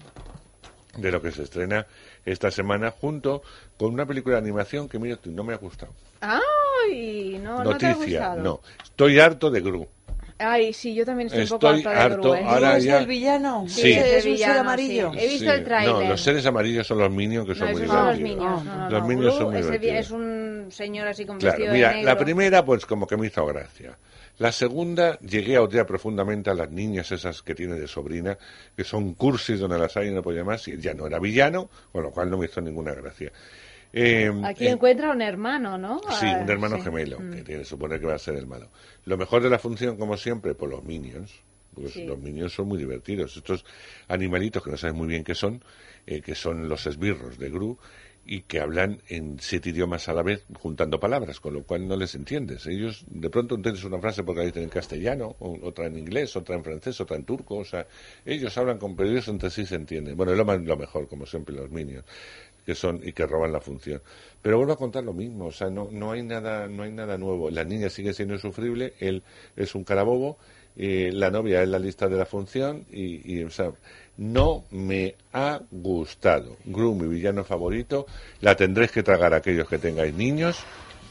[0.96, 1.86] de lo que se estrena
[2.24, 3.42] esta semana junto
[3.76, 5.92] con una película de animación que, mira, no me ha gustado.
[6.20, 7.38] ¡Ay!
[7.42, 8.42] No, no te ha Noticia, gustado.
[8.42, 8.60] no.
[8.82, 9.86] Estoy harto de Gru.
[10.36, 12.44] Ay, sí, yo también estoy, un poco Estoy harta de harto, Gru, ¿eh?
[12.44, 13.64] ahora ¿Es ya- el villano?
[13.68, 13.92] Sí.
[13.92, 15.12] ¿Es un ser villano, amarillo?
[15.12, 15.18] sí.
[15.20, 15.50] He visto Sí.
[15.50, 15.94] el tráiler.
[15.94, 18.40] No, los seres amarillos son los minions que No, son muy esos son los divertidos.
[18.50, 18.64] Minions.
[18.64, 19.08] No, no, los no.
[19.08, 19.96] Minions Gru son muy divertidos.
[19.96, 22.10] es un señor así con Claro, vestido mira, de negro.
[22.12, 23.96] la primera pues como que me hizo gracia.
[24.38, 28.36] La segunda llegué a odiar profundamente a las niñas esas que tiene de sobrina,
[28.76, 31.70] que son cursis donde las hay y no podía más, y ya no era villano,
[31.92, 33.30] con lo cual no me hizo ninguna gracia.
[33.92, 36.00] Eh, Aquí eh, encuentra un hermano, ¿no?
[36.18, 36.82] Sí, Ah, un hermano sí.
[36.82, 37.30] gemelo, Mm.
[37.32, 38.70] que tiene, supone que va a ser el malo.
[39.04, 41.30] Lo mejor de la función, como siempre, por los minions.
[41.72, 42.04] Pues Sí.
[42.04, 43.36] los minions son muy divertidos.
[43.36, 43.64] Estos
[44.08, 45.62] animalitos que no sabes muy bien qué son,
[46.06, 47.78] eh, que son los esbirros de Gru,
[48.26, 51.96] y que hablan en siete idiomas a la vez, juntando palabras, con lo cual no
[51.96, 52.66] les entiendes.
[52.66, 56.54] Ellos, de pronto entiendes una frase porque la dicen en castellano, otra en inglés, otra
[56.56, 57.86] en francés, otra en turco, o sea,
[58.24, 60.16] ellos hablan con ellos entre sí se entienden.
[60.16, 62.04] Bueno, es lo, más- lo mejor, como siempre, los minions
[62.64, 64.00] que son y que roban la función.
[64.40, 67.18] Pero vuelvo a contar lo mismo, o sea, no, no hay nada, no hay nada
[67.18, 67.50] nuevo.
[67.50, 69.22] La niña sigue siendo insufrible, él
[69.56, 70.38] es un carabobo,
[70.76, 73.72] eh, la novia es la lista de la función y, y, o sea,
[74.16, 76.56] no me ha gustado.
[76.64, 78.06] Gru, mi villano favorito,
[78.40, 80.58] la tendréis que tragar aquellos que tengáis niños,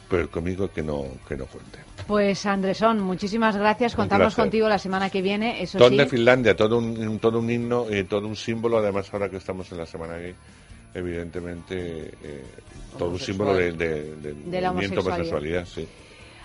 [0.10, 1.80] pero conmigo que no, que no cuente.
[2.08, 3.96] Pues Andresón, muchísimas gracias.
[3.96, 5.62] Contamos contigo la semana que viene.
[5.64, 5.98] Eso Ton sí.
[5.98, 9.72] de Finlandia, todo un, todo un himno, eh, todo un símbolo, además ahora que estamos
[9.72, 10.36] en la semana gay,
[10.94, 12.44] evidentemente eh,
[12.98, 15.62] todo un símbolo de, de- del De la movimiento homosexualidad.
[15.64, 15.88] homosexualidad, sí.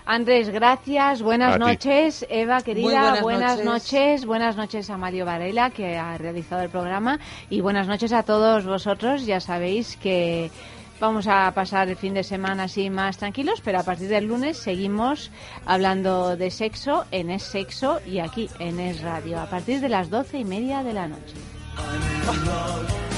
[0.05, 1.21] Andrés, gracias.
[1.21, 1.59] Buenas A ti.
[1.59, 2.25] noches.
[2.29, 3.65] Eva, querida, buenas noches.
[3.65, 4.25] noches.
[4.25, 7.19] Buenas noches a Mario Varela, que ha realizado el programa.
[7.49, 9.25] Y buenas noches a todos vosotros.
[9.25, 10.49] Ya sabéis que
[10.99, 14.57] vamos a pasar el fin de semana así más tranquilos, pero a partir del lunes
[14.57, 15.31] seguimos
[15.65, 20.09] hablando de sexo en Es Sexo y aquí en Es Radio, a partir de las
[20.09, 21.35] doce y media de la noche.
[21.77, 23.08] I'm in love.